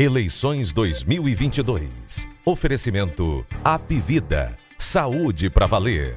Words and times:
Eleições 0.00 0.72
2022. 0.72 2.26
Oferecimento 2.46 3.44
Apivida. 3.62 4.56
Saúde 4.78 5.50
para 5.50 5.66
valer. 5.66 6.16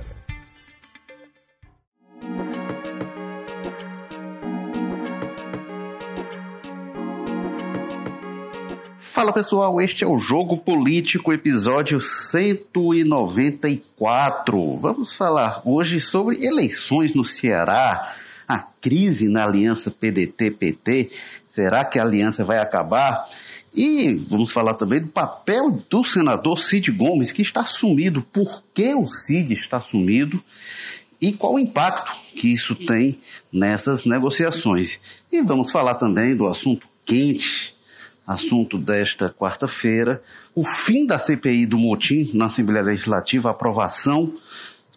Fala 9.11 9.33
pessoal, 9.33 9.82
este 9.82 10.05
é 10.05 10.07
o 10.07 10.18
Jogo 10.18 10.55
Político, 10.55 11.34
episódio 11.34 12.00
194. 12.00 14.77
Vamos 14.77 15.13
falar 15.13 15.61
hoje 15.65 16.00
sobre 16.00 16.45
eleições 16.45 17.13
no 17.13 17.25
Ceará, 17.25 18.15
a 18.47 18.59
crise 18.59 19.28
na 19.28 19.43
aliança 19.43 19.92
PDT-PT. 19.92 21.11
Será 21.51 21.84
que 21.84 22.00
a 22.00 22.04
aliança 22.04 22.45
vai 22.45 22.59
acabar? 22.59 23.28
E 23.73 24.15
vamos 24.29 24.51
falar 24.51 24.75
também 24.75 25.01
do 25.01 25.07
papel 25.07 25.83
do 25.89 26.04
senador 26.04 26.59
Cid 26.59 26.91
Gomes, 26.91 27.31
que 27.31 27.41
está 27.41 27.65
sumido. 27.65 28.21
Por 28.21 28.64
que 28.73 28.93
o 28.93 29.07
Cid 29.07 29.51
está 29.51 29.81
sumido? 29.81 30.43
E 31.19 31.33
qual 31.33 31.55
o 31.55 31.59
impacto 31.59 32.11
que 32.36 32.53
isso 32.53 32.75
tem 32.75 33.19
nessas 33.52 34.05
negociações? 34.05 35.00
E 35.31 35.41
vamos 35.41 35.72
falar 35.72 35.95
também 35.95 36.36
do 36.36 36.45
assunto 36.45 36.88
quente, 37.03 37.73
assunto 38.28 38.78
desta 38.78 39.30
quarta-feira, 39.30 40.22
o 40.53 40.64
fim 40.64 41.08
da 41.08 41.17
CPI 41.17 41.66
do 41.66 41.78
motim 41.78 42.30
na 42.33 42.45
Assembleia 42.45 42.86
Legislativa, 42.86 43.50
a 43.50 43.52
aprovação 43.52 44.33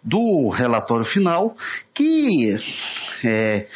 do 0.03 0.51
relatório 0.51 1.05
final, 1.05 1.57
que 1.95 2.57
é, 3.25 3.69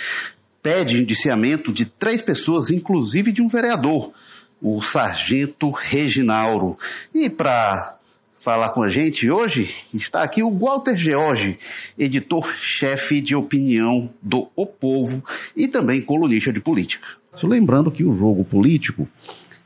pede 0.62 1.00
indiciamento 1.00 1.72
de 1.72 1.86
três 1.86 2.20
pessoas, 2.20 2.70
inclusive 2.70 3.32
de 3.32 3.40
um 3.40 3.48
vereador 3.48 4.12
o 4.60 4.80
Sargento 4.82 5.70
Reginauro. 5.70 6.76
E 7.14 7.28
para 7.30 7.96
falar 8.38 8.70
com 8.70 8.82
a 8.82 8.88
gente 8.88 9.30
hoje 9.30 9.68
está 9.92 10.22
aqui 10.22 10.42
o 10.42 10.50
Walter 10.50 10.96
George, 10.96 11.58
editor-chefe 11.98 13.20
de 13.20 13.36
opinião 13.36 14.08
do 14.22 14.48
O 14.56 14.66
Povo 14.66 15.22
e 15.54 15.68
também 15.68 16.00
colunista 16.00 16.52
de 16.52 16.60
política. 16.60 17.06
Lembrando 17.42 17.90
que 17.90 18.02
o 18.02 18.12
jogo 18.12 18.44
político 18.44 19.08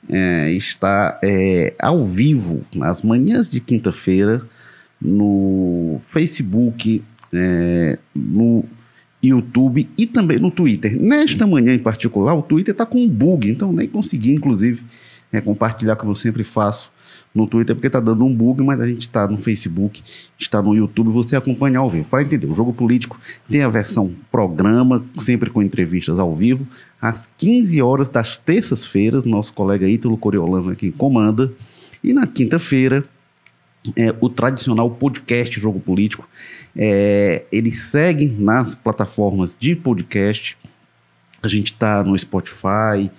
é, 0.08 0.50
está 0.52 1.18
é, 1.22 1.74
ao 1.80 2.04
vivo 2.04 2.64
nas 2.74 3.02
manhãs 3.02 3.48
de 3.48 3.60
quinta-feira 3.60 4.42
no 5.00 6.00
Facebook, 6.08 7.02
é, 7.32 7.98
no 8.14 8.64
YouTube 9.28 9.88
e 9.96 10.06
também 10.06 10.38
no 10.38 10.50
Twitter. 10.50 11.00
Nesta 11.00 11.46
manhã 11.46 11.74
em 11.74 11.78
particular, 11.78 12.34
o 12.34 12.42
Twitter 12.42 12.72
está 12.72 12.86
com 12.86 12.98
um 12.98 13.08
bug, 13.08 13.50
então 13.50 13.72
nem 13.72 13.88
consegui, 13.88 14.32
inclusive, 14.32 14.82
é, 15.32 15.40
compartilhar 15.40 15.96
como 15.96 16.12
eu 16.12 16.14
sempre 16.14 16.44
faço 16.44 16.92
no 17.34 17.48
Twitter, 17.48 17.74
porque 17.74 17.88
está 17.88 17.98
dando 17.98 18.24
um 18.24 18.32
bug, 18.32 18.62
mas 18.62 18.80
a 18.80 18.86
gente 18.86 19.02
está 19.02 19.26
no 19.26 19.36
Facebook, 19.36 20.02
está 20.38 20.62
no 20.62 20.74
YouTube, 20.74 21.10
você 21.10 21.34
acompanha 21.34 21.80
ao 21.80 21.90
vivo. 21.90 22.08
Para 22.08 22.22
entender, 22.22 22.46
o 22.46 22.54
Jogo 22.54 22.72
Político 22.72 23.18
tem 23.50 23.62
a 23.62 23.68
versão 23.68 24.12
programa, 24.30 25.04
sempre 25.18 25.50
com 25.50 25.60
entrevistas 25.60 26.18
ao 26.18 26.34
vivo, 26.34 26.66
às 27.00 27.28
15 27.36 27.82
horas 27.82 28.08
das 28.08 28.36
terças-feiras, 28.36 29.24
nosso 29.24 29.52
colega 29.52 29.88
Ítalo 29.88 30.16
Coriolano 30.16 30.72
é 30.72 30.76
quem 30.76 30.92
comanda, 30.92 31.52
e 32.02 32.12
na 32.12 32.26
quinta-feira, 32.26 33.04
é, 33.96 34.14
o 34.20 34.28
tradicional 34.28 34.90
podcast 34.90 35.58
Jogo 35.60 35.80
Político. 35.80 36.28
É, 36.76 37.44
ele 37.52 37.70
segue 37.70 38.26
nas 38.26 38.74
plataformas 38.74 39.56
de 39.58 39.76
podcast. 39.76 40.56
A 41.42 41.48
gente 41.48 41.72
está 41.72 42.02
no 42.02 42.16
Spotify, 42.16 43.10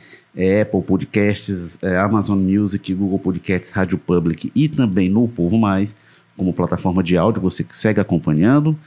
Apple 0.61 0.81
Podcasts, 0.85 1.77
é, 1.81 1.97
Amazon 1.97 2.39
Music, 2.39 2.93
Google 2.93 3.19
Podcasts, 3.19 3.71
Rádio 3.71 3.97
Public 3.97 4.51
e 4.55 4.67
também 4.67 5.09
no 5.09 5.27
Povo 5.27 5.57
Mais, 5.57 5.95
como 6.35 6.53
plataforma 6.53 7.03
de 7.03 7.15
áudio. 7.15 7.41
Você 7.41 7.63
que 7.63 7.75
segue 7.75 7.99
acompanhando 7.99 8.77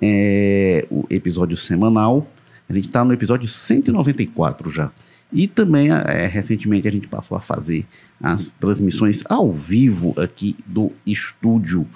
é, 0.00 0.86
o 0.90 1.04
episódio 1.10 1.56
semanal. 1.56 2.26
A 2.68 2.72
gente 2.72 2.86
está 2.86 3.04
no 3.04 3.12
episódio 3.12 3.48
194 3.48 4.70
já. 4.70 4.90
E 5.32 5.46
também, 5.46 5.90
é, 5.90 6.26
recentemente, 6.26 6.88
a 6.88 6.90
gente 6.90 7.06
passou 7.06 7.36
a 7.36 7.40
fazer 7.40 7.86
as 8.20 8.52
transmissões 8.52 9.22
ao 9.28 9.52
vivo 9.52 10.18
aqui 10.18 10.56
do 10.66 10.90
estúdio 11.06 11.86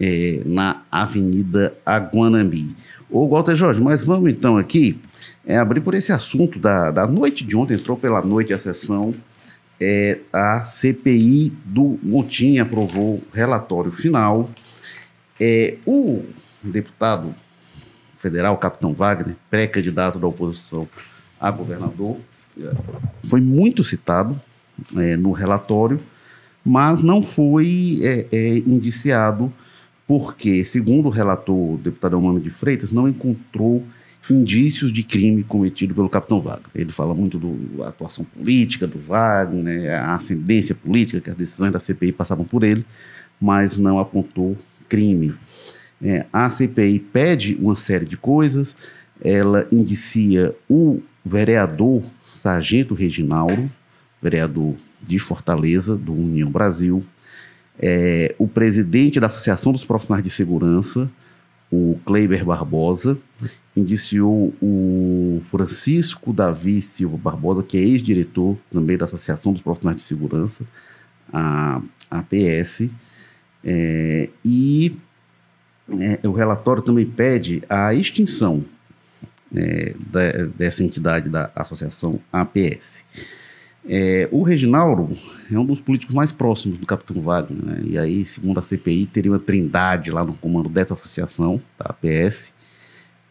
é, 0.00 0.40
na 0.46 0.82
Avenida 0.90 1.74
Aguanambi. 1.84 2.74
Ô, 3.10 3.28
Walter 3.28 3.54
Jorge, 3.54 3.80
mas 3.80 4.02
vamos 4.02 4.32
então 4.32 4.56
aqui 4.56 4.98
é, 5.46 5.56
abrir 5.56 5.80
por 5.80 5.94
esse 5.94 6.10
assunto 6.12 6.58
da, 6.58 6.90
da 6.90 7.06
noite 7.06 7.44
de 7.44 7.56
ontem, 7.56 7.74
entrou 7.74 7.96
pela 7.96 8.22
noite 8.22 8.52
a 8.54 8.58
sessão, 8.58 9.14
é, 9.80 10.18
a 10.32 10.64
CPI 10.64 11.52
do 11.64 11.98
Motim 12.02 12.58
aprovou 12.58 13.16
o 13.16 13.22
relatório 13.32 13.90
final. 13.90 14.50
É, 15.40 15.76
o 15.86 16.24
deputado 16.62 17.34
federal, 18.14 18.58
Capitão 18.58 18.92
Wagner, 18.92 19.34
pré-candidato 19.48 20.18
da 20.18 20.26
oposição 20.26 20.86
a 21.40 21.50
governador, 21.50 22.18
foi 23.28 23.40
muito 23.40 23.84
citado 23.84 24.40
é, 24.96 25.16
no 25.16 25.32
relatório, 25.32 26.00
mas 26.64 27.02
não 27.02 27.22
foi 27.22 28.00
é, 28.02 28.26
é, 28.30 28.58
indiciado 28.58 29.52
porque, 30.06 30.64
segundo 30.64 31.06
o 31.06 31.10
relator, 31.10 31.74
o 31.74 31.78
deputado 31.78 32.18
Humano 32.18 32.40
de 32.40 32.50
Freitas, 32.50 32.90
não 32.90 33.08
encontrou 33.08 33.84
indícios 34.28 34.92
de 34.92 35.02
crime 35.02 35.42
cometido 35.44 35.94
pelo 35.94 36.08
capitão 36.08 36.40
Wagner. 36.40 36.70
Ele 36.74 36.92
fala 36.92 37.14
muito 37.14 37.38
da 37.38 37.88
atuação 37.88 38.24
política 38.24 38.86
do 38.86 38.98
Wagner, 38.98 39.62
né, 39.62 39.94
a 39.94 40.14
ascendência 40.14 40.74
política, 40.74 41.20
que 41.20 41.30
as 41.30 41.36
decisões 41.36 41.72
da 41.72 41.80
CPI 41.80 42.12
passavam 42.12 42.44
por 42.44 42.64
ele, 42.64 42.84
mas 43.40 43.78
não 43.78 43.98
apontou 43.98 44.56
crime. 44.88 45.34
É, 46.02 46.26
a 46.32 46.50
CPI 46.50 46.98
pede 46.98 47.56
uma 47.60 47.76
série 47.76 48.06
de 48.06 48.16
coisas, 48.16 48.76
ela 49.22 49.66
indicia 49.70 50.54
o 50.68 51.00
vereador 51.24 52.02
Sargento 52.40 52.94
Reginauro, 52.94 53.70
vereador 54.20 54.74
de 55.02 55.18
Fortaleza, 55.18 55.94
do 55.94 56.12
União 56.12 56.50
Brasil, 56.50 57.04
é, 57.78 58.34
o 58.38 58.48
presidente 58.48 59.20
da 59.20 59.26
Associação 59.26 59.72
dos 59.72 59.84
Profissionais 59.84 60.24
de 60.24 60.30
Segurança, 60.30 61.10
o 61.70 61.98
Kleiber 62.04 62.44
Barbosa, 62.44 63.18
indiciou 63.76 64.54
o 64.60 65.42
Francisco 65.50 66.32
Davi 66.32 66.80
Silva 66.80 67.18
Barbosa, 67.18 67.62
que 67.62 67.76
é 67.76 67.80
ex-diretor 67.80 68.56
também 68.70 68.96
da 68.96 69.04
Associação 69.04 69.52
dos 69.52 69.60
Profissionais 69.60 70.00
de 70.00 70.06
Segurança, 70.06 70.64
a 71.32 71.80
APS, 72.10 72.88
é, 73.62 74.30
e 74.42 74.96
é, 75.90 76.26
o 76.26 76.32
relatório 76.32 76.82
também 76.82 77.04
pede 77.04 77.62
a 77.68 77.92
extinção 77.94 78.64
é, 79.54 79.94
da, 80.10 80.46
dessa 80.56 80.82
entidade 80.82 81.28
da 81.28 81.50
associação 81.54 82.20
APS. 82.32 83.04
É, 83.88 84.28
o 84.30 84.42
Reginaldo 84.42 85.16
é 85.50 85.58
um 85.58 85.64
dos 85.64 85.80
políticos 85.80 86.14
mais 86.14 86.30
próximos 86.30 86.78
do 86.78 86.86
Capitão 86.86 87.20
Wagner, 87.20 87.64
né? 87.64 87.82
e 87.84 87.98
aí, 87.98 88.24
segundo 88.24 88.60
a 88.60 88.62
CPI, 88.62 89.06
teria 89.06 89.32
uma 89.32 89.38
trindade 89.38 90.10
lá 90.10 90.22
no 90.22 90.34
comando 90.34 90.68
dessa 90.68 90.92
associação, 90.92 91.60
da 91.78 91.86
APS, 91.86 92.52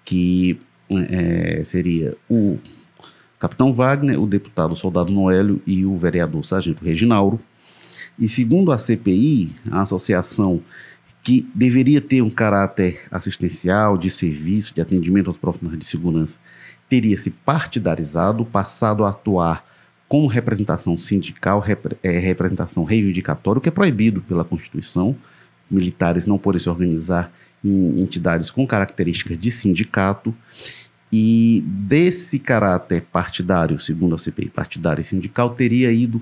que 0.03 0.59
é, 0.91 1.63
seria 1.63 2.17
o 2.27 2.57
Capitão 3.37 3.71
Wagner, 3.71 4.19
o 4.19 4.25
deputado 4.25 4.75
Soldado 4.75 5.13
Noélio 5.13 5.61
e 5.65 5.85
o 5.85 5.95
vereador 5.95 6.43
Sargento 6.43 6.83
Reginaldo. 6.83 7.39
E 8.17 8.27
segundo 8.27 8.71
a 8.71 8.77
CPI, 8.77 9.51
a 9.71 9.83
associação 9.83 10.61
que 11.23 11.47
deveria 11.53 12.01
ter 12.01 12.21
um 12.21 12.29
caráter 12.29 13.01
assistencial, 13.11 13.97
de 13.97 14.09
serviço, 14.09 14.73
de 14.73 14.81
atendimento 14.81 15.29
aos 15.29 15.37
profissionais 15.37 15.79
de 15.79 15.85
segurança, 15.85 16.39
teria 16.89 17.17
se 17.17 17.29
partidarizado, 17.29 18.45
passado 18.45 19.03
a 19.03 19.09
atuar 19.09 19.65
como 20.07 20.25
representação 20.25 20.97
sindical, 20.97 21.59
rep 21.59 21.95
é, 22.01 22.17
representação 22.17 22.83
reivindicatória, 22.83 23.59
o 23.59 23.61
que 23.61 23.69
é 23.69 23.71
proibido 23.71 24.21
pela 24.21 24.43
Constituição. 24.43 25.15
Militares 25.69 26.25
não 26.25 26.39
podem 26.39 26.59
se 26.59 26.67
organizar 26.67 27.31
em 27.63 28.01
entidades 28.01 28.49
com 28.49 28.65
características 28.65 29.37
de 29.37 29.51
sindicato. 29.51 30.33
E 31.11 31.63
desse 31.65 32.39
caráter 32.39 33.03
partidário, 33.11 33.79
segundo 33.79 34.15
a 34.15 34.17
CPI, 34.17 34.49
partidário 34.49 35.01
e 35.01 35.05
sindical, 35.05 35.51
teria 35.51 35.91
ido 35.91 36.21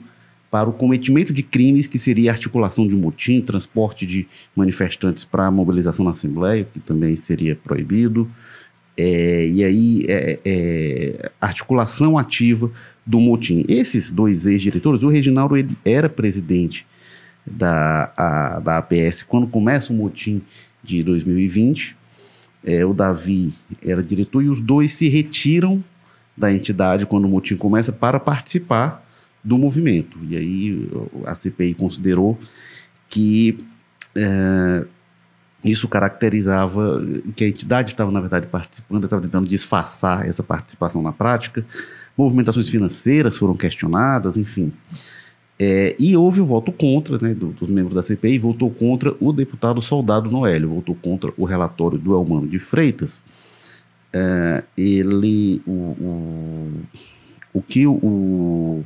para 0.50 0.70
o 0.70 0.74
cometimento 0.74 1.34
de 1.34 1.44
crimes, 1.44 1.88
que 1.88 2.00
seria 2.00 2.32
articulação 2.32 2.88
de 2.88 2.96
motim, 2.96 3.42
transporte 3.42 4.06
de 4.06 4.28
manifestantes 4.56 5.26
para 5.26 5.52
mobilização 5.52 6.06
na 6.06 6.12
Assembleia, 6.12 6.66
que 6.72 6.80
também 6.80 7.16
seria 7.16 7.56
proibido, 7.56 8.30
é, 8.96 9.48
e 9.48 9.64
aí 9.64 10.06
é, 10.08 10.40
é, 10.44 11.32
articulação 11.40 12.18
ativa 12.18 12.72
do 13.06 13.20
motim. 13.20 13.66
Esses 13.68 14.10
dois 14.10 14.46
ex-diretores, 14.46 15.04
o 15.04 15.10
Reginaldo 15.10 15.56
ele 15.56 15.78
era 15.86 16.10
presidente 16.10 16.86
da, 17.46 18.12
a, 18.18 18.60
da 18.60 18.78
APS 18.78 19.24
quando 19.24 19.48
começa 19.48 19.94
o 19.94 19.96
motim 19.96 20.42
de 20.84 21.04
2020, 21.04 21.96
é, 22.66 22.86
o 22.86 22.94
Davi 22.94 23.54
era 23.86 24.02
diretor, 24.02 24.44
e 24.44 24.50
os 24.50 24.62
dois 24.62 24.94
se 24.94 25.08
retiram 25.08 25.84
da 26.36 26.52
entidade 26.52 27.06
quando 27.06 27.26
o 27.26 27.30
motim 27.30 27.56
começa 27.56 27.92
para 27.92 28.20
participar 28.20 29.07
do 29.44 29.58
movimento. 29.58 30.18
E 30.24 30.36
aí 30.36 30.90
a 31.26 31.36
CPI 31.36 31.74
considerou 31.74 32.38
que 33.10 33.58
é, 34.16 34.86
isso 35.64 35.88
caracterizava 35.88 37.04
que 37.36 37.44
a 37.44 37.48
entidade 37.48 37.92
estava, 37.92 38.12
na 38.12 38.22
verdade, 38.22 38.48
participando, 38.48 39.04
estava 39.04 39.22
tentando 39.22 39.48
disfarçar 39.48 40.28
essa 40.28 40.44
participação 40.44 41.02
na 41.02 41.12
prática. 41.12 41.66
Movimentações 42.18 42.70
financeiras 42.70 43.38
foram 43.38 43.56
questionadas, 43.56 44.38
enfim. 44.38 44.72
É, 45.60 45.96
e 45.98 46.16
houve 46.16 46.40
o 46.40 46.46
voto 46.46 46.72
contra, 46.72 47.18
né, 47.18 47.34
dos 47.34 47.68
membros 47.70 47.96
da 47.96 48.04
CPI, 48.04 48.38
votou 48.38 48.70
contra 48.70 49.16
o 49.20 49.34
deputado 49.34 49.82
Soldado 49.82 50.30
Noélio, 50.30 50.70
votou 50.70 50.96
contra 50.96 51.34
o 51.36 51.46
relatório 51.46 51.98
do 51.98 52.14
Elmano 52.14 52.48
de 52.48 52.60
Freitas. 52.60 53.22
É, 54.14 54.64
ele, 54.78 55.62
o, 55.66 55.72
o, 55.72 56.72
o 57.54 57.62
que 57.62 57.88
o, 57.88 58.84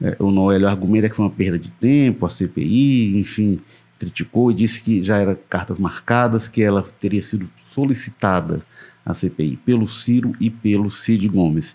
é, 0.00 0.16
o 0.18 0.30
Noélio 0.30 0.68
argumenta 0.68 1.06
é 1.06 1.10
que 1.10 1.16
foi 1.16 1.24
uma 1.24 1.30
perda 1.30 1.58
de 1.58 1.70
tempo, 1.70 2.26
a 2.26 2.30
CPI, 2.30 3.18
enfim, 3.18 3.58
criticou 3.98 4.50
e 4.50 4.54
disse 4.54 4.80
que 4.80 5.02
já 5.02 5.18
eram 5.18 5.36
cartas 5.48 5.78
marcadas, 5.78 6.48
que 6.48 6.62
ela 6.62 6.86
teria 7.00 7.22
sido 7.22 7.48
solicitada 7.70 8.62
à 9.04 9.14
CPI 9.14 9.56
pelo 9.64 9.88
Ciro 9.88 10.32
e 10.40 10.50
pelo 10.50 10.90
Cid 10.90 11.26
Gomes. 11.28 11.74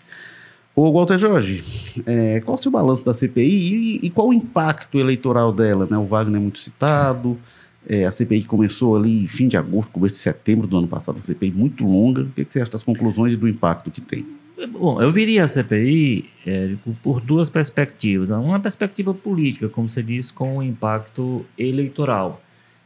Ô, 0.74 0.90
Walter 0.92 1.18
Jorge, 1.18 1.62
é, 2.06 2.40
qual 2.40 2.54
o 2.54 2.58
seu 2.58 2.70
balanço 2.70 3.04
da 3.04 3.12
CPI 3.12 3.98
e, 4.02 4.06
e, 4.06 4.10
qual 4.10 4.28
o 4.28 4.32
impacto 4.32 4.98
eleitoral 4.98 5.52
dela? 5.52 5.86
Né? 5.90 5.98
O 5.98 6.06
Wagner 6.06 6.40
é 6.40 6.42
muito 6.42 6.58
citado, 6.58 7.38
é, 7.86 8.06
a 8.06 8.12
CPI 8.12 8.44
começou 8.44 8.96
ali 8.96 9.26
fim 9.26 9.48
de 9.48 9.56
agosto, 9.56 9.90
começo 9.92 10.14
de 10.14 10.20
setembro 10.20 10.66
do 10.66 10.78
ano 10.78 10.88
passado, 10.88 11.16
uma 11.16 11.24
CPI 11.24 11.50
muito 11.50 11.84
longa. 11.84 12.22
O 12.22 12.30
que, 12.30 12.44
que 12.44 12.52
você 12.52 12.62
acha 12.62 12.70
das 12.70 12.84
conclusões 12.84 13.34
e 13.34 13.36
do 13.36 13.48
impacto 13.48 13.90
que 13.90 14.00
tem? 14.00 14.24
Bom, 14.70 15.00
eu 15.00 15.10
viria 15.10 15.44
a 15.44 15.48
CPI 15.48 16.28
Érico, 16.46 16.96
por 17.02 17.20
duas 17.20 17.48
perspectivas. 17.48 18.30
Uma 18.30 18.60
perspectiva 18.60 19.14
política, 19.14 19.68
como 19.68 19.88
você 19.88 20.02
disse, 20.02 20.32
com 20.32 20.58
o 20.58 20.62
impacto 20.62 21.44
eleitoral. 21.58 22.42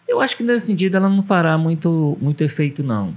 Eu 0.09 0.21
acho 0.21 0.37
que 0.37 0.43
nesse 0.43 0.67
sentido 0.67 0.97
ela 0.97 1.09
não 1.09 1.23
fará 1.23 1.59
muito, 1.59 2.17
muito 2.21 2.43
efeito, 2.45 2.83
não 2.83 3.15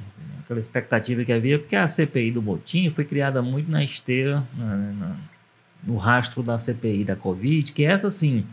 aquela 0.49 0.59
expectativa 0.59 1.23
que 1.23 1.31
havia, 1.31 1.59
porque 1.59 1.75
a 1.75 1.87
CPI 1.87 2.31
do 2.31 2.41
motim 2.41 2.89
foi 2.89 3.05
criada 3.05 3.39
muito 3.39 3.69
na 3.69 3.83
esteira, 3.83 4.43
na, 4.57 4.75
na, 4.75 5.15
no 5.83 5.95
rastro 5.95 6.41
da 6.41 6.57
CPI 6.57 7.03
da 7.03 7.15
Covid, 7.15 7.71
que 7.71 7.85
essa 7.85 8.09
sim, 8.09 8.43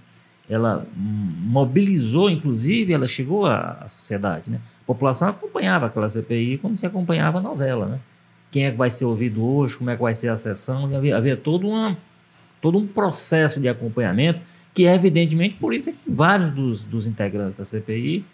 ela 0.47 0.87
mobilizou, 0.95 2.29
inclusive, 2.29 2.93
ela 2.93 3.07
chegou 3.07 3.47
à, 3.47 3.79
à 3.81 3.89
sociedade, 3.89 4.51
né? 4.51 4.61
A 4.83 4.87
população 4.87 5.29
acompanhava 5.29 5.87
aquela 5.87 6.09
CPI 6.09 6.59
como 6.59 6.77
se 6.77 6.85
acompanhava 6.87 7.39
a 7.39 7.41
novela, 7.41 7.87
né? 7.87 7.99
Quem 8.57 8.65
é 8.65 8.71
que 8.71 8.77
vai 8.79 8.91
ser 8.91 9.05
ouvido 9.05 9.45
hoje, 9.45 9.77
como 9.77 9.91
é 9.91 9.97
que 9.97 10.01
vai 10.01 10.15
ser 10.15 10.29
a 10.29 10.37
sessão, 10.39 10.87
havia, 10.97 11.15
havia 11.15 11.37
todo, 11.37 11.69
uma, 11.69 11.95
todo 12.59 12.79
um 12.79 12.87
processo 12.87 13.61
de 13.61 13.69
acompanhamento 13.69 14.41
que, 14.73 14.85
evidentemente, 14.85 15.57
por 15.57 15.75
isso 15.75 15.91
é 15.91 15.93
que 15.93 16.11
vários 16.11 16.49
dos, 16.49 16.83
dos 16.83 17.07
integrantes 17.07 17.55
da 17.55 17.67
CPI 17.67 18.25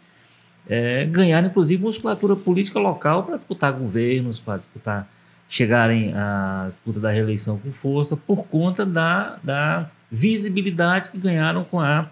é, 0.69 1.07
ganharam, 1.07 1.49
inclusive, 1.49 1.83
musculatura 1.83 2.37
política 2.37 2.79
local 2.79 3.25
para 3.25 3.35
disputar 3.35 3.73
governos, 3.73 4.39
para 4.39 4.59
disputar, 4.59 5.11
chegarem 5.49 6.15
à 6.15 6.67
disputa 6.69 7.01
da 7.01 7.11
reeleição 7.11 7.59
com 7.59 7.73
força, 7.73 8.17
por 8.17 8.47
conta 8.47 8.87
da, 8.87 9.41
da 9.43 9.91
visibilidade 10.09 11.11
que 11.11 11.19
ganharam 11.19 11.65
com 11.65 11.81
a 11.81 12.09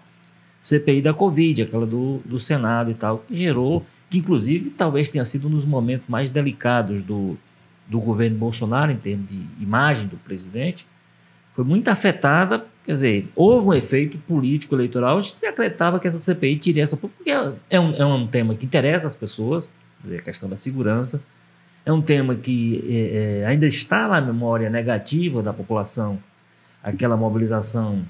CPI 0.59 1.01
da 1.01 1.13
Covid, 1.13 1.61
aquela 1.61 1.85
do, 1.85 2.19
do 2.25 2.41
Senado 2.41 2.91
e 2.91 2.93
tal, 2.93 3.19
que 3.19 3.33
gerou, 3.33 3.85
que 4.09 4.17
inclusive 4.17 4.69
talvez 4.71 5.07
tenha 5.07 5.23
sido 5.23 5.47
um 5.47 5.51
dos 5.51 5.63
momentos 5.63 6.07
mais 6.07 6.29
delicados 6.29 7.01
do, 7.03 7.37
do 7.91 7.99
governo 7.99 8.37
Bolsonaro, 8.37 8.91
em 8.91 8.97
termos 8.97 9.29
de 9.29 9.39
imagem 9.59 10.07
do 10.07 10.15
presidente, 10.17 10.87
foi 11.53 11.65
muito 11.65 11.89
afetada 11.89 12.65
Quer 12.83 12.93
dizer, 12.93 13.31
houve 13.35 13.67
um 13.67 13.73
efeito 13.73 14.17
político 14.17 14.73
eleitoral, 14.73 15.21
se 15.21 15.45
acreditava 15.45 15.99
que 15.99 16.07
essa 16.07 16.17
CPI 16.17 16.57
tiraria 16.57 16.83
essa. 16.83 16.97
Porque 16.97 17.29
é 17.69 17.79
um, 17.79 17.93
é 17.93 18.05
um 18.05 18.25
tema 18.25 18.55
que 18.55 18.65
interessa 18.65 19.05
as 19.05 19.15
pessoas, 19.15 19.69
a 20.03 20.21
questão 20.21 20.49
da 20.49 20.55
segurança, 20.55 21.21
é 21.85 21.91
um 21.93 22.01
tema 22.01 22.35
que 22.35 22.83
é, 22.89 23.41
é, 23.41 23.45
ainda 23.45 23.67
está 23.67 24.07
na 24.07 24.19
memória 24.19 24.69
negativa 24.69 25.43
da 25.43 25.53
população, 25.53 26.17
aquela 26.83 27.15
mobilização 27.15 28.03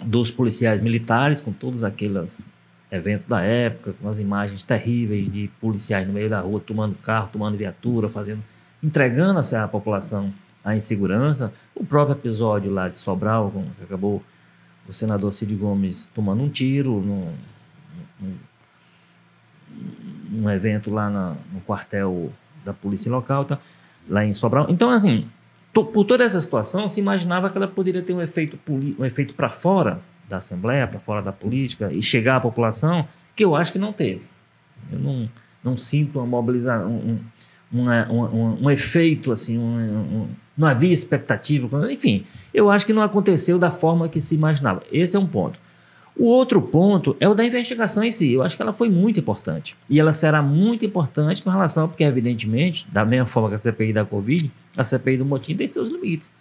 dos 0.00 0.30
policiais 0.30 0.80
militares, 0.80 1.40
com 1.40 1.52
todos 1.52 1.82
aqueles 1.82 2.48
eventos 2.90 3.26
da 3.26 3.40
época, 3.40 3.92
com 4.00 4.08
as 4.08 4.20
imagens 4.20 4.62
terríveis 4.62 5.28
de 5.30 5.50
policiais 5.60 6.06
no 6.06 6.12
meio 6.12 6.30
da 6.30 6.40
rua 6.40 6.60
tomando 6.60 6.94
carro, 6.96 7.28
tomando 7.32 7.56
viatura, 7.56 8.08
fazendo, 8.08 8.42
entregando 8.82 9.40
a 9.40 9.64
à 9.64 9.68
população 9.68 10.32
a 10.66 10.74
insegurança. 10.74 11.52
O 11.74 11.84
próprio 11.84 12.16
episódio 12.16 12.72
lá 12.72 12.88
de 12.88 12.98
Sobral, 12.98 13.52
que 13.78 13.84
acabou 13.84 14.20
o 14.88 14.92
senador 14.92 15.32
Cid 15.32 15.54
Gomes 15.54 16.08
tomando 16.12 16.42
um 16.42 16.48
tiro 16.48 17.00
num, 17.00 17.32
num, 18.20 18.34
num 20.28 20.50
evento 20.50 20.90
lá 20.90 21.08
na, 21.08 21.36
no 21.52 21.60
quartel 21.60 22.32
da 22.64 22.72
polícia 22.72 23.10
local, 23.10 23.44
tá, 23.44 23.58
lá 24.08 24.24
em 24.24 24.32
Sobral. 24.32 24.66
Então, 24.68 24.90
assim, 24.90 25.28
to, 25.72 25.84
por 25.84 26.04
toda 26.04 26.24
essa 26.24 26.40
situação, 26.40 26.88
se 26.88 27.00
imaginava 27.00 27.48
que 27.48 27.56
ela 27.56 27.68
poderia 27.68 28.02
ter 28.02 28.12
um 28.12 28.20
efeito, 28.20 28.58
um 28.98 29.04
efeito 29.04 29.34
para 29.34 29.48
fora 29.48 30.00
da 30.28 30.38
Assembleia, 30.38 30.86
para 30.88 30.98
fora 30.98 31.22
da 31.22 31.32
política 31.32 31.92
e 31.92 32.02
chegar 32.02 32.36
à 32.36 32.40
população, 32.40 33.06
que 33.36 33.44
eu 33.44 33.54
acho 33.54 33.72
que 33.72 33.78
não 33.78 33.92
teve. 33.92 34.22
Eu 34.90 34.98
não, 34.98 35.28
não 35.62 35.76
sinto 35.76 36.18
uma 36.18 36.26
mobilização, 36.26 36.90
um, 36.90 37.20
um, 37.72 38.64
um, 38.64 38.70
efeito 38.70 39.32
assim, 39.32 39.58
um, 39.58 40.28
não 40.56 40.68
havia 40.68 40.92
expectativa, 40.92 41.92
enfim, 41.92 42.24
eu 42.54 42.70
acho 42.70 42.86
que 42.86 42.92
não 42.92 43.02
aconteceu 43.02 43.58
da 43.58 43.70
forma 43.70 44.08
que 44.08 44.20
se 44.20 44.34
imaginava. 44.34 44.82
Esse 44.90 45.16
é 45.16 45.18
um 45.18 45.26
ponto. 45.26 45.58
O 46.18 46.24
outro 46.28 46.62
ponto 46.62 47.14
é 47.20 47.28
o 47.28 47.34
da 47.34 47.44
investigação 47.44 48.02
em 48.02 48.10
si. 48.10 48.32
Eu 48.32 48.42
acho 48.42 48.56
que 48.56 48.62
ela 48.62 48.72
foi 48.72 48.88
muito 48.88 49.20
importante. 49.20 49.76
E 49.88 50.00
ela 50.00 50.14
será 50.14 50.40
muito 50.40 50.86
importante 50.86 51.42
com 51.42 51.50
relação, 51.50 51.86
porque, 51.86 52.02
evidentemente, 52.02 52.86
da 52.90 53.04
mesma 53.04 53.26
forma 53.26 53.50
que 53.50 53.56
a 53.56 53.58
CPI 53.58 53.92
da 53.92 54.04
Covid, 54.04 54.50
a 54.74 54.82
CPI 54.82 55.18
do 55.18 55.26
motim 55.26 55.54
tem 55.54 55.68
seus 55.68 55.90
limites. 55.90 56.32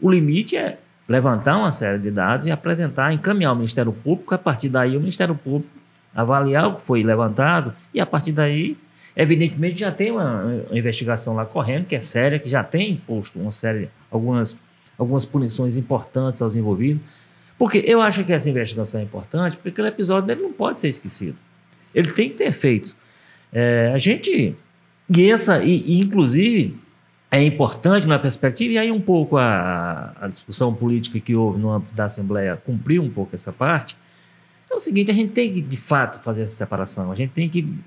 O 0.00 0.08
limite 0.08 0.56
é 0.56 0.78
levantar 1.08 1.56
uma 1.56 1.72
série 1.72 1.98
de 1.98 2.12
dados 2.12 2.46
e 2.46 2.52
apresentar, 2.52 3.12
encaminhar 3.12 3.50
ao 3.50 3.56
Ministério 3.56 3.92
Público, 3.92 4.32
a 4.36 4.38
partir 4.38 4.68
daí 4.68 4.96
o 4.96 5.00
Ministério 5.00 5.34
Público 5.34 5.68
avaliar 6.14 6.68
o 6.68 6.76
que 6.76 6.82
foi 6.82 7.02
levantado 7.02 7.74
e, 7.92 8.00
a 8.00 8.06
partir 8.06 8.30
daí, 8.30 8.76
Evidentemente 9.16 9.78
já 9.78 9.92
tem 9.92 10.10
uma, 10.10 10.42
uma 10.42 10.78
investigação 10.78 11.34
lá 11.34 11.46
correndo, 11.46 11.86
que 11.86 11.94
é 11.94 12.00
séria, 12.00 12.38
que 12.38 12.48
já 12.48 12.64
tem 12.64 12.92
imposto 12.92 13.38
uma 13.38 13.52
série, 13.52 13.88
algumas, 14.10 14.56
algumas 14.98 15.24
punições 15.24 15.76
importantes 15.76 16.42
aos 16.42 16.56
envolvidos. 16.56 17.04
Porque 17.56 17.82
eu 17.86 18.00
acho 18.00 18.24
que 18.24 18.32
essa 18.32 18.50
investigação 18.50 19.00
é 19.00 19.04
importante, 19.04 19.56
porque 19.56 19.68
aquele 19.68 19.88
episódio 19.88 20.26
dele 20.26 20.42
não 20.42 20.52
pode 20.52 20.80
ser 20.80 20.88
esquecido. 20.88 21.36
Ele 21.94 22.10
tem 22.10 22.28
que 22.28 22.36
ter 22.36 22.48
efeitos. 22.48 22.96
É, 23.52 23.92
a 23.94 23.98
gente. 23.98 24.56
E 25.16 25.30
essa, 25.30 25.62
e, 25.62 25.82
e, 25.86 26.00
inclusive, 26.00 26.76
é 27.30 27.42
importante 27.42 28.06
na 28.06 28.18
perspectiva, 28.18 28.74
e 28.74 28.78
aí 28.78 28.90
um 28.90 29.00
pouco 29.00 29.36
a, 29.36 30.12
a 30.20 30.28
discussão 30.28 30.74
política 30.74 31.20
que 31.20 31.36
houve 31.36 31.60
no 31.60 31.70
âmbito 31.70 31.94
da 31.94 32.06
Assembleia 32.06 32.56
cumpriu 32.56 33.02
um 33.02 33.10
pouco 33.10 33.34
essa 33.34 33.52
parte. 33.52 33.96
É 34.68 34.74
o 34.74 34.80
seguinte: 34.80 35.12
a 35.12 35.14
gente 35.14 35.30
tem 35.30 35.52
que, 35.52 35.60
de 35.60 35.76
fato, 35.76 36.20
fazer 36.20 36.42
essa 36.42 36.54
separação. 36.54 37.12
A 37.12 37.14
gente 37.14 37.30
tem 37.30 37.48
que 37.48 37.78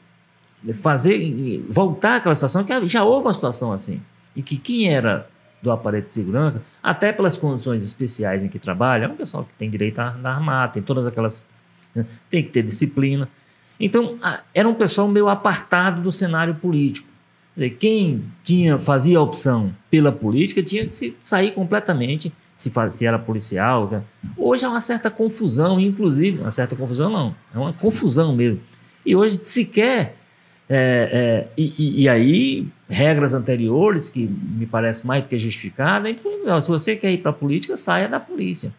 fazer 0.74 1.66
voltar 1.70 2.18
àquela 2.18 2.36
situação 2.36 2.64
que 2.64 2.88
já 2.88 3.04
houve 3.04 3.28
uma 3.28 3.34
situação 3.34 3.72
assim 3.72 4.02
e 4.36 4.42
que 4.42 4.58
quem 4.58 4.94
era 4.94 5.28
do 5.62 5.72
aparelho 5.72 6.06
de 6.06 6.14
segurança, 6.14 6.64
até 6.82 7.12
pelas 7.12 7.38
condições 7.38 7.84
especiais 7.84 8.46
em 8.46 8.48
que 8.48 8.60
trabalha, 8.60 9.06
é 9.06 9.08
um 9.08 9.16
pessoal 9.16 9.44
que 9.44 9.54
tem 9.58 9.70
direito 9.70 10.00
a 10.00 10.16
armar, 10.24 10.72
tem 10.72 10.84
todas 10.84 11.06
aquelas 11.08 11.44
né, 11.96 12.06
tem 12.30 12.44
que 12.44 12.50
ter 12.50 12.64
disciplina. 12.64 13.28
Então, 13.80 14.18
era 14.54 14.68
um 14.68 14.74
pessoal 14.74 15.08
meio 15.08 15.28
apartado 15.28 16.02
do 16.02 16.12
cenário 16.12 16.56
político. 16.56 17.08
Dizer, 17.56 17.72
quem 17.72 18.24
tinha 18.44 18.78
fazia 18.78 19.18
a 19.18 19.22
opção 19.22 19.74
pela 19.90 20.12
política 20.12 20.62
tinha 20.62 20.86
que 20.86 20.96
se 20.96 21.18
sair 21.20 21.52
completamente 21.52 22.32
se, 22.56 22.72
se 22.92 23.06
era 23.06 23.18
policial. 23.18 23.90
Hoje 24.36 24.66
há 24.66 24.70
uma 24.70 24.82
certa 24.82 25.10
confusão, 25.10 25.80
inclusive, 25.80 26.40
uma 26.40 26.52
certa 26.52 26.76
confusão 26.76 27.10
não, 27.10 27.36
é 27.54 27.58
uma 27.58 27.74
confusão 27.74 28.36
mesmo. 28.36 28.60
E 29.06 29.16
hoje 29.16 29.40
sequer 29.44 30.17
é, 30.70 31.48
é, 31.48 31.48
e, 31.58 32.04
e, 32.04 32.10
aí, 32.10 32.68
regras 32.90 33.34
anteriores, 33.34 34.10
que 34.10 34.28
me 34.28 34.66
parece 34.66 35.08
mais 35.08 35.24
do 35.24 35.30
que 35.30 35.38
justificada, 35.38 36.10
então, 36.10 36.60
se 36.60 36.68
você 36.68 36.96
quer 36.96 37.12
ir 37.12 37.20
para 37.20 37.32
a 37.32 37.34
política, 37.34 37.78
saia 37.78 38.10
da 38.10 38.20
polícia. 38.20 38.74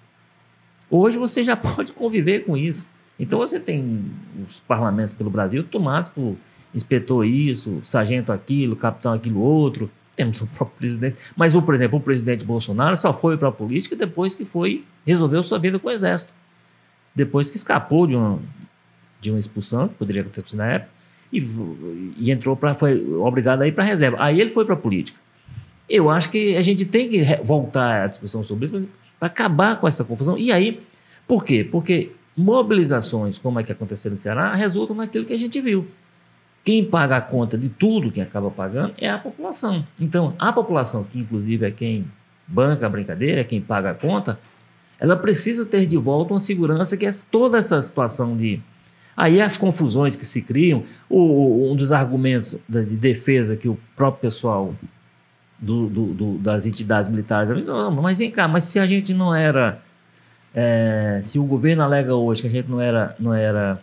Hoje 0.91 1.19
você 1.19 1.43
já 1.43 1.57
pode 1.57 1.93
conviver 1.93 2.45
com 2.45 2.57
isso. 2.57 2.89
Então 3.19 3.39
você 3.39 3.59
tem 3.59 4.05
os 4.47 4.61
parlamentos 4.61 5.13
pelo 5.13 5.29
Brasil 5.29 5.65
tomados 5.65 6.09
por 6.09 6.37
inspetor 6.75 7.27
isso, 7.27 7.81
sargento 7.83 8.31
aquilo, 8.31 8.77
capitão 8.77 9.13
aquilo 9.13 9.41
outro. 9.41 9.91
Temos 10.15 10.41
o 10.41 10.47
próprio 10.47 10.79
presidente. 10.79 11.17
Mas, 11.37 11.55
o, 11.55 11.63
por 11.63 11.75
exemplo, 11.75 11.99
o 11.99 12.03
presidente 12.03 12.45
Bolsonaro 12.45 12.97
só 12.97 13.15
foi 13.15 13.37
para 13.37 13.49
a 13.49 13.53
política 13.53 13.95
depois 13.95 14.35
que 14.35 14.45
foi 14.45 14.85
resolveu 15.07 15.43
sua 15.43 15.59
vida 15.59 15.79
com 15.79 15.89
o 15.89 15.91
exército. 15.91 16.33
Depois 17.15 17.51
que 17.51 17.57
escapou 17.57 18.07
de 18.07 18.15
uma, 18.15 18.39
de 19.21 19.31
uma 19.31 19.41
expulsão, 19.41 19.89
que 19.89 19.95
poderia 19.95 20.23
acontecer 20.23 20.57
na 20.57 20.67
época, 20.67 20.98
e, 21.33 21.47
e 22.19 22.31
entrou 22.31 22.57
para 22.57 22.75
foi 22.75 23.05
obrigado 23.17 23.63
a 23.63 23.67
ir 23.67 23.73
para 23.73 23.85
a 23.85 23.87
reserva. 23.87 24.17
Aí 24.21 24.41
ele 24.41 24.51
foi 24.51 24.65
para 24.65 24.75
a 24.75 24.79
política. 24.79 25.19
Eu 25.89 26.11
acho 26.11 26.31
que 26.31 26.57
a 26.57 26.61
gente 26.61 26.85
tem 26.85 27.09
que 27.09 27.25
voltar 27.43 28.05
à 28.05 28.07
discussão 28.07 28.45
sobre 28.45 28.67
isso, 28.67 28.89
para 29.19 29.29
acabar 29.29 29.81
com 29.81 29.89
essa 29.89 30.05
confusão. 30.05 30.37
E 30.37 30.53
aí, 30.53 30.81
por 31.27 31.45
quê? 31.45 31.65
Porque 31.65 32.13
mobilizações 32.37 33.39
como 33.39 33.59
é 33.59 33.65
que 33.65 33.73
aconteceu 33.73 34.11
no 34.11 34.19
Ceará 34.19 34.55
resultam 34.55 34.95
naquilo 34.95 35.25
que 35.25 35.33
a 35.33 35.39
gente 35.39 35.61
viu. 35.61 35.87
Quem 36.63 36.85
paga 36.85 37.17
a 37.17 37.21
conta 37.21 37.57
de 37.57 37.69
tudo, 37.69 38.13
quem 38.13 38.23
acaba 38.23 38.51
pagando, 38.51 38.93
é 38.99 39.09
a 39.09 39.19
população. 39.19 39.87
Então, 39.99 40.35
a 40.39 40.53
população, 40.53 41.03
que 41.03 41.19
inclusive 41.19 41.67
é 41.67 41.71
quem 41.71 42.05
banca 42.47 42.87
a 42.87 42.89
brincadeira, 42.89 43.41
é 43.41 43.45
quem 43.45 43.61
paga 43.61 43.91
a 43.91 43.95
conta, 43.95 44.39
ela 44.99 45.17
precisa 45.17 45.65
ter 45.65 45.87
de 45.87 45.97
volta 45.97 46.35
uma 46.35 46.41
segurança 46.41 46.97
que 46.97 47.07
é 47.07 47.11
toda 47.31 47.59
essa 47.59 47.81
situação 47.81 48.37
de. 48.37 48.61
Aí 49.19 49.41
as 49.41 49.57
confusões 49.57 50.15
que 50.15 50.25
se 50.25 50.41
criam, 50.41 50.85
o, 51.11 51.73
um 51.73 51.75
dos 51.75 51.91
argumentos 51.91 52.57
de 52.69 52.85
defesa 52.85 53.57
que 53.57 53.69
o 53.69 53.77
próprio 53.97 54.21
pessoal 54.21 54.73
do, 55.59 55.89
do, 55.89 56.15
do, 56.15 56.39
das 56.39 56.67
entidades 56.67 57.11
militares. 57.11 57.51
Mas 58.01 58.19
vem 58.19 58.31
cá, 58.31 58.47
mas 58.47 58.63
se 58.63 58.79
a 58.79 58.87
gente 58.87 59.13
não 59.13 59.35
era. 59.35 59.83
É, 60.55 61.21
se 61.25 61.37
o 61.37 61.43
governo 61.43 61.83
alega 61.83 62.15
hoje 62.15 62.43
que 62.43 62.47
a 62.47 62.51
gente 62.51 62.71
não 62.71 62.81
era. 62.81 63.17
Não 63.19 63.35
era, 63.35 63.83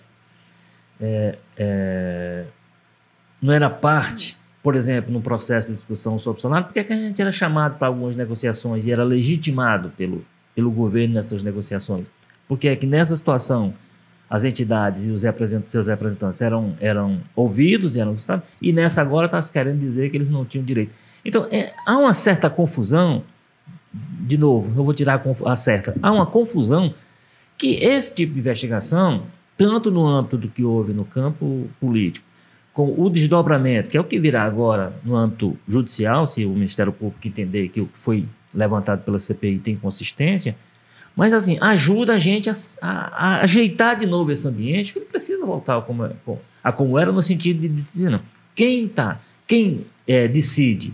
é, 1.02 1.38
é, 1.58 2.46
não 3.42 3.52
era 3.52 3.70
parte, 3.70 4.38
por 4.64 4.74
exemplo, 4.74 5.12
no 5.12 5.20
processo 5.22 5.70
de 5.70 5.76
discussão 5.76 6.18
sobre 6.18 6.40
o 6.40 6.42
salário, 6.42 6.68
porque 6.68 6.80
é 6.80 6.84
que 6.86 6.94
a 6.94 6.96
gente 6.96 7.22
era 7.22 7.30
chamado 7.30 7.78
para 7.78 7.88
algumas 7.88 8.16
negociações 8.16 8.86
e 8.86 8.92
era 8.94 9.04
legitimado 9.04 9.90
pelo, 9.98 10.26
pelo 10.56 10.72
governo 10.72 11.16
nessas 11.16 11.44
negociações? 11.44 12.08
Porque 12.48 12.70
é 12.70 12.76
que 12.78 12.86
nessa 12.86 13.18
situação 13.18 13.74
as 14.30 14.44
entidades 14.44 15.08
e 15.08 15.12
os 15.12 15.22
seus 15.68 15.88
representantes 15.88 16.42
eram, 16.42 16.76
eram 16.80 17.22
ouvidos 17.36 17.96
e 17.96 18.02
eram 18.02 18.16
e 18.62 18.74
nessa 18.74 19.02
agora 19.02 19.28
está 19.28 19.42
se 19.42 19.52
querendo 19.52 19.80
dizer 19.80 20.10
que 20.10 20.18
eles 20.18 20.30
não 20.30 20.44
tinham 20.44 20.66
direito. 20.66 20.94
Então, 21.24 21.48
é, 21.52 21.74
há 21.86 21.98
uma 21.98 22.14
certa 22.14 22.50
confusão, 22.50 23.24
de 23.94 24.38
novo, 24.38 24.80
eu 24.80 24.84
vou 24.84 24.94
tirar 24.94 25.22
a, 25.24 25.52
a 25.52 25.56
certa, 25.56 25.96
há 26.02 26.12
uma 26.12 26.26
confusão 26.26 26.94
que 27.58 27.76
esse 27.76 28.14
tipo 28.14 28.34
de 28.34 28.40
investigação, 28.40 29.24
tanto 29.58 29.90
no 29.90 30.06
âmbito 30.06 30.38
do 30.38 30.48
que 30.50 30.64
houve 30.64 30.94
no 30.94 31.06
campo 31.06 31.68
político, 31.80 32.26
com 32.74 32.94
o 32.98 33.10
desdobramento, 33.10 33.90
que 33.90 33.96
é 33.96 34.02
o 34.02 34.04
que 34.04 34.20
virá 34.20 34.44
agora 34.44 34.94
no 35.04 35.16
âmbito 35.16 35.58
judicial, 35.68 36.28
se 36.28 36.46
o 36.46 36.50
Ministério 36.50 36.92
Público 36.92 37.26
entender 37.26 37.70
que 37.70 37.80
o 37.80 37.86
que 37.86 37.98
foi 37.98 38.26
levantado 38.54 39.04
pela 39.04 39.18
CPI 39.18 39.60
tem 39.60 39.76
consistência, 39.78 40.56
mas 41.16 41.34
assim, 41.34 41.58
ajuda 41.62 42.14
a 42.14 42.18
gente 42.18 42.50
a, 42.50 42.54
a, 42.82 42.90
a 42.92 43.42
ajeitar 43.42 43.98
de 43.98 44.06
novo 44.06 44.32
esse 44.32 44.48
ambiente, 44.48 44.92
que 44.92 45.00
ele 45.00 45.06
precisa 45.06 45.46
voltar 45.46 45.78
a 45.78 45.82
como, 45.82 46.10
a 46.64 46.72
como 46.72 47.00
era 47.00 47.12
no 47.12 47.22
sentido 47.22 47.62
de 47.62 47.70
dizer, 47.70 48.10
não, 48.10 48.22
quem 48.54 48.88
tá, 48.88 49.20
quem 49.48 49.86
é, 50.08 50.28
decide 50.28 50.94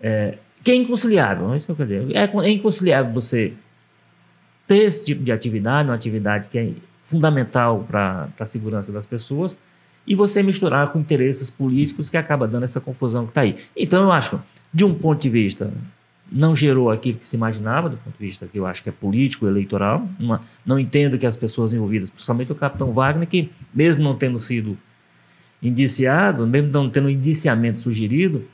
é, 0.00 0.36
que 0.62 0.70
é 0.70 0.74
inconciliável, 0.74 1.52
é 1.52 1.56
isso 1.56 1.66
que 1.66 1.72
eu 1.72 1.76
quero 1.76 1.88
dizer. 1.88 2.16
É, 2.16 2.24
é 2.24 2.50
inconciliável 2.50 3.12
você 3.12 3.52
ter 4.66 4.84
esse 4.84 5.04
tipo 5.04 5.22
de 5.22 5.30
atividade, 5.30 5.88
uma 5.88 5.94
atividade 5.94 6.48
que 6.48 6.58
é 6.58 6.70
fundamental 7.00 7.86
para 7.86 8.28
a 8.38 8.46
segurança 8.46 8.90
das 8.90 9.04
pessoas, 9.04 9.56
e 10.06 10.14
você 10.14 10.42
misturar 10.42 10.90
com 10.90 10.98
interesses 10.98 11.50
políticos 11.50 12.10
que 12.10 12.16
acaba 12.16 12.48
dando 12.48 12.64
essa 12.64 12.80
confusão 12.80 13.24
que 13.24 13.30
está 13.30 13.42
aí. 13.42 13.56
Então, 13.76 14.02
eu 14.02 14.12
acho, 14.12 14.40
de 14.72 14.84
um 14.84 14.94
ponto 14.94 15.20
de 15.20 15.30
vista, 15.30 15.70
não 16.30 16.54
gerou 16.54 16.90
aquilo 16.90 17.18
que 17.18 17.26
se 17.26 17.36
imaginava, 17.36 17.88
do 17.88 17.96
ponto 17.96 18.16
de 18.18 18.24
vista 18.24 18.46
que 18.46 18.58
eu 18.58 18.66
acho 18.66 18.82
que 18.82 18.88
é 18.88 18.92
político, 18.92 19.46
eleitoral. 19.46 20.08
Uma, 20.18 20.42
não 20.64 20.78
entendo 20.78 21.18
que 21.18 21.26
as 21.26 21.36
pessoas 21.36 21.72
envolvidas, 21.72 22.10
principalmente 22.10 22.52
o 22.52 22.54
capitão 22.54 22.92
Wagner, 22.92 23.28
que 23.28 23.50
mesmo 23.72 24.02
não 24.02 24.16
tendo 24.16 24.38
sido 24.40 24.76
indiciado, 25.62 26.46
mesmo 26.46 26.70
não 26.70 26.90
tendo 26.90 27.08
indiciamento 27.08 27.78
sugerido, 27.78 28.44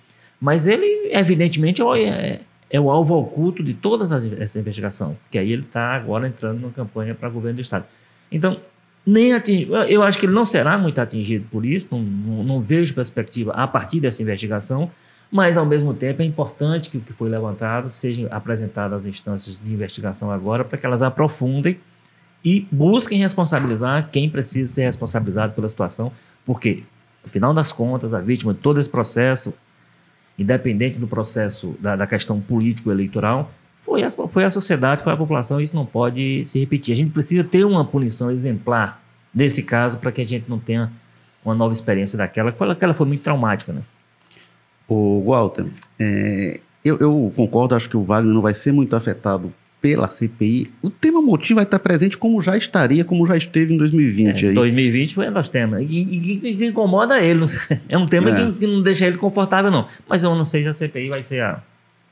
mas 0.41 0.67
ele, 0.67 1.11
evidentemente, 1.13 1.83
é, 1.83 2.03
é, 2.03 2.41
é 2.71 2.81
o 2.81 2.91
alvo 2.91 3.17
oculto 3.17 3.63
de 3.63 3.75
toda 3.75 4.05
essa 4.39 4.59
investigação, 4.59 5.17
que 5.31 5.39
aí 5.39 5.53
ele 5.53 5.63
está 5.63 5.95
agora 5.95 6.29
entrando 6.29 6.61
numa 6.61 6.73
campanha 6.73 7.15
para 7.15 7.29
governo 7.29 7.57
do 7.57 7.61
Estado. 7.61 7.85
Então, 8.31 8.61
nem 9.05 9.33
ating... 9.33 9.69
eu 9.89 10.03
acho 10.03 10.19
que 10.19 10.27
ele 10.27 10.33
não 10.33 10.45
será 10.45 10.79
muito 10.79 11.01
atingido 11.01 11.47
por 11.51 11.67
isso, 11.67 11.89
não, 11.91 12.01
não, 12.01 12.45
não, 12.45 12.61
vejo 12.61 12.95
perspectiva 12.95 13.53
a 13.53 13.67
partir 13.67 14.01
dessa 14.01 14.23
investigação, 14.23 14.91
mas, 15.31 15.57
ao 15.57 15.65
mesmo 15.65 15.95
tempo, 15.95 16.23
é 16.23 16.25
importante 16.25 16.91
que 16.91 16.99
o 16.99 17.01
que 17.01 17.13
foi 17.13 17.29
levantado 17.29 17.91
seja 17.91 18.27
apresentado 18.29 18.95
às 18.95 19.07
instâncias 19.07 19.59
de 19.59 19.73
investigação 19.73 20.31
agora, 20.31 20.65
para 20.65 20.77
que 20.77 20.85
elas 20.85 21.03
aprofundem 21.03 21.79
e 22.45 22.67
busquem 22.73 23.21
responsabilizar 23.21 24.09
quem 24.11 24.29
precisa 24.29 24.73
ser 24.73 24.83
responsabilizado 24.83 25.53
pela 25.53 25.69
situação, 25.69 26.11
porque, 26.45 26.83
no 27.23 27.31
final 27.31 27.55
das 27.55 27.71
contas, 27.71 28.13
a 28.13 28.21
vítima 28.21 28.53
de 28.53 28.61
todo 28.61 28.81
esse 28.81 28.89
processo 28.89 29.55
independente 30.39 30.99
do 30.99 31.07
processo 31.07 31.77
da, 31.79 31.95
da 31.95 32.07
questão 32.07 32.41
político-eleitoral, 32.41 33.53
foi 33.81 34.03
a, 34.03 34.11
foi 34.11 34.45
a 34.45 34.51
sociedade, 34.51 35.03
foi 35.03 35.13
a 35.13 35.17
população, 35.17 35.61
e 35.61 35.65
isso 35.65 35.77
não 35.77 35.85
pode 35.85 36.47
se 36.47 36.59
repetir. 36.59 36.93
A 36.93 36.97
gente 36.97 37.11
precisa 37.11 37.45
ter 37.45 37.65
uma 37.65 37.85
punição 37.85 38.31
exemplar 38.31 39.03
nesse 39.35 39.63
caso 39.63 39.99
para 39.99 40.11
que 40.11 40.23
a 40.23 40.27
gente 40.27 40.49
não 40.49 40.59
tenha 40.59 40.91
uma 41.45 41.55
nova 41.55 41.73
experiência 41.73 42.17
daquela, 42.17 42.53
que 42.53 42.63
aquela 42.63 42.95
foi 42.95 43.07
muito 43.07 43.23
traumática, 43.23 43.73
né? 43.73 43.83
O 44.91 45.23
Walter, 45.25 45.67
é, 46.01 46.59
eu, 46.85 46.99
eu, 46.99 47.33
concordo, 47.37 47.77
acho 47.77 47.89
que 47.89 47.97
o 47.97 48.03
Wagner 48.03 48.35
não 48.35 48.43
vai 48.43 48.55
ser 48.55 48.73
muito 48.73 48.97
afetado 48.97 49.55
pela 49.81 50.11
CPI, 50.11 50.69
o 50.83 50.91
tema 50.91 51.23
motim 51.23 51.55
vai 51.55 51.63
estar 51.63 51.79
presente 51.79 52.19
como 52.19 52.43
já 52.43 52.57
estaria, 52.57 53.05
como 53.05 53.25
já 53.25 53.37
esteve 53.37 53.73
em 53.73 53.77
2020. 53.77 54.45
É, 54.45 54.49
aí. 54.49 54.55
2020 54.55 55.15
foi 55.15 55.31
dos 55.31 55.49
temas. 55.49 55.83
E, 55.83 55.85
e, 55.85 56.41
e, 56.43 56.67
incomoda 56.67 57.23
ele. 57.23 57.47
É 57.89 57.97
um 57.97 58.05
tema 58.05 58.31
é. 58.31 58.47
que, 58.47 58.59
que, 58.59 58.67
não 58.67 58.83
deixa 58.83 59.07
ele 59.07 59.17
confortável, 59.17 59.71
não. 59.71 59.87
Mas 60.09 60.25
eu 60.25 60.35
não 60.35 60.45
sei 60.45 60.65
se 60.65 60.69
a 60.69 60.75
CPI 60.75 61.09
vai 61.09 61.23
ser 61.23 61.41
a. 61.41 61.63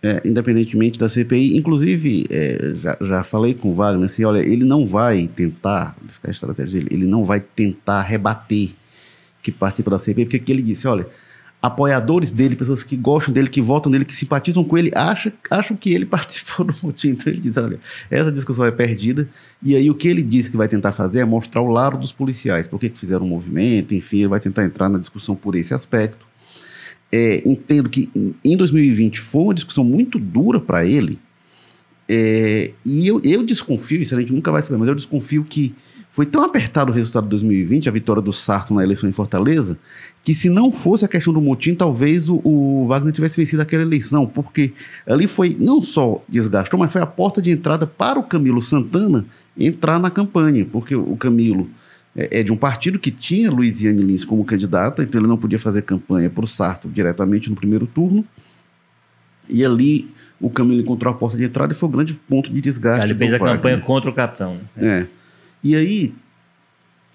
É, 0.00 0.22
independentemente 0.24 1.00
da 1.00 1.08
CPI, 1.08 1.56
inclusive, 1.56 2.26
é, 2.30 2.74
já, 2.76 2.96
já 3.00 3.24
falei 3.24 3.54
com 3.54 3.70
o 3.70 3.74
Wagner 3.74 4.06
assim: 4.06 4.24
olha, 4.24 4.38
ele 4.38 4.64
não 4.64 4.86
vai 4.86 5.28
tentar, 5.34 5.96
a 6.22 6.30
estratégia 6.30 6.78
dele, 6.80 6.88
ele 6.92 7.06
não 7.06 7.24
vai 7.24 7.40
tentar 7.40 8.02
rebater 8.02 8.70
que 9.42 9.50
participa 9.50 9.90
da 9.90 9.98
CPI, 9.98 10.26
porque 10.26 10.52
ele 10.52 10.62
disse: 10.62 10.86
olha 10.86 11.06
apoiadores 11.60 12.30
dele, 12.30 12.54
pessoas 12.54 12.82
que 12.82 12.96
gostam 12.96 13.34
dele, 13.34 13.48
que 13.48 13.60
votam 13.60 13.90
nele, 13.90 14.04
que 14.04 14.14
simpatizam 14.14 14.62
com 14.62 14.78
ele, 14.78 14.92
acham, 14.94 15.32
acham 15.50 15.76
que 15.76 15.92
ele 15.92 16.06
participou 16.06 16.64
do 16.64 16.74
motim. 16.82 17.10
Então 17.10 17.32
ele 17.32 17.40
diz: 17.40 17.56
olha, 17.56 17.80
essa 18.10 18.30
discussão 18.30 18.64
é 18.64 18.70
perdida. 18.70 19.28
E 19.62 19.74
aí 19.74 19.90
o 19.90 19.94
que 19.94 20.08
ele 20.08 20.22
disse 20.22 20.50
que 20.50 20.56
vai 20.56 20.68
tentar 20.68 20.92
fazer 20.92 21.20
é 21.20 21.24
mostrar 21.24 21.60
o 21.62 21.68
lado 21.68 21.98
dos 21.98 22.12
policiais, 22.12 22.68
por 22.68 22.78
que 22.78 22.88
fizeram 22.88 23.26
um 23.26 23.28
movimento, 23.28 23.94
enfim, 23.94 24.18
ele 24.18 24.28
vai 24.28 24.40
tentar 24.40 24.64
entrar 24.64 24.88
na 24.88 24.98
discussão 24.98 25.34
por 25.34 25.54
esse 25.54 25.74
aspecto. 25.74 26.26
É, 27.10 27.42
entendo 27.48 27.88
que 27.88 28.10
em 28.44 28.56
2020 28.56 29.18
foi 29.20 29.42
uma 29.42 29.54
discussão 29.54 29.82
muito 29.82 30.18
dura 30.18 30.60
para 30.60 30.84
ele. 30.84 31.18
É, 32.08 32.70
e 32.84 33.06
eu, 33.06 33.20
eu 33.22 33.42
desconfio, 33.42 34.00
isso 34.00 34.14
a 34.14 34.20
gente 34.20 34.32
nunca 34.32 34.50
vai 34.50 34.62
saber, 34.62 34.78
mas 34.78 34.88
eu 34.88 34.94
desconfio 34.94 35.44
que 35.44 35.74
foi 36.10 36.26
tão 36.26 36.42
apertado 36.44 36.90
o 36.90 36.94
resultado 36.94 37.24
de 37.24 37.30
2020, 37.30 37.88
a 37.88 37.92
vitória 37.92 38.22
do 38.22 38.32
Sarto 38.32 38.74
na 38.74 38.82
eleição 38.82 39.08
em 39.08 39.12
Fortaleza, 39.12 39.78
que 40.24 40.34
se 40.34 40.48
não 40.48 40.72
fosse 40.72 41.04
a 41.04 41.08
questão 41.08 41.32
do 41.32 41.40
motim, 41.40 41.74
talvez 41.74 42.28
o, 42.28 42.40
o, 42.44 42.84
Wagner 42.86 43.12
tivesse 43.12 43.36
vencido 43.36 43.62
aquela 43.62 43.82
eleição, 43.82 44.26
porque 44.26 44.72
ali 45.06 45.26
foi, 45.26 45.56
não 45.58 45.82
só 45.82 46.22
desgastou, 46.28 46.78
mas 46.78 46.92
foi 46.92 47.00
a 47.00 47.06
porta 47.06 47.40
de 47.40 47.50
entrada 47.50 47.86
para 47.86 48.18
o 48.18 48.22
Camilo 48.22 48.60
Santana 48.60 49.24
entrar 49.56 49.98
na 49.98 50.10
campanha, 50.10 50.66
porque 50.70 50.94
o 50.94 51.16
Camilo 51.16 51.68
é, 52.16 52.40
é 52.40 52.42
de 52.42 52.52
um 52.52 52.56
partido 52.56 52.98
que 52.98 53.10
tinha 53.10 53.50
Luiziane 53.50 54.02
Lins 54.02 54.24
como 54.24 54.44
candidata, 54.44 55.02
então 55.02 55.20
ele 55.20 55.28
não 55.28 55.36
podia 55.36 55.58
fazer 55.58 55.82
campanha 55.82 56.30
para 56.30 56.44
o 56.44 56.48
Sarto 56.48 56.88
diretamente 56.88 57.50
no 57.50 57.56
primeiro 57.56 57.86
turno, 57.86 58.24
e 59.48 59.64
ali 59.64 60.10
o 60.40 60.50
Camilo 60.50 60.80
encontrou 60.80 61.12
a 61.12 61.16
porta 61.16 61.36
de 61.36 61.44
entrada 61.44 61.72
e 61.72 61.76
foi 61.76 61.88
o 61.88 61.92
grande 61.92 62.14
ponto 62.14 62.52
de 62.52 62.60
desgaste. 62.60 63.06
Ele 63.06 63.14
fez 63.14 63.34
a 63.34 63.38
Wagner. 63.38 63.56
campanha 63.56 63.78
contra 63.78 64.10
o 64.10 64.12
capitão. 64.12 64.58
Né? 64.76 65.00
É. 65.00 65.17
E 65.62 65.74
aí, 65.74 66.14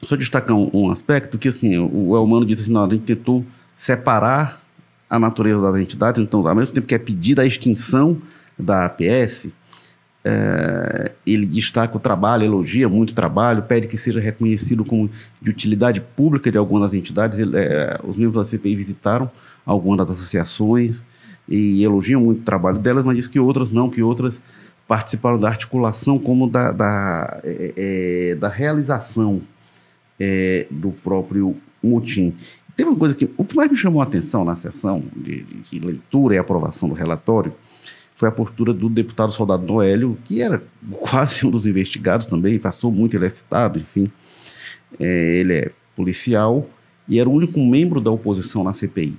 só 0.02 0.16
destacar 0.16 0.56
um, 0.56 0.70
um 0.74 0.92
aspecto 0.92 1.38
que 1.38 1.48
assim, 1.48 1.78
o, 1.78 2.16
Elmano 2.16 2.46
disse 2.46 2.64
assim, 2.64 2.72
não, 2.72 2.84
a 2.86 2.90
gente 2.90 3.04
tentou 3.04 3.46
separar 3.78 4.62
a 5.10 5.20
natureza 5.20 5.62
das 5.62 5.76
entidades, 5.82 6.22
então, 6.22 6.46
ao 6.48 6.56
mesmo 6.56 6.74
tempo 6.74 6.88
que 6.88 6.96
é 6.96 6.98
pedida 6.98 7.44
a 7.44 7.46
extinção 7.46 8.18
da 8.58 8.86
APS, 8.86 9.50
é, 10.26 11.12
ele 11.28 11.46
destaca 11.46 11.98
o 11.98 12.00
trabalho, 12.00 12.44
elogia 12.44 12.88
muito 12.88 13.12
o 13.12 13.14
trabalho, 13.14 13.64
pede 13.64 13.88
que 13.88 13.98
seja 13.98 14.20
reconhecido 14.20 14.86
como 14.86 15.10
de 15.42 15.50
utilidade 15.50 16.00
pública 16.00 16.52
de 16.52 16.58
algumas 16.58 16.92
das 16.92 16.94
entidades. 16.94 17.38
Ele, 17.38 17.58
é, 17.58 18.00
os 18.04 18.16
membros 18.16 18.38
da 18.38 18.50
CPI 18.50 18.76
visitaram 18.76 19.30
algumas 19.66 20.06
das 20.06 20.18
associações 20.18 21.04
e 21.48 21.84
elogiam 21.84 22.22
muito 22.22 22.40
o 22.42 22.44
trabalho 22.44 22.80
delas, 22.80 23.04
mas 23.04 23.18
diz 23.18 23.28
que 23.28 23.40
outras 23.40 23.70
não, 23.70 23.90
que 23.90 24.02
outras 24.02 24.42
participaram 24.88 25.40
da 25.40 25.48
articulação 25.48 26.20
como 26.20 26.50
da, 26.50 26.72
da, 26.72 27.42
é, 27.44 27.74
é, 28.32 28.36
da 28.36 28.48
realização 28.48 29.42
é, 30.20 30.68
do 30.70 30.92
próprio 30.92 31.56
motim. 31.82 32.36
Teve 32.76 32.90
uma 32.90 32.98
coisa 32.98 33.14
que 33.14 33.30
o 33.38 33.46
que 33.46 33.56
mais 33.56 33.70
me 33.70 33.78
chamou 33.78 34.02
a 34.02 34.06
atenção 34.06 34.44
na 34.44 34.56
sessão 34.56 35.04
de, 35.16 35.44
de, 35.44 35.56
de, 35.62 35.80
leitura 35.80 36.36
e 36.36 36.38
aprovação 36.38 36.90
do 36.90 36.96
relatório 36.96 37.54
foi 38.16 38.30
a 38.30 38.32
postura 38.32 38.74
do 38.74 38.90
deputado 38.90 39.32
soldado 39.32 39.66
Noélio, 39.66 40.18
que 40.26 40.42
era 40.42 40.64
quase 41.02 41.46
um 41.46 41.52
dos 41.52 41.66
investigados 41.66 42.26
também, 42.28 42.60
passou 42.60 42.92
muito, 42.92 43.16
ele 43.16 43.26
é 43.26 43.30
citado, 43.30 43.80
enfim. 43.80 44.12
É, 45.00 45.36
ele 45.36 45.54
é 45.54 45.72
policial 45.96 46.68
e 47.08 47.20
era 47.20 47.30
o 47.30 47.34
único 47.34 47.60
membro 47.60 48.00
da 48.00 48.12
oposição 48.12 48.64
na 48.64 48.74
CPI. 48.74 49.18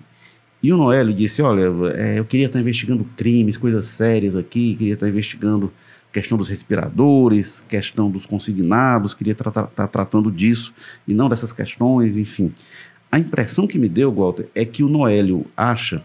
E 0.64 0.72
o 0.72 0.78
Noélio 0.78 1.12
disse: 1.12 1.42
Olha, 1.42 1.70
é, 1.94 2.18
eu 2.18 2.24
queria 2.24 2.46
estar 2.46 2.58
investigando 2.58 3.04
crimes, 3.18 3.58
coisas 3.58 3.84
sérias 3.84 4.34
aqui, 4.34 4.74
queria 4.74 4.94
estar 4.94 5.06
investigando 5.06 5.70
questão 6.10 6.38
dos 6.38 6.48
respiradores, 6.48 7.62
questão 7.68 8.10
dos 8.10 8.24
consignados, 8.24 9.12
queria 9.12 9.34
estar 9.34 9.50
tá 9.50 9.86
tratando 9.86 10.32
disso 10.32 10.72
e 11.06 11.12
não 11.12 11.28
dessas 11.28 11.52
questões, 11.52 12.16
enfim. 12.16 12.50
A 13.12 13.18
impressão 13.18 13.66
que 13.66 13.78
me 13.78 13.90
deu, 13.90 14.10
Walter, 14.10 14.48
é 14.54 14.64
que 14.64 14.82
o 14.82 14.88
Noélio 14.88 15.44
acha 15.54 16.02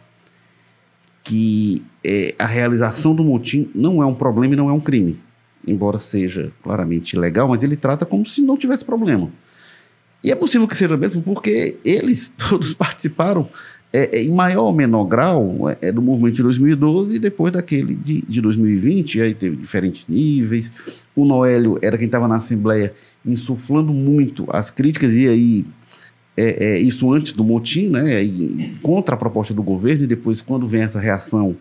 que 1.23 1.81
é, 2.03 2.35
a 2.37 2.45
realização 2.45 3.15
do 3.15 3.23
motim 3.23 3.71
não 3.73 4.03
é 4.03 4.05
um 4.05 4.13
problema 4.13 4.55
e 4.55 4.57
não 4.57 4.69
é 4.69 4.73
um 4.73 4.81
crime, 4.81 5.17
embora 5.65 6.01
seja 6.01 6.51
claramente 6.61 7.13
ilegal, 7.13 7.47
mas 7.47 7.63
ele 7.63 7.77
trata 7.77 8.05
como 8.05 8.25
se 8.25 8.41
não 8.41 8.57
tivesse 8.57 8.83
problema. 8.83 9.31
E 10.23 10.31
é 10.31 10.35
possível 10.35 10.67
que 10.67 10.75
seja 10.75 10.97
mesmo 10.97 11.21
porque 11.21 11.77
eles 11.83 12.31
todos 12.37 12.73
participaram 12.73 13.49
é, 13.91 14.17
é, 14.17 14.23
em 14.23 14.33
maior 14.33 14.65
ou 14.65 14.73
menor 14.73 15.05
grau 15.05 15.67
é, 15.69 15.87
é 15.87 15.91
do 15.91 16.01
movimento 16.01 16.35
de 16.35 16.43
2012 16.43 17.15
e 17.15 17.19
depois 17.19 17.51
daquele 17.51 17.95
de, 17.95 18.21
de 18.21 18.41
2020, 18.41 19.21
aí 19.21 19.33
teve 19.33 19.55
diferentes 19.55 20.07
níveis. 20.07 20.71
O 21.15 21.25
Noélio 21.25 21.79
era 21.81 21.97
quem 21.97 22.05
estava 22.05 22.27
na 22.27 22.37
Assembleia 22.37 22.93
insuflando 23.25 23.91
muito 23.91 24.45
as 24.49 24.69
críticas, 24.69 25.13
e 25.13 25.27
aí 25.27 25.65
é, 26.37 26.75
é, 26.75 26.79
isso 26.79 27.11
antes 27.11 27.33
do 27.33 27.43
motim, 27.43 27.89
né, 27.89 28.23
e, 28.23 28.77
contra 28.81 29.15
a 29.15 29.17
proposta 29.17 29.53
do 29.53 29.61
governo, 29.61 30.05
e 30.05 30.07
depois, 30.07 30.41
quando 30.41 30.67
vem 30.67 30.83
essa 30.83 30.99
reação, 30.99 31.57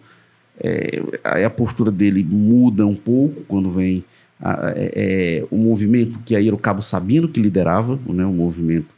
é, 0.61 1.03
a 1.45 1.50
postura 1.50 1.91
dele 1.91 2.23
muda 2.23 2.87
um 2.87 2.95
pouco, 2.95 3.43
quando 3.49 3.71
vem 3.71 4.05
a, 4.40 4.73
é, 4.75 5.45
o 5.50 5.57
movimento 5.57 6.18
que 6.25 6.35
aí 6.37 6.47
era 6.47 6.54
o 6.54 6.59
Cabo 6.59 6.83
Sabino 6.83 7.28
que 7.28 7.40
liderava, 7.40 7.99
né, 8.07 8.25
o 8.25 8.33
movimento 8.33 8.88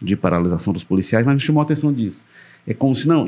de 0.00 0.16
paralisação 0.16 0.72
dos 0.72 0.84
policiais, 0.84 1.24
mas 1.26 1.34
me 1.34 1.40
chamou 1.40 1.60
a 1.60 1.64
atenção 1.64 1.92
disso 1.92 2.24
é 2.66 2.74
como 2.74 2.94
se 2.94 3.08
não, 3.08 3.26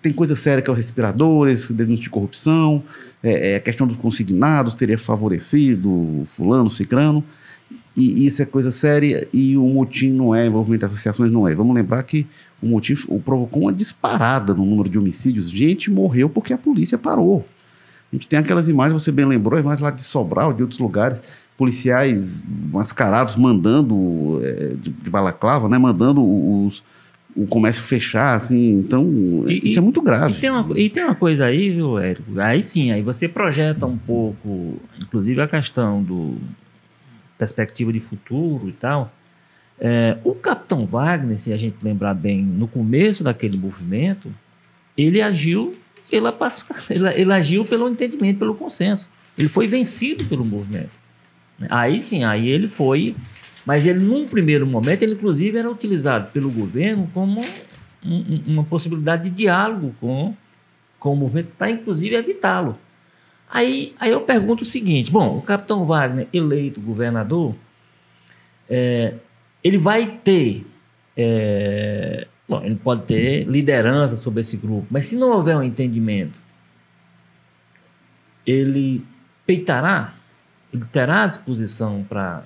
tem 0.00 0.12
coisa 0.12 0.34
séria 0.34 0.62
que 0.62 0.70
é 0.70 0.72
o 0.72 0.76
respiradores, 0.76 1.66
denúncia 1.70 2.04
de 2.04 2.10
corrupção, 2.10 2.82
é, 3.22 3.52
é, 3.52 3.56
a 3.56 3.60
questão 3.60 3.86
dos 3.86 3.96
consignados 3.96 4.74
teria 4.74 4.98
favorecido 4.98 6.22
fulano, 6.26 6.70
cicrano, 6.70 7.22
e 7.96 8.26
isso 8.26 8.40
é 8.40 8.46
coisa 8.46 8.70
séria 8.70 9.28
e 9.32 9.56
o 9.56 9.66
motim 9.66 10.10
não 10.10 10.34
é, 10.34 10.46
envolvimento 10.46 10.86
de 10.86 10.92
associações 10.92 11.30
não 11.30 11.46
é. 11.46 11.54
Vamos 11.54 11.74
lembrar 11.74 12.02
que 12.02 12.26
o 12.62 12.66
motim 12.66 12.94
provocou 13.24 13.62
uma 13.62 13.72
disparada 13.72 14.54
no 14.54 14.64
número 14.64 14.88
de 14.88 14.98
homicídios. 14.98 15.50
Gente 15.50 15.90
morreu 15.90 16.28
porque 16.28 16.52
a 16.52 16.58
polícia 16.58 16.96
parou. 16.96 17.44
A 18.12 18.16
gente 18.16 18.26
tem 18.26 18.38
aquelas 18.38 18.68
imagens, 18.68 19.02
você 19.02 19.12
bem 19.12 19.24
lembrou, 19.24 19.58
imagens 19.58 19.82
lá 19.82 19.90
de 19.90 20.02
Sobral, 20.02 20.52
de 20.52 20.62
outros 20.62 20.80
lugares, 20.80 21.18
policiais 21.56 22.42
mascarados 22.72 23.36
mandando, 23.36 24.40
é, 24.42 24.74
de, 24.74 24.90
de 24.90 25.10
balaclava, 25.10 25.68
né, 25.68 25.78
mandando 25.78 26.20
os, 26.22 26.82
o 27.36 27.46
comércio 27.46 27.82
fechar, 27.82 28.34
assim, 28.34 28.72
então 28.72 29.04
e, 29.46 29.70
isso 29.70 29.78
é 29.78 29.82
muito 29.82 30.02
grave. 30.02 30.34
E 30.34 30.40
tem, 30.40 30.50
uma, 30.50 30.78
e 30.78 30.90
tem 30.90 31.04
uma 31.04 31.14
coisa 31.14 31.46
aí, 31.46 31.70
viu, 31.70 31.98
Érico? 31.98 32.40
Aí 32.40 32.64
sim, 32.64 32.90
aí 32.90 33.02
você 33.02 33.28
projeta 33.28 33.86
um 33.86 33.96
pouco, 33.96 34.80
inclusive 35.02 35.40
a 35.40 35.46
questão 35.46 36.02
do 36.02 36.36
perspectiva 37.38 37.92
de 37.92 38.00
futuro 38.00 38.68
e 38.68 38.72
tal. 38.72 39.12
É, 39.78 40.18
o 40.24 40.34
Capitão 40.34 40.84
Wagner, 40.84 41.38
se 41.38 41.52
a 41.52 41.56
gente 41.56 41.82
lembrar 41.82 42.12
bem, 42.12 42.42
no 42.42 42.68
começo 42.68 43.24
daquele 43.24 43.56
movimento, 43.56 44.30
ele 44.96 45.22
agiu 45.22 45.74
ele, 46.16 47.08
ele 47.14 47.32
agiu 47.32 47.64
pelo 47.64 47.88
entendimento, 47.88 48.38
pelo 48.38 48.54
consenso. 48.54 49.10
Ele 49.38 49.48
foi 49.48 49.66
vencido 49.66 50.24
pelo 50.24 50.44
movimento. 50.44 50.90
Aí 51.68 52.00
sim, 52.00 52.24
aí 52.24 52.48
ele 52.48 52.68
foi 52.68 53.14
mas 53.64 53.86
ele, 53.86 54.00
num 54.00 54.26
primeiro 54.26 54.66
momento, 54.66 55.02
ele 55.02 55.14
inclusive 55.14 55.58
era 55.58 55.70
utilizado 55.70 56.30
pelo 56.32 56.50
governo 56.50 57.08
como 57.12 57.40
um, 58.04 58.42
uma 58.46 58.64
possibilidade 58.64 59.24
de 59.24 59.30
diálogo 59.30 59.94
com, 60.00 60.34
com 60.98 61.12
o 61.12 61.16
movimento, 61.16 61.50
para 61.58 61.70
inclusive 61.70 62.14
evitá-lo. 62.14 62.78
Aí, 63.48 63.94
aí 63.98 64.10
eu 64.10 64.22
pergunto 64.22 64.62
o 64.62 64.66
seguinte: 64.66 65.10
bom, 65.10 65.36
o 65.36 65.42
capitão 65.42 65.84
Wagner, 65.84 66.26
eleito 66.32 66.80
governador, 66.80 67.54
é, 68.68 69.14
ele 69.62 69.78
vai 69.78 70.18
ter. 70.24 70.66
É, 71.16 72.26
bom, 72.50 72.64
ele 72.64 72.76
pode 72.76 73.02
ter 73.02 73.44
liderança 73.44 74.16
sobre 74.16 74.40
esse 74.40 74.56
grupo, 74.56 74.86
mas 74.90 75.06
se 75.06 75.16
não 75.16 75.30
houver 75.30 75.56
um 75.56 75.62
entendimento, 75.62 76.38
ele 78.46 79.04
peitará 79.46 80.14
ele 80.72 80.84
terá 80.92 81.26
disposição 81.26 82.04
para. 82.08 82.44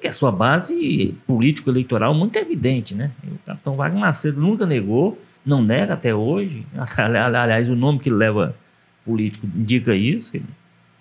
que 0.00 0.06
a 0.06 0.12
sua 0.12 0.30
base 0.30 1.16
político-eleitoral 1.26 2.14
muito 2.14 2.36
evidente, 2.36 2.94
né? 2.94 3.10
O 3.24 3.38
capitão 3.44 3.76
Wagner 3.76 4.00
Macedo 4.00 4.40
nunca 4.40 4.64
negou, 4.64 5.20
não 5.44 5.60
nega 5.60 5.94
até 5.94 6.14
hoje. 6.14 6.64
Aliás, 6.96 7.68
o 7.68 7.74
nome 7.74 7.98
que 7.98 8.08
ele 8.08 8.16
leva 8.16 8.56
político 9.04 9.46
indica 9.46 9.94
isso, 9.94 10.40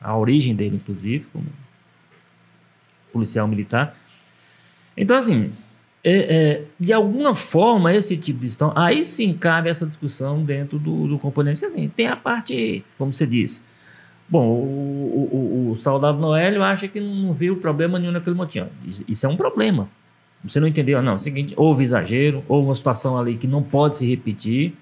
a 0.02 0.18
origem 0.18 0.56
dele, 0.56 0.78
inclusive, 0.78 1.26
como 1.32 1.46
policial 3.12 3.48
militar. 3.48 3.96
Então, 4.98 5.16
assim, 5.16 5.52
é, 6.04 6.12
é, 6.13 6.63
de 6.80 6.92
alguma 6.92 7.34
forma, 7.34 7.94
esse 7.94 8.18
tipo 8.18 8.39
de 8.39 8.50
situação, 8.50 8.78
aí 8.78 9.06
sim 9.06 9.34
cabe 9.34 9.70
essa 9.70 9.86
discussão 9.86 10.44
dentro 10.44 10.78
do, 10.78 11.08
do 11.08 11.18
componente. 11.18 11.63
Assim, 11.63 11.89
tem 11.89 12.08
a 12.08 12.16
parte, 12.16 12.84
como 12.98 13.13
você 13.13 13.26
disse, 13.26 13.62
Bom, 14.28 14.48
o, 14.48 15.30
o, 15.32 15.72
o 15.72 15.78
soldado 15.78 16.18
Noélio 16.18 16.63
acha 16.63 16.88
que 16.88 17.00
não 17.00 17.34
viu 17.34 17.58
problema 17.58 18.00
nenhum 18.00 18.12
naquele 18.12 18.36
motinho. 18.36 18.68
Isso, 18.84 19.04
isso 19.08 19.26
é 19.26 19.30
um 19.30 19.38
problema. 19.38 19.89
Você 20.44 20.60
não 20.60 20.68
entendeu? 20.68 21.02
Não, 21.02 21.13
é 21.13 21.16
o 21.16 21.20
seguinte, 21.20 21.54
houve 21.56 21.84
exagero, 21.84 22.44
houve 22.48 22.68
uma 22.68 22.76
situação 22.76 23.18
ali 23.18 23.38
que 23.38 23.48
não 23.48 23.62
pode 23.62 23.98
se 23.98 24.10
repetir. 24.10 24.74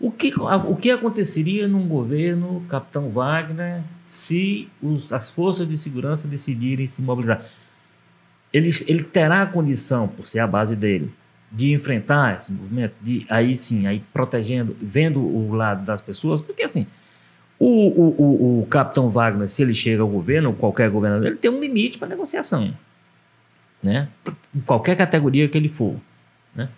O 0.00 0.10
que, 0.10 0.32
o 0.36 0.76
que 0.76 0.90
aconteceria 0.90 1.68
num 1.68 1.86
governo, 1.86 2.64
Capitão 2.68 3.10
Wagner, 3.10 3.82
se 4.02 4.68
os, 4.82 5.12
as 5.12 5.30
forças 5.30 5.68
de 5.68 5.78
segurança 5.78 6.26
decidirem 6.26 6.86
se 6.86 7.00
mobilizar? 7.00 7.46
Ele, 8.54 8.70
ele 8.86 9.02
terá 9.02 9.42
a 9.42 9.46
condição, 9.46 10.06
por 10.06 10.28
ser 10.28 10.38
a 10.38 10.46
base 10.46 10.76
dele, 10.76 11.12
de 11.50 11.72
enfrentar 11.72 12.38
esse 12.38 12.52
movimento, 12.52 12.94
de 13.02 13.26
aí 13.28 13.56
sim, 13.56 13.88
aí 13.88 14.00
protegendo, 14.12 14.76
vendo 14.80 15.18
o 15.18 15.52
lado 15.52 15.84
das 15.84 16.00
pessoas, 16.00 16.40
porque 16.40 16.62
assim, 16.62 16.86
o, 17.58 17.66
o, 17.66 18.14
o, 18.16 18.62
o 18.62 18.66
capitão 18.66 19.08
Wagner, 19.08 19.48
se 19.48 19.60
ele 19.60 19.74
chega 19.74 20.02
ao 20.02 20.08
governo, 20.08 20.52
qualquer 20.52 20.88
governador, 20.88 21.26
ele 21.26 21.36
tem 21.36 21.50
um 21.50 21.58
limite 21.58 21.98
para 21.98 22.06
negociação. 22.06 22.72
Né? 23.82 24.08
Em 24.54 24.60
qualquer 24.60 24.96
categoria 24.96 25.48
que 25.48 25.58
ele 25.58 25.68
for. 25.68 25.96
Né? 26.54 26.68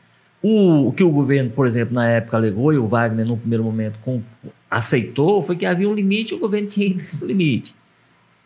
O, 0.43 0.89
o, 0.89 0.93
que 0.93 1.05
o 1.05 1.11
governo, 1.11 1.51
por 1.51 1.67
exemplo, 1.67 1.95
na 1.95 2.09
época 2.09 2.39
alegou, 2.39 2.73
e 2.73 2.79
o 2.79 2.87
Wagner, 2.87 3.27
no 3.27 3.37
primeiro 3.37 3.63
momento, 3.63 3.99
com, 4.03 4.23
aceitou, 4.71 5.43
foi 5.43 5.57
que 5.57 5.67
havia 5.67 5.89
um 5.89 5.95
limite 5.95 6.33
e 6.33 6.37
o 6.37 6.41
governo 6.41 6.69
tinha 6.69 6.89
esse 6.97 7.23
limite. 7.23 7.75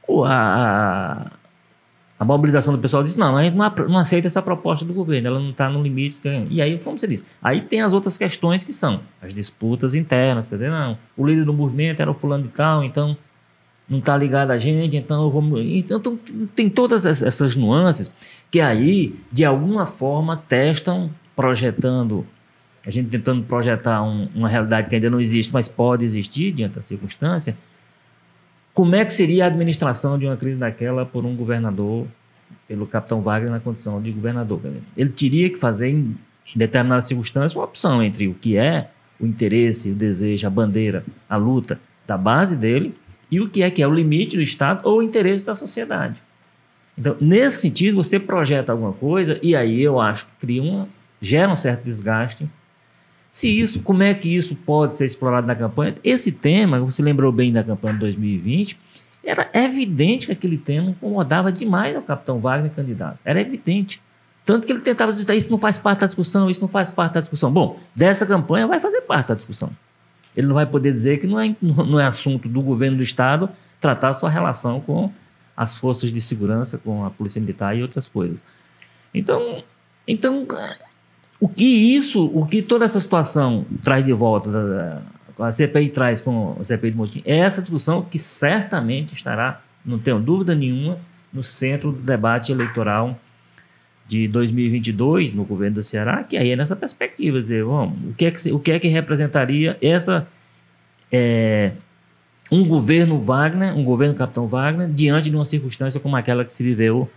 O, 0.07 0.25
a, 0.25 1.31
a 2.21 2.25
mobilização 2.25 2.75
do 2.75 2.79
pessoal 2.79 3.03
disse: 3.03 3.19
não, 3.19 3.35
a 3.35 3.43
gente 3.43 3.57
não, 3.57 3.73
não 3.89 3.99
aceita 3.99 4.27
essa 4.27 4.43
proposta 4.43 4.85
do 4.85 4.93
governo, 4.93 5.27
ela 5.27 5.41
não 5.41 5.51
está 5.51 5.71
no 5.71 5.83
limite. 5.83 6.21
E 6.51 6.61
aí, 6.61 6.79
como 6.79 6.99
você 6.99 7.07
disse, 7.07 7.25
aí 7.43 7.63
tem 7.63 7.81
as 7.81 7.95
outras 7.95 8.19
questões 8.19 8.63
que 8.63 8.75
são 8.75 9.01
as 9.23 9.33
disputas 9.33 9.95
internas, 9.95 10.47
quer 10.47 10.57
dizer, 10.57 10.71
não, 10.71 10.99
o 11.17 11.27
líder 11.27 11.47
do 11.47 11.55
movimento 11.55 12.01
era 12.03 12.11
o 12.11 12.15
fulano 12.15 12.45
de 12.45 12.51
tal, 12.51 12.85
então 12.85 13.17
não 13.89 14.01
está 14.01 14.19
ligado 14.19 14.51
a 14.51 14.59
gente, 14.59 14.99
então 14.99 15.31
vamos. 15.31 15.61
Então 15.65 16.19
tem 16.55 16.69
todas 16.69 17.07
essas 17.07 17.57
nuances 17.57 18.13
que 18.51 18.61
aí, 18.61 19.19
de 19.33 19.43
alguma 19.43 19.87
forma, 19.87 20.37
testam, 20.37 21.11
projetando, 21.35 22.27
a 22.85 22.91
gente 22.91 23.09
tentando 23.09 23.45
projetar 23.45 24.03
um, 24.03 24.29
uma 24.35 24.49
realidade 24.49 24.91
que 24.91 24.95
ainda 24.95 25.09
não 25.09 25.23
existe, 25.23 25.51
mas 25.55 25.69
pode 25.69 26.05
existir 26.05 26.53
diante 26.53 26.75
da 26.75 26.83
circunstância 26.83 27.57
como 28.81 28.97
é 28.97 29.05
que 29.05 29.13
seria 29.13 29.45
a 29.45 29.49
administração 29.49 30.19
de 30.19 30.25
uma 30.25 30.39
crise 30.39 30.57
daquela 30.57 31.05
por 31.05 31.27
um 31.27 31.37
governador, 31.37 32.07
pelo 32.67 32.87
capitão 32.87 33.21
Wagner 33.21 33.51
na 33.51 33.61
condição 33.61 34.01
de 34.01 34.11
governador? 34.11 34.59
Ele 34.97 35.11
teria 35.11 35.51
que 35.51 35.59
fazer, 35.59 35.91
em 35.91 36.17
determinadas 36.57 37.07
circunstâncias, 37.07 37.55
uma 37.55 37.67
opção 37.67 38.03
entre 38.03 38.27
o 38.27 38.33
que 38.33 38.57
é 38.57 38.89
o 39.21 39.27
interesse, 39.27 39.91
o 39.91 39.95
desejo, 39.95 40.47
a 40.47 40.49
bandeira, 40.49 41.05
a 41.29 41.37
luta 41.37 41.79
da 42.07 42.17
base 42.17 42.57
dele 42.57 42.95
e 43.31 43.39
o 43.39 43.51
que 43.51 43.63
é 43.63 43.71
que 43.71 43.83
é 43.83 43.87
o 43.87 43.93
limite 43.93 44.35
do 44.35 44.43
Estado 44.43 44.81
ou 44.85 45.01
o 45.01 45.03
interesse 45.03 45.45
da 45.45 45.55
sociedade. 45.55 46.17
Então, 46.97 47.19
nesse 47.21 47.61
sentido, 47.61 47.97
você 47.97 48.19
projeta 48.19 48.73
alguma 48.73 48.95
coisa 48.95 49.39
e 49.43 49.55
aí 49.55 49.83
eu 49.83 50.01
acho 50.01 50.25
que 50.25 50.33
cria 50.41 50.63
uma, 50.63 50.89
gera 51.21 51.53
um 51.53 51.57
certo 51.57 51.85
desgaste 51.85 52.49
se 53.31 53.49
isso, 53.49 53.81
como 53.83 54.03
é 54.03 54.13
que 54.13 54.35
isso 54.35 54.57
pode 54.57 54.97
ser 54.97 55.05
explorado 55.05 55.47
na 55.47 55.55
campanha? 55.55 55.95
Esse 56.03 56.33
tema, 56.33 56.81
você 56.81 57.03
lembrou 57.03 57.31
bem 57.31 57.53
da 57.53 57.63
campanha 57.63 57.95
de 57.95 58.01
2020, 58.01 58.79
era 59.23 59.49
evidente 59.53 60.27
que 60.27 60.33
aquele 60.33 60.57
tema 60.57 60.91
incomodava 60.91 61.53
demais 61.53 61.97
o 61.97 62.03
capitão 62.03 62.41
Wagner 62.41 62.73
candidato. 62.73 63.19
Era 63.25 63.41
evidente. 63.41 64.03
Tanto 64.45 64.67
que 64.67 64.73
ele 64.73 64.81
tentava 64.81 65.13
dizer, 65.13 65.33
isso 65.35 65.51
não 65.51 65.59
faz 65.59 65.79
parte 65.79 66.01
da 66.01 66.07
discussão, 66.07 66.51
isso 66.51 66.61
não 66.61 66.69
faz 66.69 66.91
parte 66.91 67.15
da 67.15 67.21
discussão. 67.21 67.53
Bom, 67.53 67.79
dessa 67.95 68.27
campanha 68.27 68.67
vai 68.67 68.81
fazer 68.81 69.03
parte 69.03 69.29
da 69.29 69.35
discussão. 69.35 69.71
Ele 70.35 70.47
não 70.47 70.55
vai 70.55 70.67
poder 70.67 70.93
dizer 70.93 71.19
que 71.19 71.27
não 71.27 71.39
é, 71.39 71.55
não 71.61 72.01
é 72.01 72.05
assunto 72.05 72.49
do 72.49 72.63
governo 72.63 72.97
do 72.97 73.03
Estado 73.03 73.49
tratar 73.81 74.13
sua 74.13 74.29
relação 74.29 74.81
com 74.81 75.13
as 75.57 75.77
forças 75.77 76.11
de 76.11 76.21
segurança, 76.21 76.79
com 76.79 77.05
a 77.05 77.11
polícia 77.11 77.41
militar 77.41 77.77
e 77.77 77.83
outras 77.83 78.09
coisas. 78.09 78.43
Então, 79.13 79.63
então 80.07 80.47
O 81.41 81.49
que 81.49 81.65
isso, 81.65 82.27
o 82.35 82.47
que 82.47 82.61
toda 82.61 82.85
essa 82.85 83.01
situação 83.01 83.65
traz 83.83 84.05
de 84.05 84.13
volta, 84.13 85.03
a 85.39 85.51
CPI 85.51 85.89
traz 85.89 86.21
com 86.21 86.55
o 86.59 86.65
CPI 86.65 86.91
de 86.91 86.97
motim, 86.97 87.23
é 87.25 87.39
essa 87.39 87.63
discussão 87.63 88.03
que 88.03 88.19
certamente 88.19 89.15
estará, 89.15 89.63
não 89.85 89.99
tenho 89.99 90.21
dúvida 90.21 90.55
nenhuma, 90.55 90.99
no 91.33 91.43
centro 91.43 91.93
do 91.93 91.99
debate 91.99 92.53
eleitoral 92.53 93.19
de 94.07 94.27
2022 94.29 95.33
no 95.33 95.45
governo 95.45 95.77
do 95.77 95.85
Ceará, 95.85 96.25
que 96.25 96.37
aí 96.37 96.51
é 96.51 96.57
nessa 96.57 96.75
perspectiva, 96.75 97.41
dizer, 97.41 97.65
vamos, 97.65 98.11
o 98.11 98.15
que 98.15 98.25
é 98.27 98.31
que, 98.31 98.53
o 98.53 98.59
que, 98.59 98.73
é 98.73 98.79
que 98.79 98.89
representaria 98.89 99.79
essa 99.81 100.27
é, 101.13 101.73
um 102.51 102.67
governo 102.67 103.21
Wagner, 103.21 103.77
um 103.77 103.85
governo 103.85 104.15
Capitão 104.15 104.49
Wagner, 104.49 104.89
diante 104.89 105.31
de 105.31 105.37
uma 105.37 105.45
circunstância 105.45 106.01
como 106.01 106.17
aquela 106.17 106.45
que 106.45 106.53
se 106.53 106.63
viveu 106.63 107.09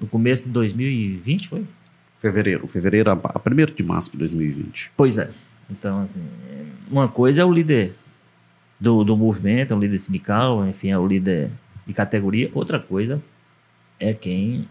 no 0.00 0.06
começo 0.06 0.44
de 0.44 0.50
2020, 0.50 1.48
foi? 1.48 1.64
Fevereiro, 2.22 2.68
fevereiro 2.68 3.10
a, 3.10 3.14
a 3.14 3.40
1 3.44 3.74
de 3.74 3.82
março 3.82 4.12
de 4.12 4.18
2020. 4.18 4.92
Pois 4.96 5.18
é. 5.18 5.28
Então, 5.68 6.02
assim, 6.02 6.22
uma 6.88 7.08
coisa 7.08 7.42
é 7.42 7.44
o 7.44 7.52
líder 7.52 7.96
do, 8.78 9.02
do 9.02 9.16
movimento, 9.16 9.74
é 9.74 9.76
o 9.76 9.80
líder 9.80 9.98
sindical, 9.98 10.64
enfim, 10.68 10.90
é 10.90 10.96
o 10.96 11.04
líder 11.04 11.50
de 11.84 11.92
categoria. 11.92 12.48
Outra 12.54 12.78
coisa 12.78 13.20
é 13.98 14.14
quem 14.14 14.68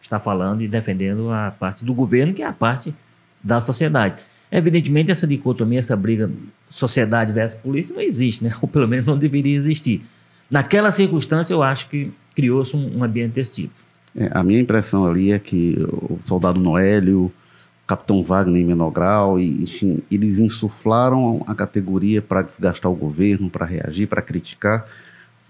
está 0.00 0.20
falando 0.20 0.62
e 0.62 0.68
defendendo 0.68 1.28
a 1.32 1.50
parte 1.50 1.84
do 1.84 1.92
governo, 1.92 2.32
que 2.32 2.44
é 2.44 2.46
a 2.46 2.52
parte 2.52 2.94
da 3.42 3.60
sociedade. 3.60 4.22
Evidentemente, 4.48 5.10
essa 5.10 5.26
dicotomia, 5.26 5.80
essa 5.80 5.96
briga 5.96 6.30
sociedade 6.70 7.32
versus 7.32 7.58
polícia 7.58 7.92
não 7.92 8.00
existe, 8.00 8.44
né? 8.44 8.54
Ou 8.62 8.68
pelo 8.68 8.86
menos 8.86 9.04
não 9.04 9.16
deveria 9.16 9.56
existir. 9.56 10.04
Naquela 10.48 10.92
circunstância, 10.92 11.52
eu 11.52 11.64
acho 11.64 11.88
que 11.88 12.12
criou-se 12.32 12.76
um, 12.76 12.98
um 12.98 13.02
ambiente 13.02 13.32
desse 13.32 13.50
tipo. 13.50 13.74
É, 14.16 14.30
a 14.32 14.42
minha 14.42 14.60
impressão 14.60 15.06
ali 15.06 15.32
é 15.32 15.38
que 15.38 15.76
o 15.78 16.18
soldado 16.24 16.60
Noélio, 16.60 17.24
o 17.24 17.86
capitão 17.86 18.22
Wagner 18.22 18.62
em 18.62 18.64
menor 18.64 18.90
grau, 18.90 19.40
e, 19.40 19.62
enfim, 19.62 20.00
eles 20.10 20.38
insuflaram 20.38 21.42
a 21.46 21.54
categoria 21.54 22.22
para 22.22 22.42
desgastar 22.42 22.90
o 22.90 22.94
governo, 22.94 23.50
para 23.50 23.66
reagir, 23.66 24.06
para 24.06 24.22
criticar. 24.22 24.86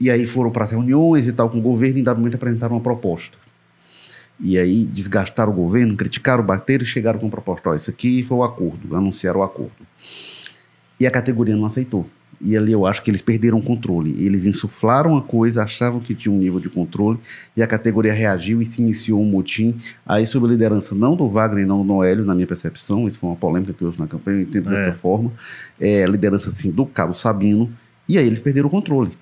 E 0.00 0.10
aí 0.10 0.26
foram 0.26 0.50
para 0.50 0.64
as 0.64 0.70
reuniões 0.70 1.28
e 1.28 1.32
tal 1.32 1.50
com 1.50 1.58
o 1.58 1.62
governo 1.62 1.98
e, 1.98 2.00
em 2.00 2.04
dado 2.04 2.18
momento, 2.18 2.36
apresentaram 2.36 2.74
uma 2.76 2.82
proposta. 2.82 3.36
E 4.40 4.58
aí 4.58 4.84
desgastaram 4.86 5.52
o 5.52 5.54
governo, 5.54 5.96
criticaram, 5.96 6.44
bateram 6.44 6.82
e 6.82 6.86
chegaram 6.86 7.18
com 7.18 7.26
uma 7.26 7.30
proposta. 7.30 7.70
Ó, 7.70 7.74
isso 7.74 7.90
aqui 7.90 8.22
foi 8.24 8.36
o 8.38 8.42
acordo, 8.42 8.96
anunciaram 8.96 9.40
o 9.40 9.42
acordo. 9.42 9.86
E 10.98 11.06
a 11.06 11.10
categoria 11.10 11.54
não 11.54 11.66
aceitou. 11.66 12.08
E 12.40 12.56
ali 12.56 12.72
eu 12.72 12.86
acho 12.86 13.02
que 13.02 13.10
eles 13.10 13.22
perderam 13.22 13.58
o 13.58 13.62
controle. 13.62 14.14
Eles 14.24 14.44
insuflaram 14.44 15.16
a 15.16 15.22
coisa, 15.22 15.62
achavam 15.62 16.00
que 16.00 16.14
tinha 16.14 16.32
um 16.34 16.38
nível 16.38 16.60
de 16.60 16.68
controle, 16.68 17.18
e 17.56 17.62
a 17.62 17.66
categoria 17.66 18.12
reagiu 18.12 18.60
e 18.62 18.66
se 18.66 18.82
iniciou 18.82 19.20
um 19.20 19.26
motim. 19.26 19.76
Aí, 20.06 20.26
sob 20.26 20.46
a 20.46 20.50
liderança 20.50 20.94
não 20.94 21.16
do 21.16 21.28
Wagner, 21.28 21.66
não 21.66 21.78
do 21.78 21.84
Noélio, 21.84 22.24
na 22.24 22.34
minha 22.34 22.46
percepção, 22.46 23.06
isso 23.06 23.18
foi 23.18 23.30
uma 23.30 23.36
polêmica 23.36 23.72
que 23.72 23.84
houve 23.84 23.98
na 23.98 24.06
campanha, 24.06 24.38
eu 24.38 24.42
entendo 24.42 24.72
É. 24.74 24.78
dessa 24.78 24.94
forma. 24.94 25.32
É, 25.80 26.04
liderança, 26.06 26.48
assim, 26.48 26.70
do 26.70 26.86
Cabo 26.86 27.14
Sabino, 27.14 27.70
e 28.08 28.18
aí 28.18 28.26
eles 28.26 28.40
perderam 28.40 28.68
o 28.68 28.70
controle. 28.70 29.12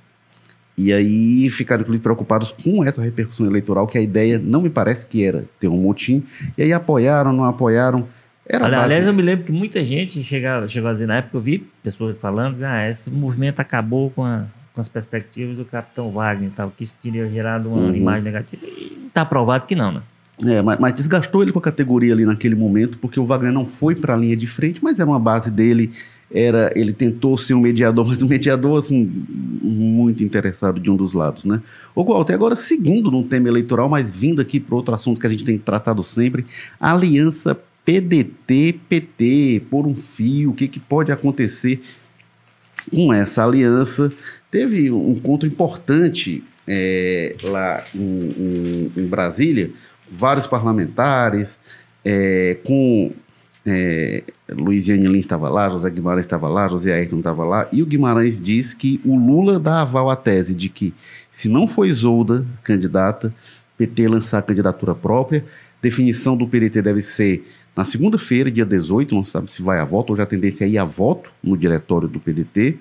E 0.76 0.92
aí 0.92 1.50
ficaram, 1.50 1.82
inclusive, 1.82 2.02
preocupados 2.02 2.50
com 2.50 2.82
essa 2.82 3.02
repercussão 3.02 3.46
eleitoral, 3.46 3.86
que 3.86 3.98
a 3.98 4.00
ideia 4.00 4.38
não 4.38 4.62
me 4.62 4.70
parece 4.70 5.06
que 5.06 5.22
era 5.22 5.44
ter 5.60 5.68
um 5.68 5.76
motim. 5.76 6.24
E 6.56 6.62
aí 6.62 6.72
apoiaram, 6.72 7.32
não 7.32 7.44
apoiaram. 7.44 8.08
Era 8.46 8.64
Ali- 8.66 8.74
base- 8.74 8.84
Aliás, 8.86 9.06
eu 9.06 9.14
me 9.14 9.22
lembro 9.22 9.44
que 9.44 9.52
muita 9.52 9.84
gente 9.84 10.22
chegava, 10.24 10.66
chegou 10.68 10.90
a 10.90 10.92
dizer, 10.92 11.06
na 11.06 11.16
época 11.16 11.36
eu 11.36 11.40
vi 11.40 11.58
pessoas 11.82 12.16
falando, 12.16 12.62
ah, 12.64 12.88
esse 12.88 13.10
movimento 13.10 13.60
acabou 13.60 14.10
com, 14.10 14.24
a- 14.24 14.44
com 14.74 14.80
as 14.80 14.88
perspectivas 14.88 15.56
do 15.56 15.64
Capitão 15.64 16.10
Wagner 16.10 16.48
e 16.48 16.52
tal, 16.52 16.70
que 16.76 16.82
isso 16.82 16.96
teria 17.00 17.28
gerado 17.30 17.68
uma 17.68 17.78
Uhum. 17.78 17.94
imagem 17.94 18.24
negativa. 18.24 18.62
E 18.66 19.06
está 19.06 19.24
provado 19.24 19.66
que 19.66 19.74
não, 19.76 19.92
né? 19.92 20.02
É, 20.44 20.60
mas, 20.60 20.78
mas 20.80 20.94
desgastou 20.94 21.42
ele 21.42 21.52
com 21.52 21.58
a 21.58 21.62
categoria 21.62 22.12
ali 22.14 22.24
naquele 22.24 22.54
momento, 22.56 22.98
porque 22.98 23.20
o 23.20 23.24
Wagner 23.26 23.52
não 23.52 23.64
foi 23.66 23.94
para 23.94 24.14
a 24.14 24.16
linha 24.16 24.36
de 24.36 24.46
frente, 24.46 24.82
mas 24.82 24.98
era 24.98 25.08
uma 25.08 25.20
base 25.20 25.50
dele. 25.50 25.92
Era, 26.34 26.72
ele 26.74 26.94
tentou 26.94 27.36
ser 27.36 27.52
um 27.54 27.60
mediador, 27.60 28.04
mas 28.08 28.22
um 28.22 28.26
mediador 28.26 28.78
assim 28.78 29.08
muito 29.60 30.24
interessado 30.24 30.80
de 30.80 30.90
um 30.90 30.96
dos 30.96 31.12
lados, 31.12 31.44
né? 31.44 31.60
O 31.94 32.02
Walter, 32.02 32.32
agora 32.34 32.56
seguindo 32.56 33.10
no 33.10 33.22
tema 33.22 33.48
eleitoral, 33.48 33.88
mas 33.88 34.10
vindo 34.10 34.40
aqui 34.40 34.58
para 34.58 34.74
outro 34.74 34.94
assunto 34.94 35.20
que 35.20 35.26
a 35.26 35.30
gente 35.30 35.44
tem 35.44 35.58
tratado 35.58 36.02
sempre, 36.02 36.44
a 36.80 36.92
aliança 36.94 37.56
PDT-PT 37.84 39.62
por 39.70 39.86
um 39.86 39.94
fio, 39.96 40.50
o 40.50 40.54
que, 40.54 40.68
que 40.68 40.80
pode 40.80 41.10
acontecer 41.12 41.80
com 42.90 43.12
essa 43.12 43.44
aliança? 43.44 44.12
Teve 44.50 44.90
um 44.90 45.12
encontro 45.12 45.48
importante 45.48 46.42
é, 46.66 47.34
lá 47.42 47.82
em, 47.94 48.00
em- 48.00 48.92
em 48.96 49.06
Brasília, 49.06 49.70
vários 50.10 50.46
parlamentares, 50.46 51.58
é, 52.04 52.58
com 52.64 53.12
é, 53.64 54.22
Luiziane 54.50 55.06
Lins 55.06 55.20
estava 55.20 55.48
lá, 55.48 55.70
José 55.70 55.88
Guimarães 55.90 56.26
estava 56.26 56.48
lá, 56.48 56.68
José 56.68 56.92
Ayrton 56.92 57.18
estava 57.18 57.44
lá, 57.44 57.68
e 57.72 57.82
o 57.82 57.86
Guimarães 57.86 58.40
diz 58.40 58.74
que 58.74 59.00
o 59.04 59.16
Lula 59.16 59.58
dá 59.58 59.82
aval 59.82 60.10
à 60.10 60.16
tese 60.16 60.54
de 60.54 60.68
que, 60.68 60.92
se 61.30 61.48
não 61.48 61.66
for 61.66 61.86
Isolda 61.86 62.44
candidata, 62.62 63.32
PT 63.78 64.08
lançar 64.08 64.42
candidatura 64.42 64.94
própria, 64.94 65.44
definição 65.82 66.36
do 66.36 66.46
PDT 66.46 66.80
deve 66.80 67.02
ser 67.02 67.44
na 67.76 67.84
segunda-feira, 67.84 68.50
dia 68.50 68.64
18, 68.64 69.14
não 69.14 69.24
sabe 69.24 69.50
se 69.50 69.60
vai 69.60 69.80
a 69.80 69.84
voto, 69.84 70.12
hoje 70.12 70.22
a 70.22 70.26
tendência 70.26 70.64
é 70.64 70.68
ir 70.68 70.78
a 70.78 70.84
voto 70.84 71.30
no 71.42 71.56
diretório 71.56 72.06
do 72.06 72.20
PDT, 72.20 72.78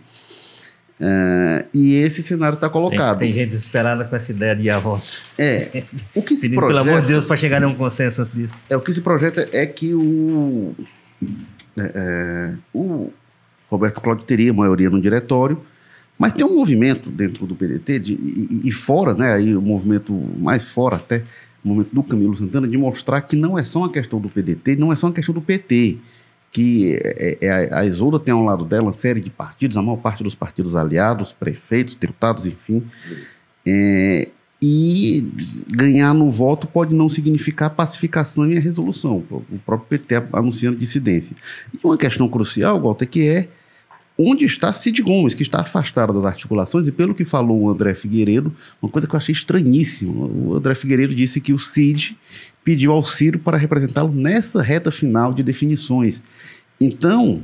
é, 1.04 1.66
e 1.74 1.96
esse 1.96 2.22
cenário 2.22 2.56
está 2.56 2.68
Tem, 2.68 2.74
colocado. 2.74 3.18
tem 3.18 3.34
gente 3.34 3.50
desesperada 3.50 4.06
com 4.06 4.16
essa 4.16 4.32
ideia 4.32 4.56
de 4.56 4.64
ir 4.64 4.70
à 4.70 4.78
volta. 4.78 5.04
É, 5.36 5.84
o 6.14 6.22
que 6.22 6.36
se 6.36 6.44
Pedindo, 6.44 6.60
pelo 6.60 6.74
projeta, 6.74 6.90
amor 6.90 7.02
de 7.02 7.08
Deus, 7.08 7.26
para 7.26 7.36
chegar 7.36 7.64
a 7.64 7.68
um 7.68 7.74
consenso 7.74 8.22
antes 8.22 8.32
disso. 8.32 8.54
é 8.70 8.78
o 8.78 8.82
que 8.82 8.94
se 8.94 9.02
projeta 9.02 9.50
é 9.52 9.66
que 9.66 9.96
o 9.96 10.76
é, 11.76 11.92
é, 11.96 12.54
o 12.72 13.12
Roberto 13.68 14.00
Cláudio 14.00 14.26
teria 14.26 14.54
maioria 14.54 14.92
no 14.92 15.02
diretório, 15.02 15.60
mas 16.20 16.34
tem 16.34 16.46
um 16.46 16.56
movimento 16.56 17.10
dentro 17.10 17.48
do 17.48 17.56
PDT 17.56 18.00
de, 18.00 18.14
e, 18.14 18.70
e 18.70 18.72
fora, 18.72 19.16
né, 19.16 19.34
aí 19.34 19.56
o 19.56 19.62
movimento 19.62 20.14
mais 20.38 20.66
fora 20.66 20.98
até, 20.98 21.24
o 21.64 21.68
movimento 21.68 21.94
do 21.94 22.04
Camilo 22.04 22.36
Santana 22.36 22.68
de 22.68 22.78
mostrar 22.78 23.22
que 23.22 23.36
não 23.36 23.58
é 23.58 23.64
só 23.64 23.80
uma 23.80 23.92
questão 23.92 24.20
do 24.20 24.30
PDT, 24.30 24.76
não 24.76 24.92
é 24.92 24.96
só 24.96 25.08
uma 25.08 25.14
questão 25.14 25.34
do 25.34 25.42
PT, 25.42 25.98
que 26.52 27.00
é, 27.02 27.38
é, 27.42 27.74
a 27.74 27.86
Isolda 27.86 28.20
tem 28.20 28.34
ao 28.34 28.44
lado 28.44 28.66
dela 28.66 28.84
uma 28.84 28.94
série 28.94 29.22
de 29.22 29.30
partidos, 29.30 29.78
a 29.78 29.82
maior 29.82 29.98
parte 29.98 30.24
dos 30.24 30.36
partidos 30.36 30.76
aliados, 30.76 31.32
prefeitos, 31.32 31.96
deputados, 31.96 32.46
enfim, 32.46 32.84
é, 33.66 34.30
e 34.62 35.28
ganhar 35.70 36.14
no 36.14 36.30
voto 36.30 36.68
pode 36.68 36.94
não 36.94 37.10
significar 37.10 37.72
pacificação 37.72 38.52
e 38.52 38.58
a 38.58 38.60
resolução. 38.60 39.24
O 39.30 39.60
próprio 39.66 39.98
PT 39.98 40.16
anunciando 40.34 40.78
dissidência. 40.78 41.36
E 41.74 41.80
uma 41.84 41.98
questão 41.98 42.30
crucial, 42.30 42.80
Walter, 42.80 43.08
que 43.08 43.28
é 43.28 43.48
onde 44.22 44.46
está 44.46 44.74
Cid 44.74 45.02
Gomes, 45.02 45.34
que 45.34 45.42
está 45.42 45.62
afastado 45.62 46.14
das 46.14 46.26
articulações, 46.26 46.88
e 46.88 46.92
pelo 46.92 47.16
que 47.16 47.26
falou 47.26 47.62
o 47.62 47.70
André 47.70 47.94
Figueiredo, 47.94 48.54
uma 48.82 48.90
coisa 48.90 49.08
que 49.08 49.16
eu 49.16 49.18
achei 49.18 49.34
estranhíssima. 49.34 50.26
O 50.26 50.56
André 50.56 50.76
Figueiredo 50.76 51.16
disse 51.16 51.42
que 51.42 51.54
o 51.54 51.60
Cid 51.60 52.18
pediu 52.64 52.92
ao 52.92 53.04
Ciro 53.04 53.40
para 53.40 53.58
representá-lo 53.58 54.14
nessa 54.14 54.62
reta 54.62 54.92
final 54.92 55.34
de 55.34 55.42
definições. 55.42 56.22
Então, 56.80 57.42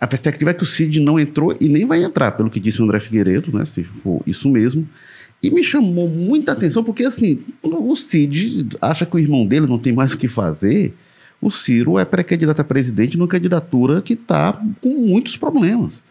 a 0.00 0.06
perspectiva 0.06 0.50
é 0.50 0.54
que 0.54 0.62
o 0.62 0.66
Cid 0.66 1.00
não 1.00 1.18
entrou 1.18 1.56
e 1.60 1.68
nem 1.68 1.84
vai 1.86 2.02
entrar, 2.04 2.32
pelo 2.32 2.50
que 2.50 2.60
disse 2.60 2.80
o 2.80 2.84
André 2.84 3.00
Figueiredo, 3.00 3.56
né, 3.56 3.66
se 3.66 3.82
for 3.82 4.22
isso 4.26 4.48
mesmo. 4.48 4.88
E 5.42 5.50
me 5.50 5.62
chamou 5.62 6.08
muita 6.08 6.52
atenção, 6.52 6.82
porque 6.82 7.04
assim, 7.04 7.40
o 7.62 7.94
Cid 7.96 8.68
acha 8.80 9.06
que 9.06 9.16
o 9.16 9.18
irmão 9.18 9.46
dele 9.46 9.66
não 9.66 9.78
tem 9.78 9.92
mais 9.92 10.12
o 10.12 10.18
que 10.18 10.28
fazer. 10.28 10.94
O 11.40 11.50
Ciro 11.50 11.98
é 11.98 12.04
pré-candidato 12.04 12.60
a 12.60 12.64
presidente 12.64 13.16
numa 13.16 13.28
candidatura 13.28 14.02
que 14.02 14.14
está 14.14 14.60
com 14.80 15.06
muitos 15.06 15.36
problemas. 15.36 16.02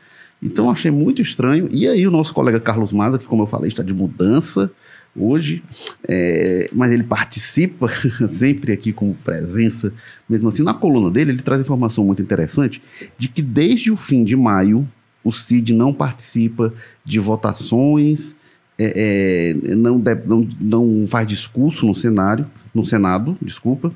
Então 0.41 0.69
achei 0.69 0.91
muito 0.91 1.21
estranho. 1.21 1.67
E 1.71 1.87
aí 1.87 2.07
o 2.07 2.11
nosso 2.11 2.33
colega 2.33 2.59
Carlos 2.59 2.91
Maza, 2.93 3.17
que 3.19 3.25
como 3.25 3.43
eu 3.43 3.47
falei, 3.47 3.67
está 3.67 3.83
de 3.83 3.93
mudança 3.93 4.71
hoje, 5.15 5.63
é, 6.07 6.69
mas 6.71 6.91
ele 6.91 7.03
participa 7.03 7.89
sempre 8.29 8.71
aqui 8.71 8.93
com 8.93 9.13
presença, 9.13 9.91
mesmo 10.29 10.47
assim. 10.49 10.61
Na 10.63 10.75
coluna 10.75 11.09
dele, 11.09 11.31
ele 11.31 11.41
traz 11.41 11.59
informação 11.59 12.05
muito 12.05 12.21
interessante 12.21 12.81
de 13.17 13.27
que 13.27 13.41
desde 13.41 13.89
o 13.91 13.95
fim 13.95 14.23
de 14.23 14.35
maio, 14.35 14.87
o 15.23 15.31
Cid 15.31 15.73
não 15.73 15.91
participa 15.91 16.71
de 17.03 17.19
votações, 17.19 18.35
é, 18.77 19.55
é, 19.69 19.75
não, 19.75 19.99
deve- 19.99 20.27
não, 20.27 20.47
não 20.61 21.07
faz 21.09 21.27
discurso 21.27 21.85
no 21.85 21.95
cenário, 21.95 22.45
no 22.73 22.85
Senado, 22.85 23.35
desculpa. 23.41 23.91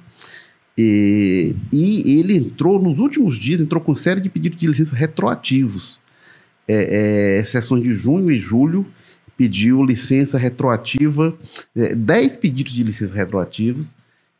E, 0.77 1.55
e 1.71 2.19
ele 2.19 2.35
entrou, 2.35 2.81
nos 2.81 2.99
últimos 2.99 3.37
dias, 3.37 3.59
entrou 3.59 3.81
com 3.81 3.95
série 3.95 4.21
de 4.21 4.29
pedidos 4.29 4.59
de 4.59 4.67
licença 4.67 4.95
retroativos. 4.95 5.99
É, 6.67 7.39
é, 7.39 7.43
sessões 7.43 7.83
de 7.83 7.93
junho 7.93 8.31
e 8.31 8.37
julho, 8.37 8.85
pediu 9.35 9.83
licença 9.83 10.37
retroativa, 10.37 11.35
é, 11.75 11.95
10 11.95 12.37
pedidos 12.37 12.73
de 12.73 12.83
licença 12.83 13.13
retroativos, 13.13 13.93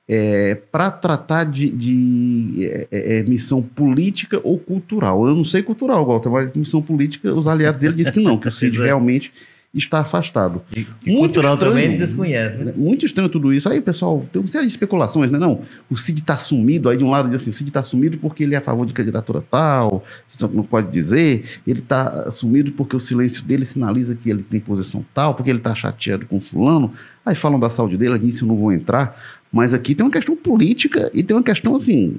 é, 0.07 0.55
para 0.55 0.91
tratar 0.91 1.45
de, 1.45 1.69
de 1.69 2.65
é, 2.65 2.87
é, 2.91 3.19
é, 3.19 3.23
missão 3.23 3.61
política 3.61 4.39
ou 4.43 4.57
cultural. 4.59 5.27
Eu 5.27 5.35
não 5.35 5.43
sei 5.43 5.63
cultural, 5.63 6.05
Walter, 6.05 6.29
mas 6.29 6.53
missão 6.53 6.81
política, 6.81 7.33
os 7.33 7.47
aliados 7.47 7.79
dele 7.79 7.93
dizem 7.93 8.13
que 8.13 8.19
não, 8.19 8.37
que 8.37 8.47
o 8.47 8.51
Cid 8.51 8.79
é. 8.79 8.85
realmente 8.85 9.31
está 9.73 9.99
afastado. 9.99 10.61
E, 10.75 10.85
e 11.05 11.11
muito 11.11 11.35
cultural 11.35 11.53
estranho, 11.53 11.97
desconhece, 11.97 12.57
né? 12.57 12.73
Muito 12.75 13.05
estranho 13.05 13.29
tudo 13.29 13.53
isso. 13.53 13.69
Aí, 13.69 13.79
pessoal, 13.79 14.27
tem 14.31 14.41
uma 14.41 14.47
série 14.47 14.65
de 14.65 14.71
especulações, 14.71 15.31
né? 15.31 15.39
Não, 15.39 15.61
o 15.89 15.95
Cid 15.95 16.19
está 16.19 16.37
sumido, 16.37 16.89
aí 16.89 16.97
de 16.97 17.03
um 17.03 17.09
lado 17.09 17.29
diz 17.29 17.41
assim, 17.41 17.51
o 17.51 17.53
Cid 17.53 17.69
está 17.69 17.81
sumido 17.83 18.17
porque 18.17 18.43
ele 18.43 18.53
é 18.53 18.57
a 18.57 18.61
favor 18.61 18.85
de 18.85 18.93
candidatura 18.93 19.41
tal, 19.49 20.03
isso 20.29 20.49
não 20.53 20.63
pode 20.63 20.91
dizer, 20.91 21.61
ele 21.65 21.79
está 21.79 22.31
sumido 22.31 22.73
porque 22.73 22.95
o 22.95 22.99
silêncio 22.99 23.43
dele 23.43 23.63
sinaliza 23.63 24.13
que 24.13 24.29
ele 24.29 24.43
tem 24.43 24.59
posição 24.59 25.05
tal, 25.13 25.35
porque 25.35 25.49
ele 25.49 25.59
está 25.59 25.73
chateado 25.73 26.25
com 26.25 26.41
fulano, 26.41 26.91
aí 27.25 27.35
falam 27.35 27.59
da 27.59 27.69
saúde 27.69 27.95
dele, 27.95 28.19
nisso 28.19 28.43
eu 28.43 28.49
não 28.49 28.55
vou 28.55 28.73
entrar, 28.73 29.17
mas 29.51 29.73
aqui 29.73 29.95
tem 29.95 30.05
uma 30.05 30.11
questão 30.11 30.35
política 30.35 31.09
e 31.13 31.23
tem 31.23 31.35
uma 31.35 31.43
questão 31.43 31.75
assim, 31.75 32.15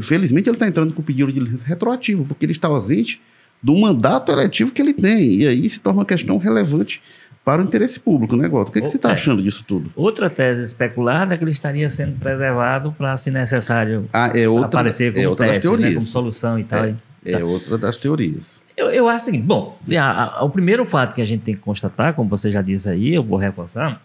felizmente 0.00 0.48
ele 0.48 0.56
está 0.56 0.66
entrando 0.66 0.94
com 0.94 1.02
pedido 1.02 1.30
de 1.30 1.40
licença 1.40 1.66
retroativo, 1.66 2.24
porque 2.24 2.46
ele 2.46 2.52
está 2.52 2.68
ausente 2.68 3.20
do 3.62 3.76
mandato 3.76 4.30
eletivo 4.32 4.72
que 4.72 4.82
ele 4.82 4.94
tem. 4.94 5.36
E 5.36 5.46
aí 5.46 5.68
se 5.68 5.80
torna 5.80 6.00
uma 6.00 6.06
questão 6.06 6.38
relevante 6.38 7.00
para 7.46 7.62
o 7.62 7.64
interesse 7.64 8.00
público, 8.00 8.34
né, 8.34 8.48
Goto? 8.48 8.70
O 8.70 8.72
que, 8.72 8.80
é 8.80 8.82
que 8.82 8.88
você 8.88 8.96
está 8.96 9.12
achando 9.12 9.40
disso 9.40 9.64
tudo? 9.64 9.92
Outra 9.94 10.28
tese 10.28 10.62
especulada 10.62 11.32
é 11.32 11.36
que 11.36 11.44
ele 11.44 11.52
estaria 11.52 11.88
sendo 11.88 12.18
preservado 12.18 12.90
para, 12.90 13.16
se 13.16 13.30
necessário, 13.30 14.08
ah, 14.12 14.32
é 14.34 14.48
outra, 14.48 14.66
aparecer 14.66 15.12
como, 15.12 15.24
é 15.24 15.28
outra 15.28 15.46
teste. 15.46 15.76
Né, 15.76 15.92
como 15.94 16.04
solução 16.04 16.58
e 16.58 16.64
tal. 16.64 16.84
É, 16.84 16.96
é 17.24 17.44
outra 17.44 17.78
das 17.78 17.96
teorias. 17.96 18.60
Eu, 18.76 18.90
eu 18.90 19.08
acho 19.08 19.22
o 19.22 19.24
seguinte, 19.26 19.44
bom, 19.44 19.78
a, 19.96 20.38
a, 20.38 20.44
o 20.44 20.50
primeiro 20.50 20.84
fato 20.84 21.14
que 21.14 21.22
a 21.22 21.24
gente 21.24 21.42
tem 21.42 21.54
que 21.54 21.60
constatar, 21.60 22.14
como 22.14 22.28
você 22.28 22.50
já 22.50 22.60
disse 22.60 22.88
aí, 22.88 23.14
eu 23.14 23.22
vou 23.22 23.38
reforçar, 23.38 24.02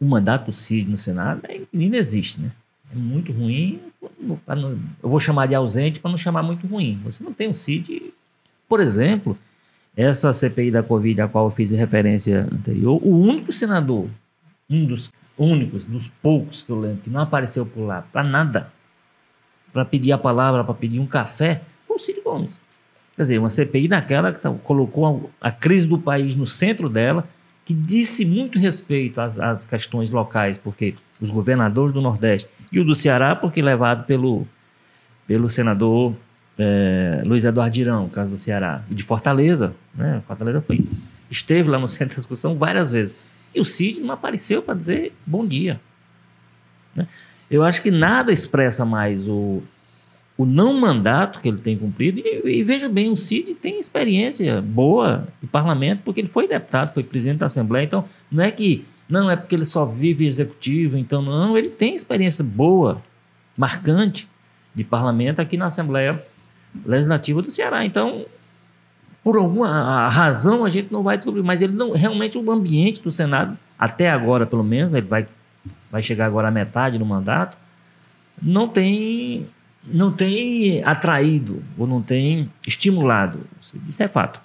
o 0.00 0.04
mandato 0.04 0.52
Cid 0.52 0.88
no 0.88 0.96
Senado 0.96 1.40
é, 1.48 1.62
inexiste, 1.72 2.40
né? 2.40 2.52
É 2.92 2.96
muito 2.96 3.32
ruim, 3.32 3.80
eu 5.02 5.08
vou 5.08 5.18
chamar 5.18 5.46
de 5.46 5.54
ausente 5.56 5.98
para 5.98 6.10
não 6.12 6.16
chamar 6.16 6.44
muito 6.44 6.64
ruim. 6.64 7.00
Você 7.04 7.24
não 7.24 7.32
tem 7.32 7.48
o 7.48 7.54
Cid 7.54 8.14
por 8.74 8.80
exemplo, 8.80 9.38
essa 9.96 10.32
CPI 10.32 10.72
da 10.72 10.82
Covid, 10.82 11.22
a 11.22 11.28
qual 11.28 11.44
eu 11.44 11.50
fiz 11.52 11.70
referência 11.70 12.48
anterior, 12.52 13.00
o 13.04 13.20
único 13.20 13.52
senador, 13.52 14.08
um 14.68 14.84
dos 14.84 15.12
únicos, 15.38 15.84
dos 15.84 16.08
poucos 16.08 16.60
que 16.60 16.72
eu 16.72 16.80
lembro, 16.80 16.98
que 17.04 17.08
não 17.08 17.20
apareceu 17.20 17.64
por 17.64 17.84
lá 17.84 18.02
para 18.12 18.24
nada, 18.24 18.72
para 19.72 19.84
pedir 19.84 20.10
a 20.10 20.18
palavra, 20.18 20.64
para 20.64 20.74
pedir 20.74 20.98
um 20.98 21.06
café, 21.06 21.62
foi 21.86 21.94
o 21.94 21.98
Cid 22.00 22.20
Gomes. 22.20 22.58
Quer 23.14 23.22
dizer, 23.22 23.38
uma 23.38 23.48
CPI 23.48 23.86
daquela 23.86 24.32
que 24.32 24.40
tá, 24.40 24.50
colocou 24.50 25.30
a, 25.40 25.52
crise 25.52 25.86
do 25.86 25.96
país 25.96 26.34
no 26.34 26.44
centro 26.44 26.88
dela, 26.88 27.28
que 27.64 27.72
disse 27.72 28.24
muito 28.24 28.58
respeito 28.58 29.20
às, 29.20 29.38
às 29.38 29.64
questões 29.64 30.10
locais, 30.10 30.58
porque 30.58 30.96
os 31.20 31.30
governadores 31.30 31.94
do 31.94 32.02
Nordeste 32.02 32.48
e 32.72 32.80
o 32.80 32.84
do 32.84 32.96
Ceará, 32.96 33.36
porque 33.36 33.62
levado 33.62 34.04
pelo, 34.04 34.44
pelo 35.28 35.48
senador 35.48 36.12
é, 36.58 37.22
Luiz 37.24 37.44
Eduardo 37.44 37.74
Dirão, 37.74 38.08
caso 38.08 38.30
do 38.30 38.36
Ceará, 38.36 38.82
de 38.88 39.02
Fortaleza, 39.02 39.74
né? 39.94 40.22
Fortaleza 40.26 40.60
foi, 40.60 40.84
esteve 41.30 41.68
lá 41.68 41.78
no 41.78 41.88
centro 41.88 42.10
de 42.10 42.16
discussão 42.16 42.56
várias 42.56 42.90
vezes. 42.90 43.14
E 43.54 43.60
o 43.60 43.64
Cid 43.64 44.00
não 44.00 44.12
apareceu 44.14 44.62
para 44.62 44.74
dizer 44.74 45.12
bom 45.26 45.46
dia. 45.46 45.80
Né? 46.94 47.06
Eu 47.50 47.62
acho 47.62 47.82
que 47.82 47.90
nada 47.90 48.32
expressa 48.32 48.84
mais 48.84 49.28
o, 49.28 49.62
o 50.36 50.44
não 50.44 50.72
mandato 50.74 51.40
que 51.40 51.48
ele 51.48 51.58
tem 51.58 51.76
cumprido. 51.76 52.20
E, 52.20 52.58
e, 52.58 52.62
veja 52.62 52.88
bem, 52.88 53.10
o 53.10 53.16
Cid 53.16 53.54
tem 53.54 53.78
experiência 53.78 54.60
boa 54.60 55.26
de 55.40 55.46
parlamento, 55.46 56.02
porque 56.04 56.20
ele 56.20 56.28
foi 56.28 56.48
deputado, 56.48 56.92
foi 56.92 57.02
presidente 57.02 57.38
da 57.38 57.46
Assembleia. 57.46 57.84
Então, 57.84 58.04
não 58.30 58.42
é 58.42 58.50
que 58.50 58.84
não 59.08 59.30
é 59.30 59.36
porque 59.36 59.54
ele 59.54 59.66
só 59.66 59.84
vive 59.84 60.26
executivo, 60.26 60.96
então 60.96 61.20
não, 61.20 61.58
ele 61.58 61.68
tem 61.68 61.94
experiência 61.94 62.42
boa, 62.42 63.02
marcante 63.56 64.26
de 64.74 64.82
parlamento 64.82 65.40
aqui 65.40 65.58
na 65.58 65.66
Assembleia 65.66 66.24
legislativa 66.84 67.42
do 67.42 67.50
Ceará. 67.50 67.84
Então, 67.84 68.24
por 69.22 69.36
alguma 69.36 70.08
razão, 70.08 70.64
a 70.64 70.68
gente 70.68 70.92
não 70.92 71.02
vai 71.02 71.16
descobrir, 71.16 71.42
mas 71.42 71.62
ele 71.62 71.72
não 71.72 71.92
realmente 71.92 72.36
o 72.36 72.50
ambiente 72.50 73.00
do 73.00 73.10
Senado, 73.10 73.56
até 73.78 74.10
agora 74.10 74.46
pelo 74.46 74.64
menos, 74.64 74.92
ele 74.92 75.06
vai, 75.06 75.26
vai 75.90 76.02
chegar 76.02 76.26
agora 76.26 76.48
à 76.48 76.50
metade 76.50 76.98
do 76.98 77.06
mandato, 77.06 77.56
não 78.40 78.68
tem 78.68 79.46
não 79.86 80.10
tem 80.10 80.82
atraído 80.82 81.62
ou 81.76 81.86
não 81.86 82.00
tem 82.00 82.50
estimulado. 82.66 83.40
Isso 83.86 84.02
é 84.02 84.08
fato. 84.08 84.40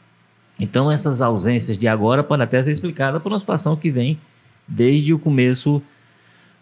Então, 0.59 0.91
essas 0.91 1.21
ausências 1.21 1.77
de 1.77 1.87
agora 1.87 2.21
podem 2.21 2.43
até 2.43 2.61
ser 2.61 2.71
explicadas 2.71 3.21
por 3.21 3.31
uma 3.31 3.39
situação 3.39 3.77
que 3.77 3.89
vem 3.89 4.19
desde 4.67 5.13
o 5.13 5.19
começo 5.19 5.81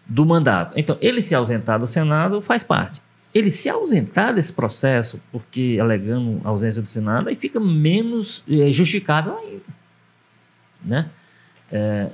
do 0.06 0.24
mandato. 0.24 0.78
Então, 0.78 0.96
ele 1.00 1.22
se 1.22 1.34
ausentar 1.34 1.80
do 1.80 1.88
Senado 1.88 2.40
faz 2.40 2.62
parte 2.62 3.00
ele 3.34 3.50
se 3.50 3.68
ausentar 3.68 4.34
desse 4.34 4.52
processo, 4.52 5.20
porque 5.30 5.78
alegando 5.80 6.40
ausência 6.44 6.80
do 6.80 6.88
Senado, 6.88 7.28
aí 7.28 7.36
fica 7.36 7.60
menos 7.60 8.42
é, 8.48 8.70
justificável 8.72 9.36
ainda. 9.38 9.78
Né? 10.82 11.10
É, 11.70 12.10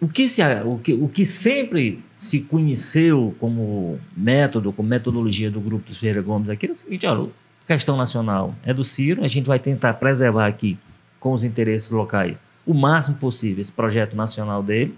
o, 0.00 0.08
que 0.08 0.28
se, 0.28 0.42
o, 0.64 0.78
que, 0.78 0.92
o 0.92 1.08
que 1.08 1.26
sempre 1.26 2.02
se 2.16 2.40
conheceu 2.40 3.34
como 3.40 3.98
método, 4.16 4.72
como 4.72 4.88
metodologia 4.88 5.50
do 5.50 5.60
grupo 5.60 5.88
dos 5.88 5.98
Ferreira 5.98 6.22
Gomes 6.22 6.48
aqui, 6.48 6.66
é 6.66 6.70
o 6.70 6.76
seguinte: 6.76 7.06
olha, 7.06 7.28
a 7.64 7.66
questão 7.66 7.96
nacional 7.96 8.54
é 8.64 8.72
do 8.72 8.84
Ciro, 8.84 9.24
a 9.24 9.28
gente 9.28 9.46
vai 9.46 9.58
tentar 9.58 9.94
preservar 9.94 10.46
aqui, 10.46 10.78
com 11.18 11.32
os 11.32 11.42
interesses 11.42 11.90
locais, 11.90 12.40
o 12.66 12.74
máximo 12.74 13.16
possível 13.16 13.60
esse 13.60 13.72
projeto 13.72 14.14
nacional 14.14 14.62
dele. 14.62 14.94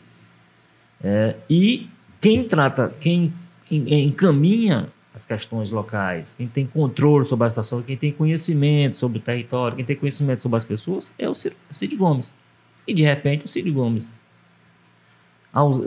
É, 1.02 1.36
e 1.48 1.88
quem 2.20 2.44
trata, 2.44 2.92
quem 3.00 3.32
encaminha 3.70 4.88
as 5.16 5.24
questões 5.24 5.70
locais, 5.70 6.35
quem 6.37 6.46
tem 6.46 6.66
controle 6.66 7.24
sobre 7.24 7.46
a 7.46 7.48
situação, 7.48 7.81
quem 7.81 7.96
tem 7.96 8.12
conhecimento 8.12 8.98
sobre 8.98 9.16
o 9.16 9.20
território, 9.20 9.74
quem 9.74 9.85
tem 9.85 9.96
conhecimento 9.96 10.42
sobre 10.42 10.57
as 10.57 10.64
pessoas, 10.64 11.11
é 11.18 11.26
o 11.26 11.35
Cid 11.35 11.96
Gomes. 11.96 12.31
E 12.87 12.92
de 12.92 13.02
repente 13.02 13.46
o 13.46 13.48
Cid 13.48 13.70
Gomes 13.70 14.11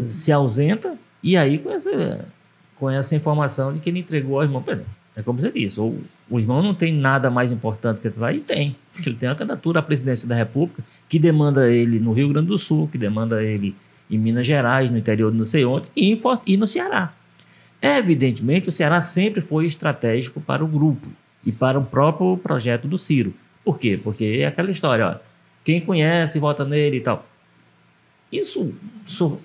se 0.05 0.31
ausenta 0.31 0.97
e 1.21 1.37
aí 1.37 1.59
com 1.59 1.69
essa, 1.69 2.25
com 2.75 2.89
essa 2.89 3.15
informação 3.15 3.71
de 3.71 3.79
que 3.79 3.91
ele 3.91 3.99
entregou 3.99 4.37
ao 4.37 4.43
irmão. 4.43 4.65
É 5.15 5.21
como 5.21 5.39
você 5.39 5.51
disse, 5.51 5.79
ou 5.79 5.99
o 6.27 6.39
irmão 6.39 6.63
não 6.63 6.73
tem 6.73 6.91
nada 6.91 7.29
mais 7.29 7.51
importante 7.51 8.01
que 8.01 8.07
ele 8.07 8.15
lá, 8.17 8.33
e 8.33 8.39
tem, 8.39 8.75
porque 8.93 9.09
ele 9.09 9.17
tem 9.17 9.29
a 9.29 9.35
candidatura 9.35 9.79
à 9.79 9.83
presidência 9.83 10.27
da 10.27 10.33
República, 10.33 10.83
que 11.07 11.19
demanda 11.19 11.69
ele 11.69 11.99
no 11.99 12.13
Rio 12.13 12.29
Grande 12.29 12.47
do 12.47 12.57
Sul, 12.57 12.87
que 12.91 12.97
demanda 12.97 13.43
ele 13.43 13.75
em 14.09 14.17
Minas 14.17 14.47
Gerais, 14.47 14.89
no 14.89 14.97
interior 14.97 15.31
de 15.31 15.37
não 15.37 15.45
sei 15.45 15.65
onde, 15.65 15.91
e 15.95 16.57
no 16.57 16.65
Ceará. 16.65 17.13
Evidentemente, 17.81 18.67
o 18.67 18.71
Ceará 18.71 19.01
sempre 19.01 19.41
foi 19.41 19.65
estratégico 19.65 20.41
para 20.41 20.63
o 20.63 20.67
grupo 20.67 21.07
e 21.45 21.51
para 21.51 21.79
o 21.79 21.85
próprio 21.85 22.37
projeto 22.37 22.87
do 22.87 22.97
Ciro. 22.97 23.33
Por 23.63 23.79
quê? 23.79 23.99
Porque 24.01 24.39
é 24.41 24.45
aquela 24.45 24.71
história, 24.71 25.07
ó, 25.07 25.15
quem 25.63 25.79
conhece, 25.79 26.39
vota 26.39 26.65
nele 26.65 26.97
e 26.97 27.01
tal. 27.01 27.25
Isso, 28.31 28.73
isso 29.05 29.39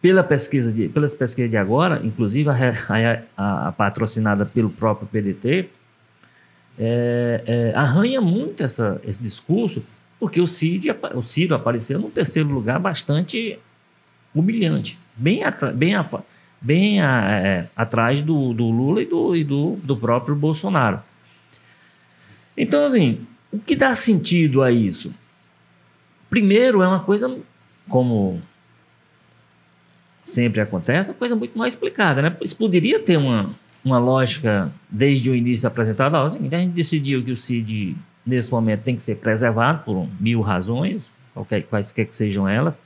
pela 0.00 0.22
pesquisa 0.22 0.72
de, 0.72 0.88
pelas 0.88 1.14
pesquisas 1.14 1.50
de 1.50 1.56
agora, 1.56 2.00
inclusive 2.04 2.48
a, 2.48 3.24
a, 3.36 3.68
a 3.68 3.72
patrocinada 3.72 4.46
pelo 4.46 4.70
próprio 4.70 5.06
PDT, 5.08 5.68
é, 6.78 7.42
é, 7.46 7.72
arranha 7.76 8.20
muito 8.20 8.62
essa, 8.62 9.00
esse 9.04 9.22
discurso, 9.22 9.84
porque 10.18 10.40
o, 10.40 10.46
Cid, 10.46 10.88
o 11.14 11.22
Ciro 11.22 11.54
apareceu 11.54 11.98
num 11.98 12.10
terceiro 12.10 12.48
lugar 12.48 12.78
bastante 12.78 13.58
humilhante, 14.34 14.98
bem, 15.16 15.42
bem 15.74 15.94
bem 16.60 17.00
é, 17.00 17.68
atrás 17.74 18.20
do, 18.20 18.52
do, 18.52 18.70
Lula 18.70 19.02
e, 19.02 19.06
do, 19.06 19.36
e 19.36 19.44
do, 19.44 19.76
do 19.82 19.96
próprio 19.96 20.34
Bolsonaro. 20.36 21.00
Então, 22.56 22.84
assim, 22.84 23.26
o 23.50 23.58
que 23.58 23.74
dá 23.74 23.94
sentido 23.94 24.62
a 24.62 24.70
isso? 24.70 25.14
Primeiro, 26.28 26.82
é 26.82 26.88
uma 26.88 27.00
coisa, 27.00 27.38
como 27.88 28.40
sempre 30.22 30.60
acontece, 30.60 31.10
uma 31.10 31.16
coisa 31.16 31.34
muito 31.34 31.58
mais 31.58 31.74
explicada. 31.74 32.22
Né? 32.22 32.36
Isso 32.42 32.56
poderia 32.56 33.00
ter 33.00 33.16
uma, 33.16 33.50
uma 33.84 33.98
lógica 33.98 34.70
desde 34.88 35.30
o 35.30 35.34
início 35.34 35.66
apresentada. 35.66 36.22
Assim, 36.22 36.48
a 36.52 36.58
gente 36.58 36.72
decidiu 36.72 37.24
que 37.24 37.32
o 37.32 37.36
CID, 37.36 37.96
nesse 38.24 38.50
momento, 38.52 38.82
tem 38.82 38.94
que 38.94 39.02
ser 39.02 39.16
preservado 39.16 39.82
por 39.84 40.06
mil 40.20 40.40
razões, 40.40 41.10
qualquer, 41.32 41.62
quaisquer 41.62 42.06
que 42.06 42.14
sejam 42.14 42.48
elas, 42.48 42.80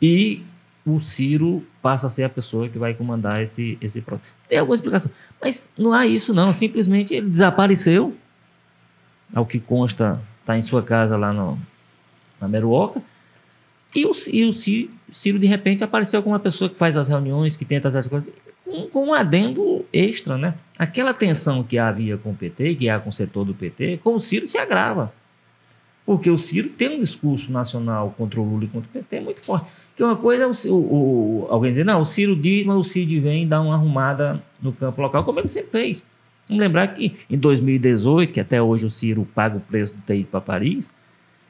e 0.00 0.42
o 0.86 1.00
Ciro 1.00 1.66
passa 1.82 2.06
a 2.06 2.10
ser 2.10 2.22
a 2.22 2.28
pessoa 2.28 2.68
que 2.68 2.78
vai 2.78 2.94
comandar 2.94 3.42
esse, 3.42 3.76
esse 3.80 4.00
processo. 4.00 4.30
Tem 4.48 4.58
alguma 4.58 4.76
explicação. 4.76 5.10
Mas 5.40 5.68
não 5.76 5.92
há 5.92 6.06
isso, 6.06 6.32
não. 6.32 6.52
Simplesmente 6.52 7.12
ele 7.12 7.28
desapareceu. 7.28 8.16
Ao 9.34 9.44
que 9.44 9.58
consta, 9.58 10.22
está 10.40 10.56
em 10.56 10.62
sua 10.62 10.84
casa 10.84 11.16
lá 11.16 11.32
no, 11.32 11.58
na 12.40 12.46
Meruoca. 12.46 13.02
E 13.92 14.06
o, 14.06 14.12
e 14.32 14.44
o 14.44 14.52
Ciro, 14.52 14.90
Ciro, 15.10 15.38
de 15.38 15.46
repente, 15.46 15.82
apareceu 15.82 16.22
como 16.22 16.34
uma 16.34 16.40
pessoa 16.40 16.70
que 16.70 16.78
faz 16.78 16.96
as 16.96 17.08
reuniões, 17.08 17.56
que 17.56 17.64
tenta 17.64 17.88
as 17.88 18.06
coisas, 18.06 18.32
com, 18.64 18.86
com 18.88 19.06
um 19.08 19.14
adendo 19.14 19.84
extra, 19.92 20.38
né? 20.38 20.54
Aquela 20.78 21.12
tensão 21.12 21.64
que 21.64 21.78
havia 21.78 22.16
com 22.16 22.30
o 22.30 22.34
PT, 22.34 22.76
que 22.76 22.88
há 22.88 23.00
com 23.00 23.10
o 23.10 23.12
setor 23.12 23.44
do 23.44 23.54
PT, 23.54 23.98
com 24.04 24.14
o 24.14 24.20
Ciro 24.20 24.46
se 24.46 24.58
agrava. 24.58 25.12
Porque 26.04 26.30
o 26.30 26.38
Ciro 26.38 26.68
tem 26.68 26.96
um 26.96 27.00
discurso 27.00 27.50
nacional 27.50 28.14
contra 28.16 28.40
o 28.40 28.44
Lula 28.44 28.64
e 28.64 28.68
contra 28.68 28.88
o 28.88 28.92
PT 28.92 29.20
muito 29.20 29.40
forte. 29.40 29.66
Que 29.96 30.04
uma 30.04 30.14
coisa 30.16 30.44
é 30.44 30.46
o, 30.46 30.74
o, 30.74 30.76
o, 30.76 31.46
alguém 31.48 31.70
dizer, 31.70 31.84
não, 31.84 32.02
o 32.02 32.04
Ciro 32.04 32.36
diz, 32.36 32.66
mas 32.66 32.76
o 32.76 32.84
Cid 32.84 33.18
vem 33.18 33.48
dar 33.48 33.62
uma 33.62 33.74
arrumada 33.74 34.42
no 34.60 34.70
campo 34.72 35.00
local, 35.00 35.24
como 35.24 35.40
ele 35.40 35.48
sempre 35.48 35.70
fez. 35.70 36.04
Vamos 36.46 36.62
lembrar 36.62 36.88
que 36.88 37.16
em 37.30 37.38
2018, 37.38 38.32
que 38.32 38.40
até 38.40 38.60
hoje 38.60 38.84
o 38.84 38.90
Ciro 38.90 39.26
paga 39.34 39.56
o 39.56 39.60
preço 39.60 39.96
de 39.96 40.02
ter 40.02 40.18
ido 40.18 40.28
para 40.28 40.40
Paris, 40.40 40.90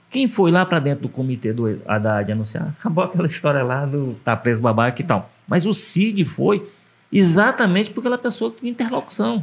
Quem 0.08 0.28
foi 0.28 0.52
lá 0.52 0.64
para 0.64 0.78
dentro 0.78 1.02
do 1.02 1.08
comitê 1.08 1.52
do 1.52 1.80
Haddad 1.84 2.30
anunciar? 2.30 2.74
Acabou 2.78 3.04
aquela 3.04 3.26
história 3.26 3.62
lá 3.64 3.84
do 3.84 4.14
tá 4.24 4.36
preso 4.36 4.62
babaca 4.62 5.02
e 5.02 5.04
tal. 5.04 5.30
Mas 5.48 5.66
o 5.66 5.74
Cid 5.74 6.24
foi 6.24 6.68
exatamente 7.12 7.90
por 7.90 8.00
aquela 8.00 8.16
pessoa 8.16 8.52
que 8.52 8.60
tinha 8.60 8.70
interlocução. 8.70 9.42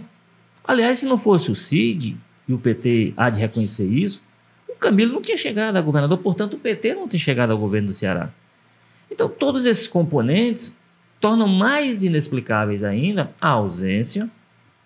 Aliás, 0.64 1.00
se 1.00 1.06
não 1.06 1.18
fosse 1.18 1.52
o 1.52 1.56
Cid, 1.56 2.18
e 2.48 2.54
o 2.54 2.58
PT 2.58 3.14
há 3.16 3.30
de 3.30 3.40
reconhecer 3.40 3.86
isso, 3.86 4.22
o 4.68 4.76
Camilo 4.76 5.14
não 5.14 5.22
tinha 5.22 5.38
chegado 5.38 5.76
a 5.76 5.82
governador, 5.82 6.18
portanto, 6.18 6.56
o 6.56 6.60
PT 6.60 6.96
não 6.96 7.08
tinha 7.08 7.20
chegado 7.20 7.52
ao 7.52 7.58
governo 7.58 7.90
do 7.90 7.94
Ceará. 7.94 8.32
Então, 9.14 9.30
todos 9.30 9.66
esses 9.66 9.88
componentes 9.88 10.76
tornam 11.22 11.48
mais 11.48 12.04
inexplicáveis 12.04 12.84
ainda 12.84 13.32
a 13.40 13.50
ausência, 13.50 14.28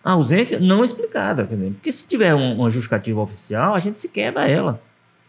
a 0.04 0.12
ausência 0.12 0.60
não 0.60 0.84
explicada. 0.84 1.46
Porque 1.46 1.92
se 1.92 2.06
tiver 2.06 2.34
uma 2.36 2.70
justificativa 2.70 3.22
oficial, 3.22 3.74
a 3.74 3.80
gente 3.80 4.00
se 4.00 4.10
queda 4.10 4.46
ela. 4.48 4.82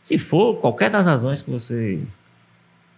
Se 0.03 0.19
for 0.19 0.57
qualquer 0.57 0.91
das 0.91 1.07
razões 1.07 1.41
que 1.41 1.51
você 1.51 2.01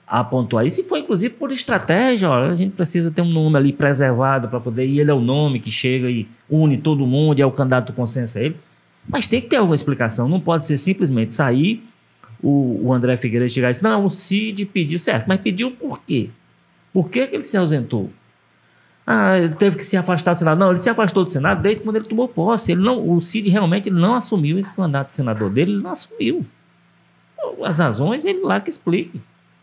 apontou 0.07 0.59
aí, 0.59 0.71
se 0.71 0.83
for 0.83 0.97
inclusive 0.97 1.35
por 1.35 1.53
estratégia, 1.53 2.31
a 2.31 2.55
gente 2.55 2.73
precisa 2.73 3.11
ter 3.11 3.23
um 3.23 3.31
nome 3.31 3.57
ali 3.57 3.73
preservado 3.73 4.49
para 4.49 4.59
poder, 4.59 4.87
e 4.87 4.99
ele 4.99 5.11
é 5.11 5.15
o 5.15 5.21
nome 5.21 5.61
que 5.61 5.71
chega 5.71 6.11
e 6.11 6.27
une 6.49 6.79
todo 6.79 7.07
mundo, 7.07 7.39
e 7.39 7.43
é 7.43 7.47
o 7.47 7.53
candidato 7.53 7.89
do 7.89 7.93
consenso 7.93 8.39
a 8.39 8.43
ele. 8.43 8.57
Mas 9.09 9.27
tem 9.27 9.41
que 9.41 9.49
ter 9.49 9.57
alguma 9.57 9.75
explicação, 9.75 10.29
não 10.29 10.41
pode 10.41 10.67
ser 10.67 10.79
simplesmente 10.79 11.33
sair 11.33 11.87
o, 12.43 12.87
o 12.87 12.93
André 12.93 13.17
Figueiredo 13.17 13.51
chegar 13.51 13.69
e 13.69 13.73
dizer, 13.73 13.83
não, 13.83 14.05
o 14.05 14.11
Cid 14.11 14.65
pediu, 14.67 14.99
certo, 14.99 15.27
mas 15.27 15.41
pediu 15.41 15.71
por 15.71 16.03
quê? 16.03 16.31
Por 16.93 17.09
que, 17.09 17.27
que 17.27 17.37
ele 17.37 17.45
se 17.45 17.57
ausentou? 17.57 18.11
Ah, 19.07 19.39
ele 19.39 19.55
teve 19.55 19.77
que 19.77 19.85
se 19.85 19.97
afastar 19.97 20.35
do 20.35 20.39
Senado. 20.39 20.59
Não, 20.59 20.71
ele 20.71 20.79
se 20.79 20.89
afastou 20.89 21.25
do 21.25 21.31
Senado 21.31 21.63
desde 21.63 21.83
quando 21.83 21.97
ele 21.97 22.05
tomou 22.05 22.29
posse. 22.29 22.73
Ele 22.73 22.81
não, 22.81 23.09
o 23.11 23.21
Cid 23.21 23.49
realmente 23.49 23.91
não 23.91 24.15
assumiu 24.15 24.59
esse 24.59 24.79
mandato 24.79 25.09
de 25.09 25.17
senador 25.17 25.51
dele, 25.51 25.73
ele 25.73 25.83
não 25.83 25.91
assumiu. 25.91 26.47
As 27.65 27.79
razões 27.79 28.25
ele 28.25 28.41
lá 28.41 28.61
que 28.61 28.71
explique. 28.71 29.21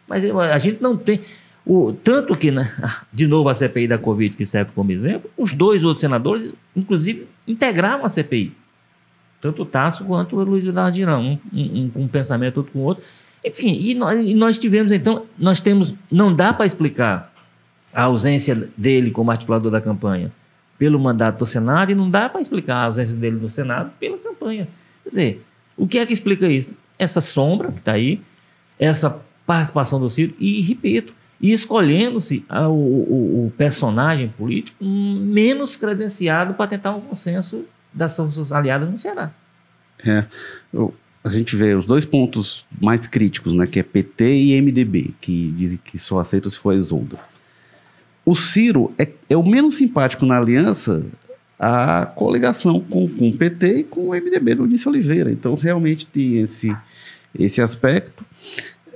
Mas 0.08 0.24
a 0.26 0.58
gente 0.58 0.82
não 0.82 0.98
tem. 0.98 1.22
O, 1.66 1.92
tanto 1.92 2.36
que, 2.36 2.50
né, 2.50 2.74
de 3.12 3.28
novo, 3.28 3.50
a 3.50 3.54
CPI 3.54 3.88
da 3.88 3.98
Covid, 3.98 4.36
que 4.36 4.46
serve 4.46 4.72
como 4.74 4.92
exemplo, 4.92 5.30
os 5.38 5.54
dois 5.54 5.84
outros 5.84 6.02
senadores, 6.02 6.54
inclusive, 6.76 7.28
integravam 7.48 8.06
a 8.06 8.10
CPI. 8.10 8.54
Tanto 9.40 9.62
o 9.62 9.66
Tasso 9.66 10.04
quanto 10.06 10.36
o 10.36 10.44
Luiz 10.44 10.66
Eduardo 10.66 10.98
um, 11.18 11.38
um, 11.54 11.92
um, 11.96 12.08
pensamento 12.08 12.58
outro 12.58 12.74
com 12.74 12.80
o 12.80 12.84
outro. 12.84 13.04
Enfim, 13.46 13.78
e 13.80 13.94
nós, 13.94 14.26
e 14.26 14.34
nós 14.34 14.58
tivemos, 14.58 14.92
então, 14.92 15.24
nós 15.38 15.62
temos, 15.62 15.94
não 16.12 16.34
dá 16.34 16.52
para 16.52 16.66
explicar 16.66 17.32
a 17.94 18.04
ausência 18.04 18.70
dele 18.76 19.12
como 19.12 19.32
articulador 19.32 19.72
da 19.72 19.80
campanha 19.80 20.32
pelo 20.78 21.00
mandato 21.00 21.40
do 21.40 21.46
Senado 21.46 21.92
e 21.92 21.96
não 21.96 22.10
dá 22.10 22.30
para 22.30 22.42
explicar 22.42 22.76
a 22.76 22.86
ausência 22.86 23.16
dele 23.16 23.38
no 23.38 23.50
Senado 23.50 23.92
pela 24.00 24.18
campanha. 24.18 24.68
Quer 25.04 25.10
dizer, 25.10 25.46
o 25.76 25.88
que 25.88 25.98
é 25.98 26.06
que 26.06 26.14
explica 26.14 26.48
isso? 26.48 26.76
Essa 27.00 27.22
sombra 27.22 27.72
que 27.72 27.80
está 27.80 27.94
aí, 27.94 28.22
essa 28.80 29.22
participação 29.46 30.00
do 30.00 30.10
Ciro 30.10 30.34
e, 30.38 30.62
repito, 30.62 31.14
e 31.42 31.52
escolhendo-se 31.52 32.44
o, 32.50 32.72
o, 32.72 33.46
o, 33.46 33.54
personagem 33.56 34.28
político 34.30 34.84
menos 34.84 35.76
credenciado 35.76 36.56
para 36.56 36.68
tentar 36.68 36.96
um 36.96 37.02
consenso 37.02 37.64
das 37.94 38.14
suas 38.14 38.52
aliadas 38.52 38.90
no 38.90 38.98
Ceará. 38.98 39.32
É, 40.06 40.26
a 41.24 41.30
gente 41.30 41.56
vê 41.56 41.74
os 41.74 41.86
dois 41.86 42.06
pontos 42.06 42.66
mais 42.82 43.08
críticos, 43.08 43.54
né, 43.54 43.68
que 43.68 43.80
é 43.80 43.84
PT 43.84 44.36
e 44.36 44.62
MDB, 44.62 45.14
que 45.20 45.52
dizem 45.52 45.80
que 45.84 45.98
só 45.98 46.20
aceitam 46.20 46.50
se 46.50 46.58
for 46.58 46.74
Isolda. 46.74 47.18
O 48.26 48.36
Ciro 48.36 48.94
é, 48.98 49.10
é 49.30 49.38
o 49.38 49.44
menos 49.44 49.76
simpático 49.76 50.26
na 50.26 50.38
aliança 50.38 51.06
a 51.60 52.06
coligação 52.06 52.80
com, 52.80 53.10
com 53.10 53.30
o 53.30 53.34
PT 53.34 53.80
e 53.80 53.84
com 53.84 54.10
o 54.10 54.12
MDB 54.12 54.56
do 54.56 54.68
Disse 54.68 54.88
Oliveira. 54.88 55.32
Então, 55.32 55.56
realmente 55.56 56.06
tem 56.06 56.40
esse, 56.40 56.76
esse 57.38 57.62
aspecto. 57.62 58.24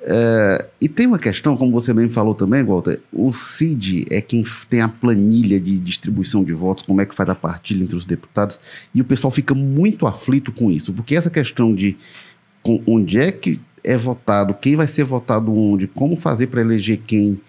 É, 0.04 0.66
e 0.80 0.90
tem 0.90 1.06
uma 1.06 1.20
questão, 1.20 1.56
como 1.56 1.72
você 1.72 1.94
bem 1.94 2.10
falou 2.10 2.34
também, 2.34 2.64
Walter, 2.64 3.00
o 3.14 3.32
CID 3.32 4.06
é 4.10 4.20
quem 4.20 4.44
tem 4.68 4.82
a 4.82 4.90
planilha 4.90 5.60
de 5.60 5.80
distribuição 5.80 6.44
de 6.44 6.54
votos, 6.54 6.84
como 6.84 7.02
é 7.02 7.06
que 7.06 7.14
faz 7.14 7.30
a 7.30 7.36
partilha 7.36 7.84
entre 7.84 7.96
os 7.96 8.06
deputados, 8.06 8.60
e 8.96 9.02
o 9.02 9.06
pessoal 9.06 9.30
fica 9.30 9.54
muito 9.54 10.08
aflito 10.08 10.52
com 10.52 10.72
isso, 10.72 10.92
porque 10.92 11.16
essa 11.16 11.30
questão 11.30 11.76
de 11.76 11.96
onde 12.88 13.20
é 13.20 13.32
que 13.32 13.60
é 13.84 13.96
votado, 13.96 14.56
quem 14.56 14.76
vai 14.76 14.88
ser 14.88 15.04
votado 15.04 15.54
onde, 15.54 15.88
como 15.88 16.16
fazer 16.16 16.48
para 16.48 16.62
eleger 16.62 17.02
quem, 17.06 17.40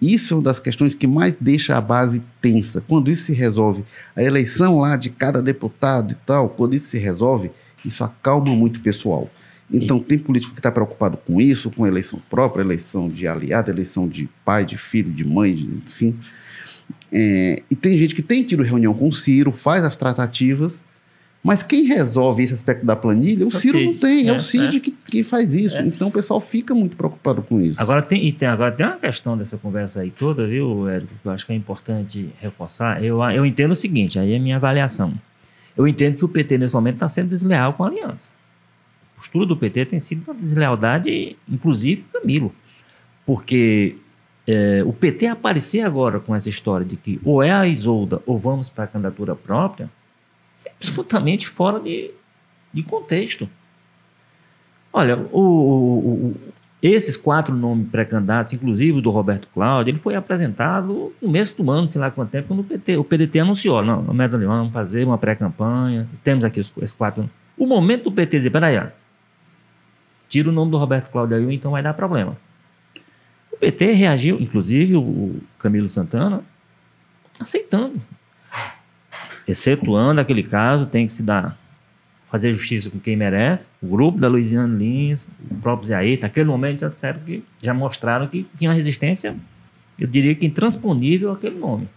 isso 0.00 0.32
é 0.32 0.36
uma 0.36 0.44
das 0.44 0.60
questões 0.60 0.94
que 0.94 1.06
mais 1.06 1.36
deixa 1.36 1.76
a 1.76 1.80
base 1.80 2.22
tensa. 2.40 2.80
Quando 2.80 3.10
isso 3.10 3.24
se 3.24 3.32
resolve, 3.32 3.84
a 4.14 4.22
eleição 4.22 4.78
lá 4.78 4.96
de 4.96 5.10
cada 5.10 5.42
deputado 5.42 6.12
e 6.12 6.14
tal, 6.14 6.50
quando 6.50 6.74
isso 6.74 6.86
se 6.86 6.98
resolve, 6.98 7.50
isso 7.84 8.04
acalma 8.04 8.54
muito 8.54 8.76
o 8.76 8.82
pessoal. 8.82 9.28
Então, 9.70 9.98
tem 9.98 10.18
político 10.18 10.54
que 10.54 10.60
está 10.60 10.72
preocupado 10.72 11.18
com 11.18 11.40
isso, 11.40 11.70
com 11.70 11.86
eleição 11.86 12.20
própria, 12.30 12.62
eleição 12.62 13.08
de 13.08 13.26
aliado, 13.28 13.70
eleição 13.70 14.08
de 14.08 14.28
pai, 14.44 14.64
de 14.64 14.78
filho, 14.78 15.12
de 15.12 15.26
mãe, 15.26 15.54
de, 15.54 15.64
enfim. 15.64 16.18
É, 17.12 17.62
e 17.70 17.76
tem 17.76 17.96
gente 17.98 18.14
que 18.14 18.22
tem 18.22 18.42
tido 18.42 18.62
reunião 18.62 18.94
com 18.94 19.08
o 19.08 19.12
Ciro, 19.12 19.52
faz 19.52 19.84
as 19.84 19.94
tratativas, 19.94 20.82
mas 21.42 21.62
quem 21.62 21.84
resolve 21.84 22.42
esse 22.42 22.54
aspecto 22.54 22.84
da 22.84 22.96
planilha, 22.96 23.44
o, 23.44 23.48
o 23.48 23.50
Ciro 23.50 23.78
Cid, 23.78 23.92
não 23.92 23.98
tem, 23.98 24.26
é, 24.26 24.30
é 24.30 24.32
o 24.32 24.40
Cid 24.40 24.78
é. 24.78 24.80
que, 24.80 24.90
que 24.90 25.22
faz 25.22 25.54
isso. 25.54 25.76
É. 25.76 25.82
Então 25.82 26.08
o 26.08 26.10
pessoal 26.10 26.40
fica 26.40 26.74
muito 26.74 26.96
preocupado 26.96 27.42
com 27.42 27.60
isso. 27.60 27.80
Agora 27.80 28.00
tem, 28.00 28.26
e 28.26 28.32
tem, 28.32 28.48
agora 28.48 28.72
tem 28.72 28.86
uma 28.86 28.96
questão 28.96 29.36
dessa 29.36 29.58
conversa 29.58 30.00
aí 30.00 30.10
toda, 30.10 30.46
viu, 30.46 30.88
Érico, 30.88 31.12
que 31.22 31.28
eu 31.28 31.32
acho 31.32 31.44
que 31.44 31.52
é 31.52 31.56
importante 31.56 32.30
reforçar. 32.40 33.04
Eu, 33.04 33.22
eu 33.22 33.44
entendo 33.44 33.72
o 33.72 33.76
seguinte, 33.76 34.18
aí 34.18 34.32
é 34.32 34.36
a 34.36 34.40
minha 34.40 34.56
avaliação. 34.56 35.12
Eu 35.76 35.86
entendo 35.86 36.16
que 36.16 36.24
o 36.24 36.28
PT 36.28 36.56
nesse 36.58 36.74
momento 36.74 36.94
está 36.94 37.08
sendo 37.08 37.28
desleal 37.28 37.74
com 37.74 37.84
a 37.84 37.88
aliança 37.88 38.37
postura 39.18 39.44
do 39.44 39.56
PT 39.56 39.86
tem 39.86 40.00
sido 40.00 40.22
uma 40.26 40.34
deslealdade, 40.34 41.36
inclusive 41.48 42.04
Camilo. 42.12 42.54
Porque 43.26 43.96
é, 44.46 44.82
o 44.86 44.92
PT 44.92 45.26
aparecer 45.26 45.82
agora 45.82 46.20
com 46.20 46.34
essa 46.34 46.48
história 46.48 46.86
de 46.86 46.96
que 46.96 47.20
ou 47.24 47.42
é 47.42 47.50
a 47.50 47.66
Isolda 47.66 48.22
ou 48.24 48.38
vamos 48.38 48.70
para 48.70 48.84
a 48.84 48.86
candidatura 48.86 49.34
própria, 49.34 49.90
é 50.64 50.70
absolutamente 50.80 51.48
fora 51.48 51.78
de, 51.80 52.10
de 52.72 52.82
contexto. 52.82 53.48
Olha, 54.92 55.18
o, 55.30 55.40
o, 55.40 56.08
o, 56.08 56.36
esses 56.82 57.16
quatro 57.16 57.54
nomes 57.54 57.88
pré-candidatos, 57.88 58.54
inclusive 58.54 58.98
o 58.98 59.02
do 59.02 59.10
Roberto 59.10 59.48
Cláudio, 59.52 59.90
ele 59.90 59.98
foi 59.98 60.14
apresentado 60.14 61.12
no 61.20 61.28
mês 61.28 61.52
do 61.52 61.70
ano, 61.70 61.88
sei 61.88 62.00
lá 62.00 62.10
quanto 62.10 62.30
tempo, 62.30 62.48
quando 62.48 62.60
o, 62.60 62.64
PT, 62.64 62.96
o 62.96 63.04
PDT 63.04 63.40
anunciou, 63.40 63.84
não, 63.84 64.02
Médio 64.14 64.38
Leão, 64.38 64.50
vamos 64.50 64.72
fazer 64.72 65.04
uma 65.04 65.18
pré-campanha, 65.18 66.08
temos 66.22 66.44
aqui 66.44 66.60
os, 66.60 66.92
quatro. 66.94 67.28
O 67.56 67.66
momento 67.66 68.04
do 68.04 68.12
PT 68.12 68.38
dizer, 68.38 68.50
peraí, 68.50 68.80
tira 70.28 70.48
o 70.48 70.52
nome 70.52 70.70
do 70.70 70.78
Roberto 70.78 71.10
Cláudio 71.10 71.36
aí, 71.36 71.54
então 71.54 71.72
vai 71.72 71.82
dar 71.82 71.94
problema. 71.94 72.36
O 73.50 73.56
PT 73.56 73.92
reagiu, 73.92 74.40
inclusive 74.40 74.96
o 74.96 75.40
Camilo 75.58 75.88
Santana, 75.88 76.42
aceitando. 77.38 78.00
Excetuando 79.46 80.20
aquele 80.20 80.42
caso, 80.42 80.86
tem 80.86 81.06
que 81.06 81.12
se 81.12 81.22
dar, 81.22 81.58
fazer 82.30 82.52
justiça 82.52 82.90
com 82.90 82.98
quem 82.98 83.16
merece. 83.16 83.66
O 83.82 83.88
grupo 83.88 84.18
da 84.18 84.28
Luiziane 84.28 84.76
Lins, 84.76 85.26
o 85.50 85.54
próprio 85.56 85.88
Zé 85.88 85.96
Aita, 85.96 86.26
naquele 86.26 86.48
momento 86.48 86.80
já 86.80 86.88
disseram 86.88 87.20
que, 87.20 87.42
já 87.62 87.72
mostraram 87.72 88.26
que 88.26 88.46
tinha 88.58 88.72
resistência, 88.72 89.34
eu 89.98 90.06
diria 90.06 90.34
que 90.34 90.46
intransponível 90.46 91.32
aquele 91.32 91.58
nome. 91.58 91.88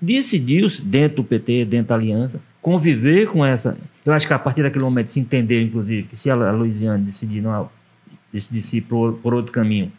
Decidiu-se, 0.00 0.82
dentro 0.82 1.18
do 1.18 1.24
PT, 1.24 1.64
dentro 1.64 1.88
da 1.88 1.94
aliança, 1.94 2.40
conviver 2.60 3.28
com 3.28 3.44
essa. 3.44 3.78
Eu 4.06 4.12
acho 4.12 4.26
que 4.26 4.32
a 4.32 4.38
partir 4.38 4.62
daquele 4.62 4.84
momento 4.84 5.10
se 5.10 5.20
entendeu, 5.20 5.60
inclusive, 5.60 6.04
que 6.04 6.16
se 6.16 6.30
a 6.30 6.34
Louisiana 6.34 6.96
decidir, 6.96 7.42
não, 7.42 7.68
decidir 8.32 8.80
por, 8.82 9.14
por 9.14 9.34
outro 9.34 9.52
caminho, 9.52 9.92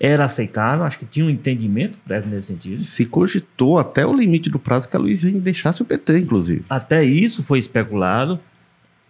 era 0.00 0.24
aceitável, 0.24 0.84
acho 0.84 0.98
que 0.98 1.04
tinha 1.04 1.26
um 1.26 1.30
entendimento 1.30 1.98
prévio 2.06 2.30
nesse 2.30 2.48
sentido. 2.48 2.76
Se 2.76 3.04
cogitou 3.04 3.78
até 3.78 4.06
o 4.06 4.14
limite 4.14 4.48
do 4.48 4.58
prazo 4.58 4.88
que 4.88 4.96
a 4.96 5.00
Louisiana 5.00 5.40
deixasse 5.40 5.82
o 5.82 5.84
PT, 5.84 6.20
inclusive. 6.20 6.64
Até 6.70 7.02
isso 7.02 7.42
foi 7.42 7.58
especulado. 7.58 8.38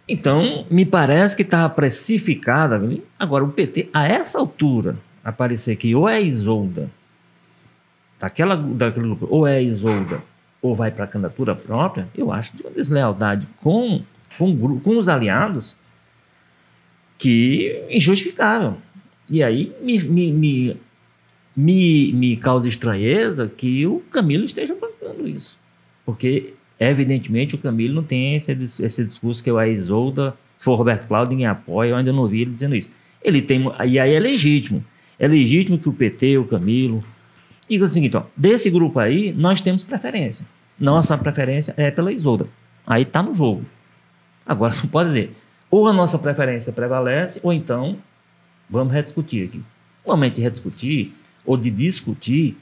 Então, 0.07 0.65
me 0.71 0.83
parece 0.83 1.35
que 1.35 1.43
estava 1.43 1.69
precificada. 1.69 2.81
Agora, 3.19 3.43
o 3.43 3.49
PT, 3.49 3.89
a 3.93 4.07
essa 4.07 4.39
altura, 4.39 4.97
aparecer 5.23 5.75
que 5.75 5.93
ou 5.93 6.09
é 6.09 6.19
Isolda, 6.19 6.89
daquela, 8.19 8.55
daquele 8.55 9.05
grupo, 9.05 9.27
ou 9.29 9.45
é 9.45 9.61
Isolda, 9.61 10.21
ou 10.59 10.75
vai 10.75 10.89
para 10.89 11.05
a 11.05 11.07
candidatura 11.07 11.55
própria, 11.55 12.07
eu 12.17 12.31
acho 12.31 12.57
de 12.57 12.63
uma 12.63 12.71
deslealdade 12.71 13.47
com, 13.61 14.01
com, 14.37 14.79
com 14.79 14.97
os 14.97 15.09
aliados 15.09 15.75
que 17.17 17.85
injustificável. 17.89 18.77
E 19.29 19.43
aí 19.43 19.73
me, 19.81 19.99
me, 19.99 20.31
me, 20.31 20.77
me, 21.55 22.13
me 22.13 22.37
causa 22.37 22.67
estranheza 22.67 23.47
que 23.47 23.85
o 23.85 24.01
Camilo 24.09 24.45
esteja 24.45 24.75
bancando 24.75 25.27
isso. 25.27 25.59
Porque, 26.05 26.53
evidentemente, 26.79 27.53
o 27.53 27.57
Camilo 27.59 27.93
não 27.93 28.03
tem 28.03 28.35
esse, 28.35 28.51
esse 28.51 29.05
discurso 29.05 29.43
que 29.43 29.51
eu 29.51 29.59
a 29.59 29.67
Isolda, 29.67 30.35
se 30.57 30.63
for 30.63 30.75
Roberto 30.75 31.07
Cláudio, 31.07 31.31
ninguém 31.31 31.45
apoia, 31.45 31.89
eu 31.89 31.95
ainda 31.95 32.11
não 32.11 32.21
ouvi 32.21 32.41
ele 32.41 32.51
dizendo 32.51 32.75
isso. 32.75 32.89
Ele 33.21 33.41
tem, 33.41 33.63
e 33.87 33.99
aí 33.99 34.13
é 34.13 34.19
legítimo. 34.19 34.83
É 35.19 35.27
legítimo 35.27 35.77
que 35.77 35.89
o 35.89 35.93
PT, 35.93 36.37
o 36.37 36.45
Camilo, 36.45 37.03
e 37.69 37.79
o 37.81 37.89
seguinte, 37.89 38.17
ó, 38.17 38.23
desse 38.35 38.69
grupo 38.69 38.97
aí, 38.97 39.31
nós 39.33 39.61
temos 39.61 39.83
preferência. 39.83 40.45
Nossa 40.79 41.17
preferência 41.17 41.73
é 41.77 41.91
pela 41.91 42.11
Isolda. 42.11 42.47
Aí 42.87 43.03
está 43.03 43.21
no 43.21 43.35
jogo. 43.35 43.63
Agora, 44.45 44.73
não 44.75 44.87
pode 44.87 45.09
dizer, 45.09 45.35
ou 45.69 45.87
a 45.87 45.93
nossa 45.93 46.17
preferência 46.17 46.73
prevalece, 46.73 47.39
ou 47.43 47.53
então 47.53 47.97
vamos 48.69 48.93
rediscutir 48.93 49.47
aqui. 49.47 49.63
O 50.03 50.11
momento 50.11 50.35
de 50.35 50.41
rediscutir, 50.41 51.13
ou 51.45 51.57
de 51.57 51.69
discutir, 51.69 52.57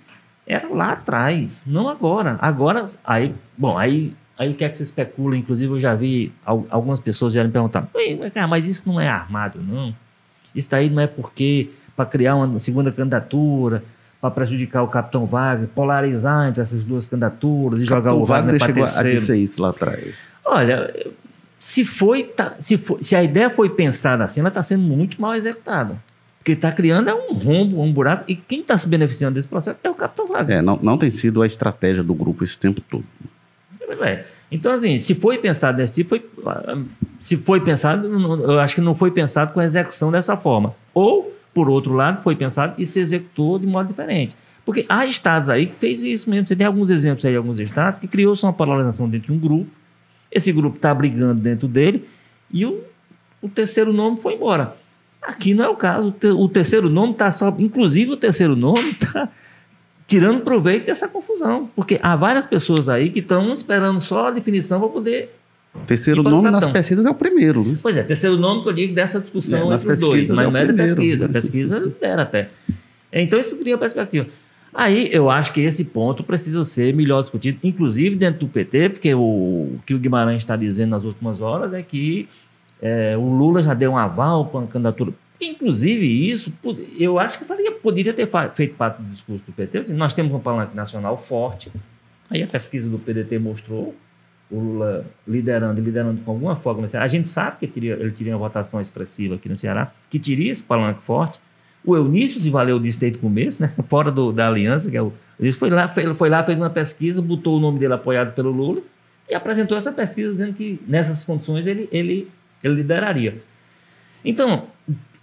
era 0.45 0.67
lá 0.67 0.93
atrás, 0.93 1.63
não 1.65 1.89
agora. 1.89 2.38
Agora, 2.41 2.86
aí, 3.03 3.34
bom, 3.57 3.78
aí, 3.78 4.13
aí 4.38 4.49
o 4.49 4.53
que 4.55 4.63
é 4.63 4.69
que 4.69 4.78
se 4.78 4.84
especula? 4.84 5.36
Inclusive, 5.36 5.71
eu 5.71 5.80
já 5.80 5.93
vi 5.95 6.32
algumas 6.45 6.99
pessoas 6.99 7.34
já 7.34 7.43
me 7.43 7.51
perguntar, 7.51 7.88
mas 8.49 8.65
isso 8.65 8.88
não 8.88 8.99
é 8.99 9.07
armado, 9.07 9.59
não. 9.61 9.93
Isso 10.55 10.69
daí 10.69 10.89
não 10.89 11.01
é 11.01 11.07
porque 11.07 11.69
para 11.95 12.05
criar 12.05 12.36
uma 12.36 12.59
segunda 12.59 12.91
candidatura, 12.91 13.84
para 14.21 14.32
prejudicar 14.32 14.84
o 14.84 14.88
Capitão 14.88 15.25
Wagner, 15.25 15.67
polarizar 15.69 16.47
entre 16.47 16.61
essas 16.61 16.84
duas 16.84 17.07
candidaturas 17.07 17.82
e 17.82 17.86
jogar 17.86 18.13
o 18.13 18.23
Wagner, 18.23 18.59
Wagner 18.59 18.59
para 18.59 18.73
terceiro. 18.73 19.17
a 19.17 19.19
dizer 19.19 19.38
isso 19.38 19.61
lá 19.61 19.69
atrás. 19.69 20.15
Olha, 20.45 20.93
se 21.60 21.84
foi, 21.84 22.24
tá, 22.24 22.55
se 22.60 22.78
foi, 22.78 23.01
se 23.01 23.16
a 23.16 23.24
ideia 23.24 23.49
foi 23.49 23.70
pensada 23.70 24.24
assim, 24.24 24.39
ela 24.39 24.49
está 24.49 24.62
sendo 24.64 24.84
muito 24.84 25.20
mal 25.22 25.36
executada. 25.36 26.01
Porque 26.38 26.53
está 26.53 26.72
criando 26.72 27.10
é 27.10 27.14
um 27.14 27.34
rombo, 27.34 27.82
um 27.82 27.91
buraco, 27.91 28.24
e 28.28 28.36
quem 28.36 28.62
está 28.62 28.78
se 28.78 28.88
beneficiando 28.88 29.36
desse 29.36 29.47
processo 29.47 29.80
é 29.84 29.89
o 29.89 29.95
Capitão 29.95 30.28
Wagner. 30.28 30.58
É, 30.58 30.62
não, 30.62 30.80
não 30.82 30.97
tem 30.97 31.12
sido 31.12 31.41
a 31.41 31.47
estratégia 31.47 32.03
do 32.03 32.14
grupo 32.14 32.43
esse 32.43 32.58
tempo 32.58 32.80
todo. 32.80 33.03
É. 34.01 34.24
Então, 34.49 34.72
assim, 34.72 34.97
se 34.97 35.14
foi 35.14 35.38
pensado 35.38 35.78
desse 35.78 35.93
tipo, 35.93 36.10
foi, 36.10 36.26
se 37.20 37.36
foi 37.36 37.60
pensado, 37.60 38.08
eu 38.08 38.60
acho 38.60 38.76
que 38.76 38.82
não 38.82 38.95
foi 38.95 39.12
pensado 39.12 39.51
com 39.51 39.60
a 39.60 39.66
execução 39.66 40.10
dessa 40.10 40.38
forma. 40.38 40.74
Ou, 40.93 41.34
por 41.53 41.70
outro 41.70 41.93
lado, 41.93 42.22
foi 42.22 42.36
pensado 42.36 42.74
e 42.78 42.86
se 42.86 42.99
executou 42.99 43.60
de 43.60 43.68
modo 43.68 43.88
diferente. 43.88 44.36
Porque 44.66 44.86
há 44.88 45.05
estados 45.05 45.49
aí 45.49 45.66
que 45.66 45.76
fez 45.76 46.01
isso 46.01 46.30
mesmo. 46.30 46.47
Você 46.47 46.55
tem 46.55 46.68
alguns 46.68 46.89
exemplos 46.89 47.26
aí 47.26 47.32
de 47.32 47.38
alguns 47.38 47.60
estados 47.60 47.99
que 47.99 48.08
criou-se 48.08 48.43
uma 48.43 48.53
polarização 48.53 49.10
dentro 49.10 49.28
de 49.28 49.34
um 49.34 49.39
grupo. 49.39 49.70
Esse 50.32 50.51
grupo 50.51 50.75
está 50.75 50.93
brigando 50.93 51.41
dentro 51.41 51.67
dele 51.67 52.07
e 52.51 52.65
o, 52.65 52.82
o 53.41 53.49
terceiro 53.49 53.93
nome 53.93 54.21
foi 54.21 54.34
embora. 54.34 54.75
Aqui 55.21 55.53
não 55.53 55.65
é 55.65 55.69
o 55.69 55.75
caso. 55.75 56.13
O 56.38 56.47
terceiro 56.47 56.89
nome 56.89 57.13
está 57.13 57.32
só. 57.32 57.53
Inclusive, 57.57 58.11
o 58.11 58.17
terceiro 58.17 58.55
nome 58.55 58.91
está 58.91 59.30
tirando 60.05 60.41
proveito 60.41 60.86
dessa 60.86 61.07
confusão. 61.07 61.69
Porque 61.75 61.99
há 62.01 62.15
várias 62.15 62.45
pessoas 62.45 62.88
aí 62.88 63.09
que 63.09 63.19
estão 63.19 63.51
esperando 63.51 63.99
só 63.99 64.28
a 64.28 64.32
definição 64.32 64.80
para 64.80 64.89
poder. 64.89 65.36
Terceiro 65.86 66.23
nome 66.23 66.49
nas 66.49 66.65
pesquisas 66.71 67.05
é 67.05 67.09
o 67.09 67.13
primeiro. 67.13 67.63
Né? 67.63 67.78
Pois 67.82 67.95
é, 67.97 68.03
terceiro 68.03 68.38
nome 68.38 68.63
que 68.63 68.69
eu 68.69 68.73
digo 68.73 68.95
dessa 68.95 69.19
discussão 69.19 69.71
é, 69.71 69.75
entre 69.75 69.91
os 69.91 69.99
dois. 69.99 70.30
Mas 70.30 70.47
é 70.47 70.49
não 70.49 70.59
é 70.59 70.65
da 70.65 70.73
pesquisa. 70.73 71.25
A 71.25 71.30
pesquisa 71.30 71.93
era 72.01 72.21
até. 72.23 72.49
Então, 73.11 73.39
isso 73.39 73.57
cria 73.57 73.78
perspectiva. 73.78 74.28
Aí 74.78 75.09
eu 75.11 75.28
acho 75.28 75.51
que 75.53 75.61
esse 75.61 75.86
ponto 75.86 76.23
precisa 76.23 76.63
ser 76.63 76.93
melhor 76.93 77.23
discutido, 77.23 77.57
inclusive 77.63 78.15
dentro 78.15 78.41
do 78.41 78.47
PT, 78.47 78.89
porque 78.89 79.11
o, 79.11 79.19
o 79.19 79.80
que 79.84 79.95
o 79.95 79.97
Guimarães 79.97 80.43
está 80.43 80.55
dizendo 80.55 80.91
nas 80.91 81.03
últimas 81.03 81.41
horas 81.41 81.73
é 81.73 81.82
que 81.82 82.30
é, 82.80 83.17
o 83.17 83.28
Lula 83.28 83.63
já 83.63 83.73
deu 83.73 83.93
um 83.93 83.97
aval 83.97 84.45
para 84.45 84.65
a 84.65 84.67
candidatura. 84.67 85.13
Inclusive, 85.41 86.05
isso, 86.32 86.53
eu 86.99 87.17
acho 87.17 87.39
que 87.39 87.45
faria, 87.45 87.71
poderia 87.71 88.13
ter 88.13 88.30
feito 88.53 88.75
parte 88.75 89.01
do 89.01 89.09
discurso 89.09 89.43
do 89.47 89.51
PT. 89.51 89.80
Assim, 89.80 89.93
nós 89.95 90.13
temos 90.13 90.32
um 90.32 90.39
palanque 90.39 90.75
nacional 90.75 91.17
forte. 91.17 91.71
Aí 92.30 92.43
a 92.43 92.47
pesquisa 92.47 92.88
do 92.88 92.99
PDT 92.99 93.39
mostrou 93.39 93.95
o 94.51 94.59
Lula 94.59 95.07
liderando, 95.28 95.82
liderando 95.82 96.21
com 96.21 96.30
alguma 96.30 96.55
forma. 96.55 96.88
A 96.93 97.07
gente 97.07 97.30
sabe 97.30 97.57
que 97.61 97.67
teria, 97.67 97.93
ele 97.93 98.11
teria 98.11 98.34
uma 98.34 98.39
votação 98.39 98.80
expressiva 98.80 99.34
aqui 99.34 99.49
no 99.49 99.57
Ceará, 99.57 99.91
que 100.07 100.19
teria 100.19 100.51
esse 100.51 100.61
palanque 100.61 101.01
forte. 101.01 101.39
O 101.88 101.96
Eunício 101.96 102.42
se 102.42 102.50
valeu 102.50 102.78
disso 102.82 103.00
desde 103.00 103.18
o 103.18 103.22
começo, 103.22 103.62
né? 103.62 103.72
fora 103.88 104.12
do, 104.12 104.34
da 104.34 104.50
aliança, 104.50 104.92
que 104.92 104.98
é 104.98 105.02
o, 105.02 105.14
ele 105.40 105.54
foi 105.54 105.70
lá, 105.70 105.88
foi, 105.88 106.14
foi 106.14 106.30
lá, 106.30 106.44
fez 106.44 106.60
uma 106.60 106.70
pesquisa, 106.70 107.22
botou 107.22 107.56
o 107.56 107.60
nome 107.62 107.80
dele 107.80 107.94
apoiado 107.94 108.36
pelo 108.36 108.52
Lula 108.52 108.82
e 109.30 109.34
apresentou 109.34 109.78
essa 109.78 109.92
pesquisa 109.92 110.34
dizendo 110.34 110.54
que 110.54 110.82
nessas 110.86 111.24
condições 111.24 111.66
ele, 111.66 111.88
ele, 111.90 112.30
ele 112.62 112.76
lideraria. 112.76 113.42
Então, 114.26 114.64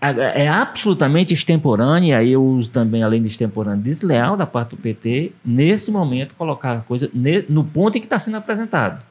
é 0.01 0.49
absolutamente 0.49 1.35
extemporâneo, 1.35 2.09
e 2.09 2.13
aí 2.15 2.33
eu 2.33 2.43
uso 2.43 2.71
também, 2.71 3.03
além 3.03 3.21
de 3.21 3.29
extemporâneo, 3.29 3.83
desleal 3.83 4.35
da 4.35 4.47
parte 4.47 4.71
do 4.71 4.77
PT, 4.79 5.33
nesse 5.45 5.91
momento, 5.91 6.35
colocar 6.35 6.73
a 6.73 6.81
coisa 6.81 7.11
no 7.49 7.63
ponto 7.65 7.99
em 7.99 8.01
que 8.01 8.07
está 8.07 8.19
sendo 8.19 8.39
apresentado, 8.39 9.05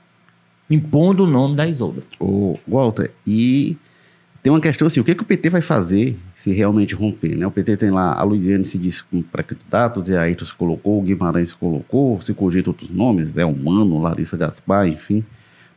impondo 0.68 1.24
o 1.24 1.28
nome 1.28 1.56
da 1.56 1.68
Isolda. 1.68 2.02
Ô, 2.20 2.58
Walter, 2.68 3.12
e 3.28 3.78
tem 4.42 4.52
uma 4.52 4.62
questão 4.62 4.88
assim, 4.88 5.00
o 5.00 5.04
que, 5.04 5.16
que 5.16 5.24
o 5.24 5.26
PT 5.26 5.50
vai 5.50 5.62
fazer 5.62 6.18
se 6.44 6.52
realmente 6.52 6.94
romper? 6.94 7.38
Né? 7.38 7.48
O 7.48 7.52
PT 7.52 7.78
tem 7.78 7.90
lá, 7.90 8.14
a 8.14 8.24
Luiziane 8.24 8.66
se 8.66 8.78
disse 8.78 9.02
como 9.04 9.24
pré-candidato, 9.24 10.02
o 10.02 10.06
Zé 10.06 10.18
Ayrton 10.18 10.44
se 10.46 10.54
colocou, 10.54 11.00
o 11.00 11.02
Guimarães 11.02 11.50
se 11.50 11.56
colocou, 11.56 12.22
se 12.22 12.34
cogita 12.34 12.70
outros 12.70 12.90
nomes, 12.90 13.36
é 13.38 13.46
Humano, 13.46 14.02
Larissa 14.02 14.36
Gaspar, 14.36 14.88
enfim 14.88 15.24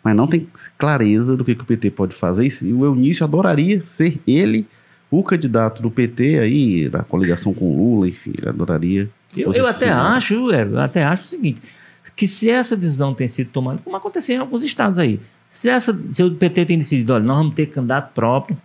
mas 0.07 0.15
não 0.15 0.29
tem 0.29 0.47
clareza 0.79 1.37
do 1.37 1.45
que, 1.45 1.53
que 1.53 1.63
o 1.63 1.67
PT 1.67 1.91
pode 1.91 2.15
fazer. 2.15 2.47
E 2.63 2.73
o 2.73 2.85
Eunício 2.85 3.25
adoraria 3.25 3.83
ser 3.87 4.21
ele 4.25 4.65
o 5.11 5.21
candidato 5.21 5.83
do 5.83 5.91
PT 5.91 6.39
aí, 6.39 6.89
da 6.89 7.03
coligação 7.03 7.53
com 7.53 7.65
o 7.65 7.77
Lula, 7.77 8.09
enfim, 8.09 8.33
ele 8.39 8.49
adoraria. 8.49 9.11
Eu, 9.37 9.51
eu 9.51 9.67
até 9.67 9.91
acho, 9.91 10.35
eu 10.53 10.79
até 10.79 11.03
acho 11.03 11.25
o 11.25 11.27
seguinte, 11.27 11.61
que 12.15 12.29
se 12.29 12.49
essa 12.49 12.77
decisão 12.77 13.15
tem 13.15 13.27
sido 13.27 13.51
tomada, 13.51 13.81
como 13.83 13.97
aconteceu 13.97 14.37
em 14.37 14.39
alguns 14.39 14.63
estados 14.63 15.01
aí, 15.01 15.19
se, 15.51 15.69
essa, 15.69 15.99
se 16.13 16.23
o 16.23 16.31
PT 16.37 16.67
tem 16.67 16.79
decidido, 16.79 17.13
olha, 17.13 17.25
nós 17.25 17.39
vamos 17.39 17.57
ter 17.57 17.67
candidato 17.67 18.15
próprio, 18.15 18.57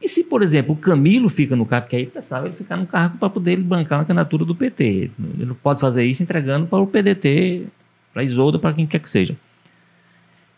e 0.00 0.08
se, 0.08 0.24
por 0.24 0.42
exemplo, 0.42 0.74
o 0.74 0.76
Camilo 0.76 1.28
fica 1.28 1.56
no 1.56 1.64
cargo, 1.64 1.88
que 1.88 1.96
aí 1.96 2.06
pensava 2.06 2.46
ele 2.46 2.54
ficar 2.54 2.76
no 2.76 2.86
cargo 2.86 3.18
para 3.18 3.30
poder 3.30 3.56
bancar 3.58 3.98
uma 3.98 4.04
candidatura 4.04 4.44
do 4.44 4.54
PT. 4.54 5.10
Ele 5.18 5.46
não 5.46 5.54
pode 5.54 5.80
fazer 5.80 6.04
isso 6.04 6.22
entregando 6.22 6.66
para 6.66 6.78
o 6.78 6.86
PDT, 6.86 7.64
para 8.12 8.22
a 8.22 8.24
Isolda, 8.24 8.58
para 8.58 8.74
quem 8.74 8.86
quer 8.86 8.98
que 8.98 9.08
seja 9.08 9.36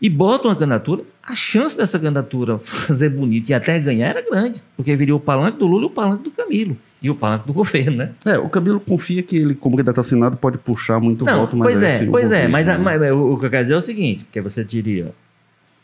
e 0.01 0.09
bota 0.09 0.49
uma 0.49 0.55
candidatura, 0.55 1.03
a 1.23 1.35
chance 1.35 1.77
dessa 1.77 1.99
candidatura 1.99 2.59
fazer 2.63 3.11
bonito 3.11 3.51
e 3.51 3.55
até 3.55 3.79
ganhar 3.79 4.11
era 4.11 4.23
grande, 4.23 4.63
porque 4.77 4.95
viria 4.97 5.15
o 5.15 5.21
palanque 5.21 5.59
do 5.59 5.67
Lula 5.67 5.85
e 5.85 5.87
o 5.87 5.91
palanque 5.91 6.25
do 6.25 6.31
Camilo. 6.31 6.77
E 7.01 7.09
o 7.09 7.15
palanque 7.15 7.47
do 7.47 7.53
governo, 7.55 7.97
né? 7.97 8.13
É, 8.25 8.39
o 8.39 8.49
Camilo 8.49 8.81
confia 8.81 9.23
que 9.23 9.37
ele, 9.37 9.55
como 9.55 9.77
candidato 9.77 9.99
ao 9.99 10.05
Senado, 10.05 10.37
pode 10.37 10.59
puxar 10.59 10.99
muito 11.01 11.25
Não, 11.25 11.41
voto, 11.41 11.57
mas. 11.57 11.69
Pois 11.69 11.83
é, 11.83 12.07
pois 12.07 12.33
é, 12.33 12.49
mas, 12.49 12.67
né? 12.67 12.77
mas, 12.77 13.01
o 13.13 13.37
que 13.39 13.47
eu 13.47 13.51
quero 13.51 13.65
dizer 13.65 13.75
é 13.75 13.79
o 13.79 13.83
seguinte: 13.83 14.27
que 14.33 14.41
você 14.41 14.65
teria 14.65 15.13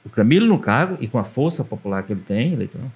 o 0.04 0.10
Camilo 0.10 0.46
no 0.46 0.58
cargo, 0.58 0.98
e 1.00 1.06
com 1.06 1.18
a 1.18 1.24
força 1.24 1.64
popular 1.64 2.02
que 2.02 2.12
ele 2.12 2.22
tem, 2.26 2.52
eleitoral, 2.52 2.90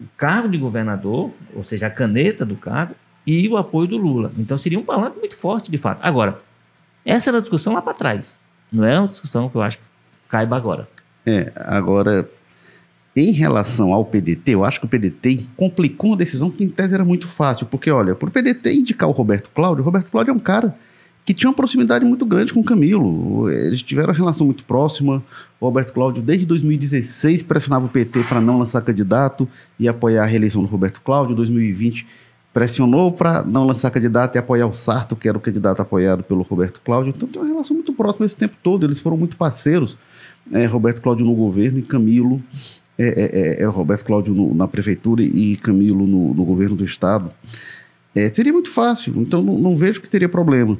o 0.00 0.04
cargo 0.16 0.48
de 0.48 0.58
governador, 0.58 1.30
ou 1.54 1.64
seja, 1.64 1.86
a 1.86 1.90
caneta 1.90 2.44
do 2.44 2.56
cargo, 2.56 2.94
e 3.26 3.48
o 3.48 3.56
apoio 3.56 3.88
do 3.88 3.96
Lula. 3.96 4.32
Então 4.38 4.56
seria 4.56 4.78
um 4.78 4.84
palanque 4.84 5.18
muito 5.18 5.36
forte, 5.36 5.70
de 5.70 5.78
fato. 5.78 6.00
Agora, 6.02 6.40
essa 7.04 7.30
era 7.30 7.38
a 7.38 7.40
discussão 7.40 7.74
lá 7.74 7.82
para 7.82 7.92
trás. 7.94 8.36
Não 8.72 8.84
é 8.84 8.98
uma 8.98 9.08
discussão 9.08 9.48
que 9.48 9.56
eu 9.56 9.62
acho 9.62 9.78
que 9.78 9.84
caiba 10.28 10.56
agora. 10.56 10.88
É, 11.26 11.52
agora, 11.56 12.28
em 13.14 13.32
relação 13.32 13.92
ao 13.92 14.04
PDT, 14.04 14.52
eu 14.52 14.64
acho 14.64 14.80
que 14.80 14.86
o 14.86 14.88
PDT 14.88 15.46
complicou 15.56 16.10
uma 16.10 16.16
decisão 16.16 16.50
que 16.50 16.64
em 16.64 16.68
tese 16.68 16.94
era 16.94 17.04
muito 17.04 17.26
fácil, 17.26 17.66
porque 17.66 17.90
olha, 17.90 18.14
para 18.14 18.28
o 18.28 18.32
PDT 18.32 18.72
indicar 18.72 19.08
o 19.08 19.12
Roberto 19.12 19.50
Cláudio, 19.50 19.82
o 19.82 19.84
Roberto 19.84 20.10
Cláudio 20.10 20.30
é 20.30 20.34
um 20.34 20.38
cara 20.38 20.74
que 21.28 21.34
tinha 21.34 21.50
uma 21.50 21.54
proximidade 21.54 22.06
muito 22.06 22.24
grande 22.24 22.54
com 22.54 22.60
o 22.60 22.64
Camilo. 22.64 23.50
Eles 23.50 23.82
tiveram 23.82 24.08
uma 24.08 24.16
relação 24.16 24.46
muito 24.46 24.64
próxima. 24.64 25.22
O 25.60 25.66
Roberto 25.66 25.92
Cláudio, 25.92 26.22
desde 26.22 26.46
2016, 26.46 27.42
pressionava 27.42 27.84
o 27.84 27.88
PT 27.90 28.22
para 28.22 28.40
não 28.40 28.58
lançar 28.58 28.80
candidato 28.80 29.46
e 29.78 29.86
apoiar 29.86 30.22
a 30.22 30.26
reeleição 30.26 30.62
do 30.62 30.68
Roberto 30.68 31.02
Cláudio. 31.02 31.34
Em 31.34 31.36
2020, 31.36 32.06
pressionou 32.50 33.12
para 33.12 33.42
não 33.42 33.66
lançar 33.66 33.90
candidato 33.90 34.36
e 34.36 34.38
apoiar 34.38 34.68
o 34.68 34.72
Sarto, 34.72 35.14
que 35.14 35.28
era 35.28 35.36
o 35.36 35.40
candidato 35.40 35.82
apoiado 35.82 36.22
pelo 36.22 36.40
Roberto 36.40 36.80
Cláudio. 36.82 37.12
Então 37.14 37.28
tem 37.28 37.42
uma 37.42 37.48
relação 37.48 37.74
muito 37.74 37.92
próxima 37.92 38.24
esse 38.24 38.34
tempo 38.34 38.56
todo. 38.62 38.86
Eles 38.86 38.98
foram 38.98 39.18
muito 39.18 39.36
parceiros 39.36 39.98
é, 40.50 40.64
Roberto 40.64 41.02
Cláudio 41.02 41.26
no 41.26 41.34
governo 41.34 41.78
e 41.78 41.82
Camilo, 41.82 42.42
é, 42.98 43.06
é, 43.06 43.40
é, 43.40 43.62
é 43.64 43.66
Roberto 43.66 44.06
Cláudio 44.06 44.32
no, 44.32 44.54
na 44.54 44.66
prefeitura 44.66 45.22
e 45.22 45.58
Camilo 45.58 46.06
no, 46.06 46.32
no 46.32 46.44
governo 46.46 46.74
do 46.74 46.86
estado, 46.86 47.30
é, 48.18 48.32
seria 48.32 48.52
muito 48.52 48.70
fácil, 48.70 49.14
então 49.16 49.42
não, 49.42 49.58
não, 49.58 49.76
vejo 49.76 50.00
que 50.00 50.08
teria 50.08 50.28
problema. 50.28 50.78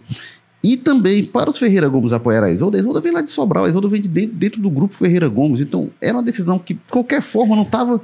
E 0.63 0.77
também, 0.77 1.25
para 1.25 1.49
os 1.49 1.57
Ferreira 1.57 1.89
Gomes 1.89 2.13
apoiar 2.13 2.43
a 2.43 2.51
Isolda, 2.51 2.77
a 2.77 2.81
Isolda 2.81 3.01
vem 3.01 3.13
lá 3.13 3.21
de 3.23 3.31
Sobral, 3.31 3.65
a 3.65 3.69
Isolda 3.69 3.87
vem 3.87 4.03
de 4.03 4.09
dentro, 4.09 4.35
dentro, 4.35 4.61
do 4.61 4.69
grupo 4.69 4.95
Ferreira 4.95 5.29
Gomes, 5.29 5.61
então 5.61 5.89
era 6.01 6.17
uma 6.17 6.23
decisão 6.23 6.59
que, 6.59 6.75
de 6.75 6.81
qualquer 6.91 7.23
forma, 7.23 7.55
não 7.55 7.63
estava 7.63 8.01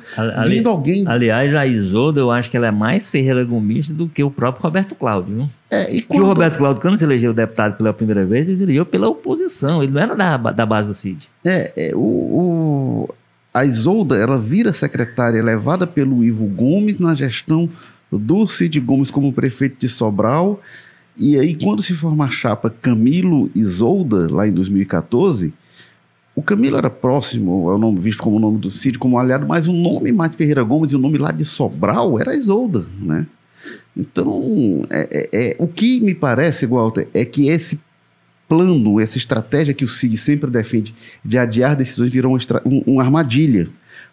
vindo 0.47 0.69
alguém... 0.69 1.05
Aliás, 1.07 1.53
a 1.55 1.67
Isolda, 1.67 2.21
eu 2.21 2.31
acho 2.31 2.49
que 2.49 2.57
ela 2.57 2.69
é 2.69 2.71
mais 2.71 3.11
Ferreira 3.11 3.45
Gomista 3.45 3.93
do 3.93 4.09
que 4.09 4.23
o 4.23 4.31
próprio 4.31 4.63
Roberto 4.63 4.95
Cláudio? 4.95 5.51
É, 5.69 5.93
e 5.93 6.01
quando... 6.01 6.23
O 6.23 6.27
Roberto 6.27 6.57
Cláudio, 6.57 6.81
quando 6.81 6.97
se 6.97 7.05
elegeu 7.05 7.35
deputado 7.35 7.77
pela 7.77 7.93
primeira 7.93 8.25
vez, 8.25 8.49
ele 8.49 8.63
elegeu 8.63 8.87
pela 8.87 9.09
oposição, 9.09 9.83
ele 9.83 9.91
não 9.91 10.01
era 10.01 10.15
da, 10.15 10.37
da 10.37 10.65
base 10.65 10.87
do 10.87 10.95
CID. 10.95 11.29
É, 11.45 11.73
é 11.77 11.95
o, 11.95 11.99
o, 11.99 13.15
a 13.53 13.65
Isolda, 13.65 14.17
ela 14.17 14.39
vira 14.39 14.73
secretária 14.73 15.43
levada 15.43 15.89
pelo 15.89 16.23
Ivo 16.23 16.47
Gomes 16.47 17.01
na 17.01 17.17
gestão 17.17 17.69
do 18.13 18.47
Cid 18.47 18.79
Gomes 18.79 19.11
como 19.11 19.33
prefeito 19.33 19.77
de 19.81 19.89
Sobral, 19.89 20.61
e 21.17 21.39
aí 21.39 21.55
quando 21.55 21.83
se 21.83 21.95
forma 21.95 22.25
a 22.25 22.31
chapa 22.31 22.75
Camilo 22.83 23.51
Isolda, 23.55 24.33
lá 24.33 24.47
em 24.47 24.53
2014, 24.53 25.53
o 26.35 26.43
Camilo 26.43 26.77
era 26.77 26.91
próximo, 26.91 27.71
é 27.71 27.75
o 27.75 27.79
nome 27.79 28.01
visto 28.01 28.23
como 28.23 28.37
o 28.37 28.41
nome 28.41 28.59
do 28.59 28.69
Cid, 28.69 28.99
como 28.99 29.19
aliado, 29.19 29.47
mas 29.47 29.69
o 29.69 29.73
nome 29.73 30.11
mais 30.11 30.35
Ferreira 30.35 30.63
Gomes 30.65 30.91
e 30.93 30.97
o 30.97 30.99
nome 30.99 31.17
lá 31.17 31.31
de 31.31 31.45
Sobral 31.45 32.19
era 32.19 32.35
Isolda, 32.35 32.87
né? 33.01 33.27
Então, 33.97 34.85
é, 34.91 35.29
é, 35.33 35.51
é, 35.51 35.57
o 35.59 35.69
que 35.69 36.01
me 36.01 36.15
parece, 36.15 36.67
Walter, 36.67 37.07
é 37.15 37.25
que 37.25 37.49
esse 37.49 37.79
plano, 38.49 39.01
essa 39.01 39.17
estratégia 39.17 39.73
que 39.73 39.85
o 39.85 39.89
Cid 39.89 40.17
sempre 40.17 40.51
defende 40.51 40.95
de 41.25 41.39
adiar 41.39 41.77
decisões 41.77 42.11
virou 42.11 42.33
uma, 42.33 42.41
uma 42.87 43.03
armadilha. 43.03 43.69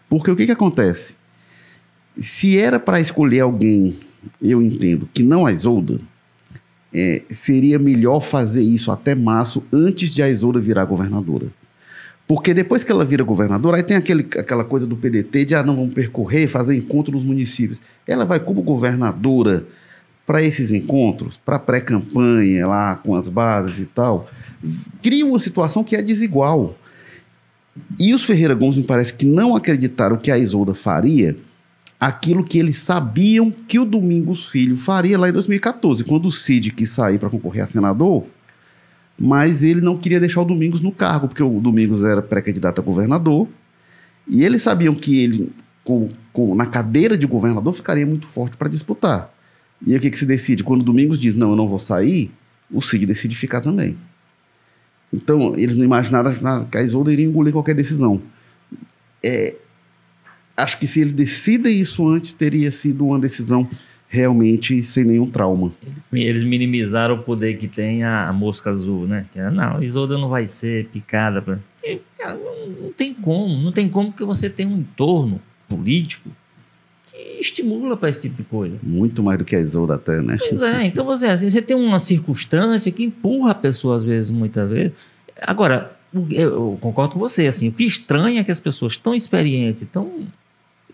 Porque 0.07 0.29
o 0.29 0.35
que, 0.35 0.45
que 0.45 0.51
acontece? 0.51 1.15
Se 2.17 2.57
era 2.57 2.79
para 2.79 2.99
escolher 2.99 3.41
alguém, 3.41 3.97
eu 4.41 4.61
entendo, 4.61 5.09
que 5.11 5.23
não 5.23 5.45
a 5.45 5.51
Isolda, 5.51 5.99
é, 6.93 7.21
seria 7.29 7.79
melhor 7.79 8.21
fazer 8.21 8.61
isso 8.61 8.91
até 8.91 9.15
março, 9.15 9.63
antes 9.71 10.13
de 10.13 10.21
a 10.21 10.29
Isolda 10.29 10.59
virar 10.59 10.85
governadora. 10.85 11.47
Porque 12.27 12.53
depois 12.53 12.83
que 12.83 12.91
ela 12.91 13.03
vira 13.03 13.23
governadora, 13.23 13.77
aí 13.77 13.83
tem 13.83 13.97
aquele, 13.97 14.25
aquela 14.37 14.63
coisa 14.63 14.87
do 14.87 14.95
PDT 14.95 15.45
de, 15.45 15.55
ah, 15.55 15.63
não, 15.63 15.75
vamos 15.75 15.93
percorrer, 15.93 16.47
fazer 16.47 16.75
encontro 16.75 17.11
nos 17.11 17.23
municípios. 17.23 17.81
Ela 18.07 18.25
vai 18.25 18.39
como 18.39 18.61
governadora 18.61 19.65
para 20.25 20.41
esses 20.41 20.71
encontros, 20.71 21.37
para 21.45 21.59
pré-campanha 21.59 22.65
lá 22.65 22.95
com 22.95 23.15
as 23.15 23.27
bases 23.27 23.79
e 23.79 23.85
tal, 23.85 24.29
cria 25.01 25.25
uma 25.25 25.39
situação 25.39 25.83
que 25.83 25.95
é 25.95 26.01
desigual. 26.01 26.77
E 27.99 28.13
os 28.13 28.23
Ferreira 28.23 28.53
Gomes 28.53 28.77
me 28.77 28.83
parece 28.83 29.13
que 29.13 29.25
não 29.25 29.55
acreditaram 29.55 30.17
que 30.17 30.31
a 30.31 30.37
Isolda 30.37 30.73
faria 30.73 31.35
aquilo 32.01 32.43
que 32.43 32.57
eles 32.57 32.79
sabiam 32.79 33.51
que 33.51 33.77
o 33.77 33.85
Domingos 33.85 34.47
Filho 34.47 34.75
faria 34.75 35.19
lá 35.19 35.29
em 35.29 35.31
2014, 35.31 36.03
quando 36.03 36.25
o 36.25 36.31
Cid 36.31 36.71
quis 36.71 36.89
sair 36.89 37.19
para 37.19 37.29
concorrer 37.29 37.63
a 37.63 37.67
senador, 37.67 38.25
mas 39.19 39.61
ele 39.61 39.81
não 39.81 39.95
queria 39.95 40.19
deixar 40.19 40.41
o 40.41 40.45
Domingos 40.45 40.81
no 40.81 40.91
cargo, 40.91 41.27
porque 41.27 41.43
o 41.43 41.59
Domingos 41.61 42.03
era 42.03 42.19
pré-candidato 42.19 42.81
a 42.81 42.83
governador, 42.83 43.47
e 44.27 44.43
eles 44.43 44.63
sabiam 44.63 44.95
que 44.95 45.19
ele, 45.19 45.51
com, 45.83 46.09
com, 46.33 46.55
na 46.55 46.65
cadeira 46.65 47.15
de 47.15 47.27
governador, 47.27 47.71
ficaria 47.71 48.05
muito 48.05 48.27
forte 48.27 48.57
para 48.57 48.67
disputar. 48.67 49.31
E 49.85 49.95
o 49.95 49.99
que, 49.99 50.09
que 50.09 50.17
se 50.17 50.25
decide? 50.25 50.63
Quando 50.63 50.81
o 50.81 50.85
Domingos 50.85 51.19
diz, 51.19 51.35
não, 51.35 51.51
eu 51.51 51.55
não 51.55 51.67
vou 51.67 51.77
sair, 51.77 52.31
o 52.71 52.81
Cid 52.81 53.05
decide 53.05 53.35
ficar 53.35 53.61
também. 53.61 53.95
Então, 55.13 55.53
eles 55.55 55.75
não 55.75 55.85
imaginaram 55.85 56.65
que 56.65 56.77
a 56.79 56.81
Isolda 56.81 57.13
iria 57.13 57.25
engolir 57.27 57.53
qualquer 57.53 57.75
decisão. 57.75 58.19
É, 59.23 59.55
acho 60.61 60.77
que 60.79 60.87
se 60.87 61.01
eles 61.01 61.13
decidem 61.13 61.79
isso 61.79 62.07
antes, 62.07 62.33
teria 62.33 62.71
sido 62.71 63.05
uma 63.05 63.19
decisão 63.19 63.69
realmente 64.11 64.83
sem 64.83 65.05
nenhum 65.05 65.25
trauma. 65.25 65.71
Eles, 65.81 66.07
eles 66.11 66.43
minimizaram 66.43 67.15
o 67.15 67.23
poder 67.23 67.57
que 67.57 67.67
tem 67.67 68.03
a, 68.03 68.27
a 68.27 68.33
mosca 68.33 68.69
azul, 68.69 69.07
né? 69.07 69.25
Que, 69.31 69.39
não, 69.39 69.77
a 69.77 69.83
Isolda 69.83 70.17
não 70.17 70.27
vai 70.27 70.47
ser 70.47 70.87
picada. 70.87 71.41
Pra... 71.41 71.57
E, 71.81 71.99
cara, 72.17 72.35
não, 72.35 72.67
não, 72.67 72.91
tem 72.91 73.13
como, 73.13 73.57
não 73.57 73.71
tem 73.71 73.87
como 73.87 74.11
que 74.11 74.25
você 74.25 74.49
tem 74.49 74.67
um 74.67 74.79
entorno 74.79 75.41
político 75.69 76.29
que 77.05 77.39
estimula 77.39 77.95
para 77.95 78.09
esse 78.09 78.21
tipo 78.21 78.35
de 78.35 78.43
coisa. 78.43 78.77
Muito 78.83 79.23
mais 79.23 79.39
do 79.39 79.45
que 79.45 79.55
a 79.55 79.61
Isolda 79.61 79.95
até, 79.95 80.21
né? 80.21 80.35
Pois 80.37 80.61
é, 80.61 80.85
então 80.85 81.05
você, 81.05 81.27
assim, 81.27 81.49
você 81.49 81.61
tem 81.61 81.77
uma 81.77 81.97
circunstância 81.97 82.91
que 82.91 83.03
empurra 83.03 83.51
a 83.51 83.55
pessoa 83.55 83.95
às 83.95 84.03
vezes, 84.03 84.29
muitas 84.29 84.69
vezes. 84.69 84.91
Agora, 85.41 85.97
eu 86.29 86.77
concordo 86.81 87.13
com 87.13 87.19
você, 87.19 87.47
assim, 87.47 87.69
o 87.69 87.71
que 87.71 87.85
estranha 87.85 88.41
é 88.41 88.43
que 88.43 88.51
as 88.51 88.59
pessoas 88.59 88.97
tão 88.97 89.15
experientes, 89.15 89.87
tão 89.89 90.27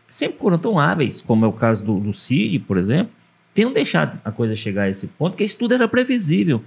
sempre 0.07 0.39
foram 0.39 0.57
tão 0.57 0.79
hábeis, 0.79 1.21
como 1.21 1.45
é 1.45 1.47
o 1.47 1.53
caso 1.53 1.83
do, 1.83 1.99
do 1.99 2.13
Cid, 2.13 2.59
por 2.59 2.77
exemplo, 2.77 3.11
tenham 3.53 3.71
deixado 3.71 4.19
a 4.23 4.31
coisa 4.31 4.55
chegar 4.55 4.83
a 4.83 4.89
esse 4.89 5.07
ponto, 5.07 5.35
que 5.35 5.43
isso 5.43 5.57
tudo 5.57 5.73
era 5.73 5.87
previsível. 5.87 6.63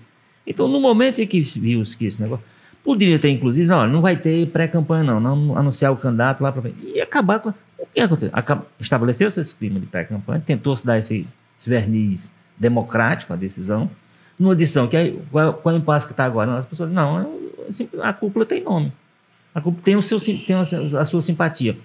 Então, 0.46 0.66
no 0.66 0.80
momento 0.80 1.20
em 1.20 1.26
que 1.26 1.40
viu-se 1.40 1.96
que 1.96 2.06
esse 2.06 2.20
negócio. 2.20 2.44
Poderia 2.82 3.18
ter, 3.18 3.28
inclusive, 3.28 3.68
não, 3.68 3.86
não 3.86 4.00
vai 4.00 4.16
ter 4.16 4.46
pré-campanha, 4.48 5.04
não, 5.04 5.20
não 5.20 5.56
anunciar 5.56 5.92
o 5.92 5.96
candidato 5.96 6.40
lá 6.40 6.50
para 6.50 6.62
frente. 6.62 6.86
E 6.86 7.00
acabar 7.00 7.38
com. 7.38 7.50
O 7.78 7.86
que 7.92 8.00
aconteceu? 8.00 8.32
Estabeleceu-se 8.80 9.38
esse 9.38 9.54
clima 9.54 9.78
de 9.78 9.86
pré-campanha, 9.86 10.42
tentou-se 10.44 10.84
dar 10.84 10.98
esse, 10.98 11.26
esse, 11.58 11.68
verniz 11.68 12.32
democrático 12.58 13.32
à 13.32 13.36
decisão. 13.36 13.90
Numa 14.38 14.54
edição, 14.54 14.88
que 14.88 14.96
é, 14.96 15.14
qual, 15.30 15.52
qual 15.54 15.74
é 15.74 15.78
o 15.78 15.80
impasse 15.80 16.06
que 16.06 16.12
está 16.12 16.24
agora? 16.24 16.56
As 16.56 16.64
pessoas, 16.64 16.90
não, 16.90 17.20
é 17.20 17.26
a 18.02 18.12
cúpula 18.12 18.46
tem 18.46 18.62
nome. 18.64 18.92
A 19.54 19.60
cúpula 19.60 19.82
tem, 19.84 19.96
o 19.96 20.02
seu, 20.02 20.18
tem 20.18 20.56
a 20.56 21.04
sua 21.04 21.20
simpatia. 21.20 21.76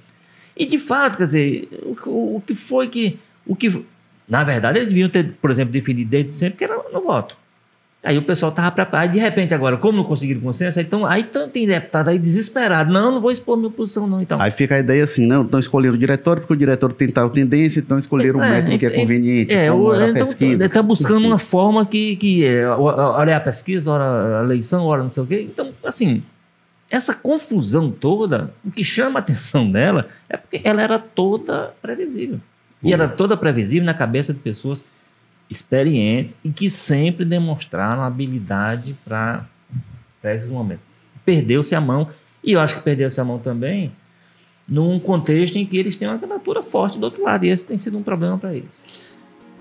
E 0.55 0.65
de 0.65 0.77
fato, 0.77 1.17
quer 1.17 1.25
dizer, 1.25 1.69
o, 2.05 2.37
o 2.37 2.43
que 2.45 2.55
foi 2.55 2.87
que. 2.87 3.19
O 3.45 3.55
que, 3.55 3.85
na 4.27 4.43
verdade, 4.43 4.79
eles 4.79 4.89
deviam 4.89 5.09
ter, 5.09 5.33
por 5.41 5.51
exemplo, 5.51 5.71
definido 5.71 6.09
desde 6.09 6.33
sempre 6.33 6.57
que 6.57 6.63
era 6.63 6.75
no 6.91 7.01
voto. 7.01 7.37
Aí 8.05 8.19
o 8.19 8.21
pessoal 8.21 8.51
estava 8.51 8.71
preparado. 8.71 9.07
Aí, 9.07 9.09
de 9.09 9.19
repente, 9.19 9.53
agora, 9.53 9.77
como 9.77 9.97
não 9.97 10.03
conseguiram 10.03 10.39
consenso, 10.39 10.79
então, 10.79 11.05
aí 11.05 11.27
tem 11.51 11.65
deputado 11.65 12.09
aí 12.09 12.19
desesperado. 12.19 12.93
Não, 12.93 13.13
não 13.13 13.19
vou 13.19 13.31
expor 13.31 13.57
minha 13.57 13.71
posição, 13.71 14.05
não. 14.05 14.21
Então. 14.21 14.39
Aí 14.39 14.51
fica 14.51 14.75
a 14.75 14.79
ideia 14.79 15.03
assim, 15.03 15.25
não, 15.25 15.41
estão 15.41 15.59
escolhendo 15.59 15.95
o 15.95 15.97
diretório, 15.97 16.41
porque 16.41 16.53
o 16.53 16.57
diretório 16.57 16.95
tem 16.95 17.09
tal 17.09 17.31
tendência, 17.31 17.79
então 17.79 17.97
escolheram 17.97 18.39
o 18.39 18.43
é, 18.43 18.49
método 18.49 18.77
que 18.77 18.85
é 18.85 18.89
conveniente. 18.91 19.53
É, 19.53 19.71
o, 19.71 19.91
então, 19.93 20.29
está 20.39 20.83
buscando 20.83 21.25
uma 21.25 21.39
forma 21.39 21.83
que, 21.83 22.15
que 22.15 22.45
é, 22.45 22.67
olha 22.69 23.37
a 23.37 23.39
pesquisa, 23.39 23.91
hora 23.91 24.41
a 24.41 24.43
eleição, 24.43 24.85
hora 24.85 25.01
não 25.01 25.09
sei 25.09 25.23
o 25.23 25.25
quê. 25.25 25.47
Então, 25.49 25.71
assim, 25.83 26.21
essa 26.95 27.13
confusão 27.13 27.91
toda, 27.91 28.53
o 28.63 28.71
que 28.71 28.83
chama 28.83 29.19
a 29.19 29.21
atenção 29.21 29.69
dela 29.71 30.07
é 30.29 30.37
porque 30.37 30.61
ela 30.63 30.81
era 30.81 30.97
toda 30.97 31.73
previsível. 31.81 32.39
E 32.81 32.93
era 32.93 33.07
toda 33.07 33.35
previsível 33.35 33.85
na 33.85 33.93
cabeça 33.93 34.33
de 34.33 34.39
pessoas 34.39 34.83
experientes 35.49 36.35
e 36.43 36.49
que 36.49 36.69
sempre 36.69 37.25
demonstraram 37.25 38.03
habilidade 38.03 38.95
para 39.03 39.45
esses 40.23 40.49
momentos. 40.49 40.83
Perdeu-se 41.23 41.73
a 41.75 41.81
mão, 41.81 42.09
e 42.43 42.53
eu 42.53 42.59
acho 42.59 42.75
que 42.75 42.81
perdeu-se 42.81 43.19
a 43.19 43.23
mão 43.23 43.39
também 43.39 43.91
num 44.67 44.99
contexto 44.99 45.57
em 45.57 45.65
que 45.65 45.77
eles 45.77 45.95
têm 45.95 46.07
uma 46.07 46.17
candidatura 46.17 46.63
forte 46.63 46.97
do 46.97 47.03
outro 47.03 47.23
lado, 47.23 47.45
e 47.45 47.49
esse 47.49 47.65
tem 47.65 47.77
sido 47.77 47.97
um 47.97 48.03
problema 48.03 48.37
para 48.37 48.53
eles. 48.53 48.79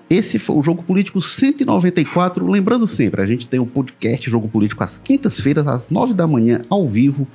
Esse 0.09 0.37
foi 0.37 0.55
o 0.55 0.61
Jogo 0.61 0.83
Político 0.83 1.19
194. 1.19 2.45
Lembrando 2.45 2.85
sempre, 2.85 3.21
a 3.21 3.25
gente 3.25 3.47
tem 3.47 3.59
um 3.59 3.65
podcast 3.65 4.29
Jogo 4.29 4.47
Político 4.47 4.83
às 4.83 4.99
quintas-feiras, 4.99 5.65
às 5.67 5.89
nove 5.89 6.13
da 6.13 6.27
manhã, 6.27 6.61
ao 6.69 6.87
vivo, 6.87 7.27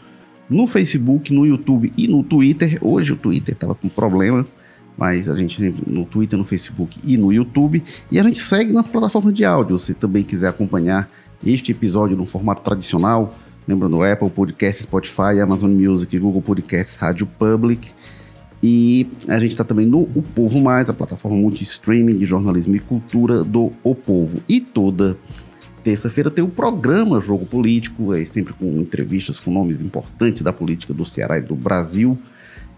no 0.49 0.69
Facebook, 0.69 1.33
no 1.35 1.45
YouTube 1.45 1.93
e 1.97 2.07
no 2.07 2.23
Twitter. 2.23 2.79
Hoje 2.81 3.13
o 3.13 3.17
Twitter 3.17 3.55
estava 3.55 3.75
com 3.75 3.89
problema, 3.89 4.47
mas 4.97 5.29
a 5.29 5.35
gente 5.35 5.59
sempre 5.59 5.83
no 5.85 6.07
Twitter, 6.07 6.39
no 6.39 6.45
Facebook 6.45 6.97
e 7.03 7.17
no 7.17 7.33
YouTube. 7.33 7.83
E 8.11 8.21
a 8.21 8.23
gente 8.23 8.41
segue 8.41 8.73
nas 8.73 8.87
plataformas 8.87 9.35
de 9.35 9.45
áudio. 9.45 9.77
Se 9.77 9.93
também 9.93 10.23
quiser 10.23 10.49
acompanhar 10.49 11.11
este 11.45 11.73
episódio 11.73 12.17
no 12.17 12.25
formato 12.25 12.63
tradicional, 12.63 13.37
lembrando 13.67 14.01
Apple 14.05 14.31
Podcast, 14.31 14.85
Spotify, 14.85 15.41
Amazon 15.43 15.71
Music, 15.71 16.17
Google 16.17 16.43
Podcast, 16.43 16.97
Rádio 16.99 17.27
Public. 17.27 17.91
E 18.63 19.09
a 19.27 19.39
gente 19.39 19.53
está 19.53 19.65
também 19.65 19.87
no 19.87 20.03
O 20.03 20.23
Povo 20.23 20.61
Mais, 20.61 20.89
a 20.91 20.93
plataforma 20.93 21.37
multi-streaming 21.37 22.19
de 22.19 22.27
jornalismo 22.27 22.77
e 22.77 22.81
cultura 22.81 23.43
do 23.43 23.73
O 23.83 23.95
Povo. 23.95 24.43
E 24.49 24.61
toda 24.61 25.17
terça-feira 25.83 26.31
tem 26.31 26.45
o 26.45 26.49
programa 26.49 27.21
Jogo 27.21 27.47
Político, 27.47 28.15
é 28.15 28.23
sempre 28.25 28.53
com 28.53 28.67
entrevistas 28.77 29.41
com 29.41 29.51
nomes 29.51 29.81
importantes 29.81 30.43
da 30.43 30.53
política 30.53 30.93
do 30.93 31.07
Ceará 31.07 31.39
e 31.39 31.43
do 31.43 31.55
Brasil. 31.55 32.19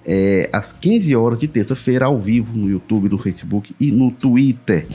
É, 0.04 0.50
às 0.52 0.72
15 0.72 1.14
horas 1.14 1.38
de 1.38 1.46
terça-feira, 1.46 2.06
ao 2.06 2.18
vivo, 2.18 2.56
no 2.56 2.68
YouTube, 2.68 3.08
no 3.08 3.18
Facebook 3.18 3.74
e 3.78 3.92
no 3.92 4.10
Twitter. 4.10 4.86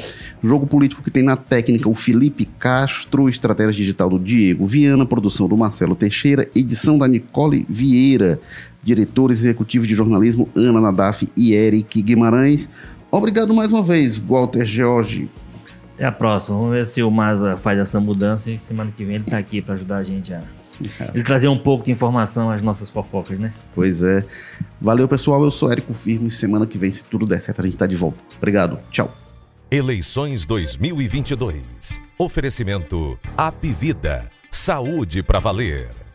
Jogo 0.43 0.67
político 0.67 1.01
que 1.01 1.09
tem 1.09 1.23
na 1.23 1.37
técnica 1.37 1.87
o 1.87 1.93
Felipe 1.93 2.45
Castro, 2.59 3.29
estratégia 3.29 3.71
digital 3.71 4.09
do 4.09 4.19
Diego 4.19 4.65
Viana, 4.65 5.05
produção 5.05 5.47
do 5.47 5.55
Marcelo 5.55 5.95
Teixeira, 5.95 6.49
edição 6.53 6.97
da 6.97 7.07
Nicole 7.07 7.65
Vieira 7.69 8.39
diretores 8.87 9.39
executivos 9.39 9.85
de 9.85 9.93
jornalismo 9.93 10.47
Ana 10.55 10.79
Nadaf 10.79 11.27
e 11.35 11.53
Eric 11.53 12.01
Guimarães. 12.01 12.69
Obrigado 13.11 13.53
mais 13.53 13.69
uma 13.71 13.83
vez, 13.83 14.17
Walter 14.17 14.65
George. 14.65 15.29
Até 15.95 16.05
a 16.05 16.11
próxima. 16.11 16.57
Vamos 16.57 16.71
ver 16.71 16.87
se 16.87 17.03
o 17.03 17.11
Maza 17.11 17.57
faz 17.57 17.77
essa 17.79 17.99
mudança 17.99 18.49
e 18.49 18.57
semana 18.57 18.93
que 18.95 19.03
vem 19.03 19.15
ele 19.15 19.25
está 19.25 19.37
aqui 19.37 19.61
para 19.61 19.73
ajudar 19.73 19.97
a 19.97 20.03
gente 20.05 20.33
a 20.33 20.41
ele 21.13 21.23
trazer 21.23 21.47
um 21.47 21.57
pouco 21.57 21.86
de 21.86 21.91
informação 21.91 22.49
às 22.49 22.61
nossas 22.61 22.89
fofocas, 22.89 23.39
né? 23.39 23.53
Pois 23.73 24.01
é. 24.01 24.23
Valeu, 24.80 25.07
pessoal. 25.07 25.43
Eu 25.43 25.51
sou 25.51 25.71
Érico 25.71 25.93
Firmo 25.93 26.28
e 26.28 26.32
semana 26.32 26.65
que 26.65 26.78
vem, 26.78 26.91
se 26.91 27.03
tudo 27.03 27.25
der 27.25 27.41
certo, 27.41 27.61
a 27.61 27.63
gente 27.63 27.73
está 27.73 27.88
de 27.88 27.95
volta. 27.95 28.17
Obrigado. 28.38 28.80
Tchau. 28.91 29.15
Eleições 29.69 30.45
2022. 30.45 32.01
Oferecimento 32.17 33.19
Apivida. 33.36 34.30
Saúde 34.49 35.21
para 35.21 35.39
valer. 35.39 36.06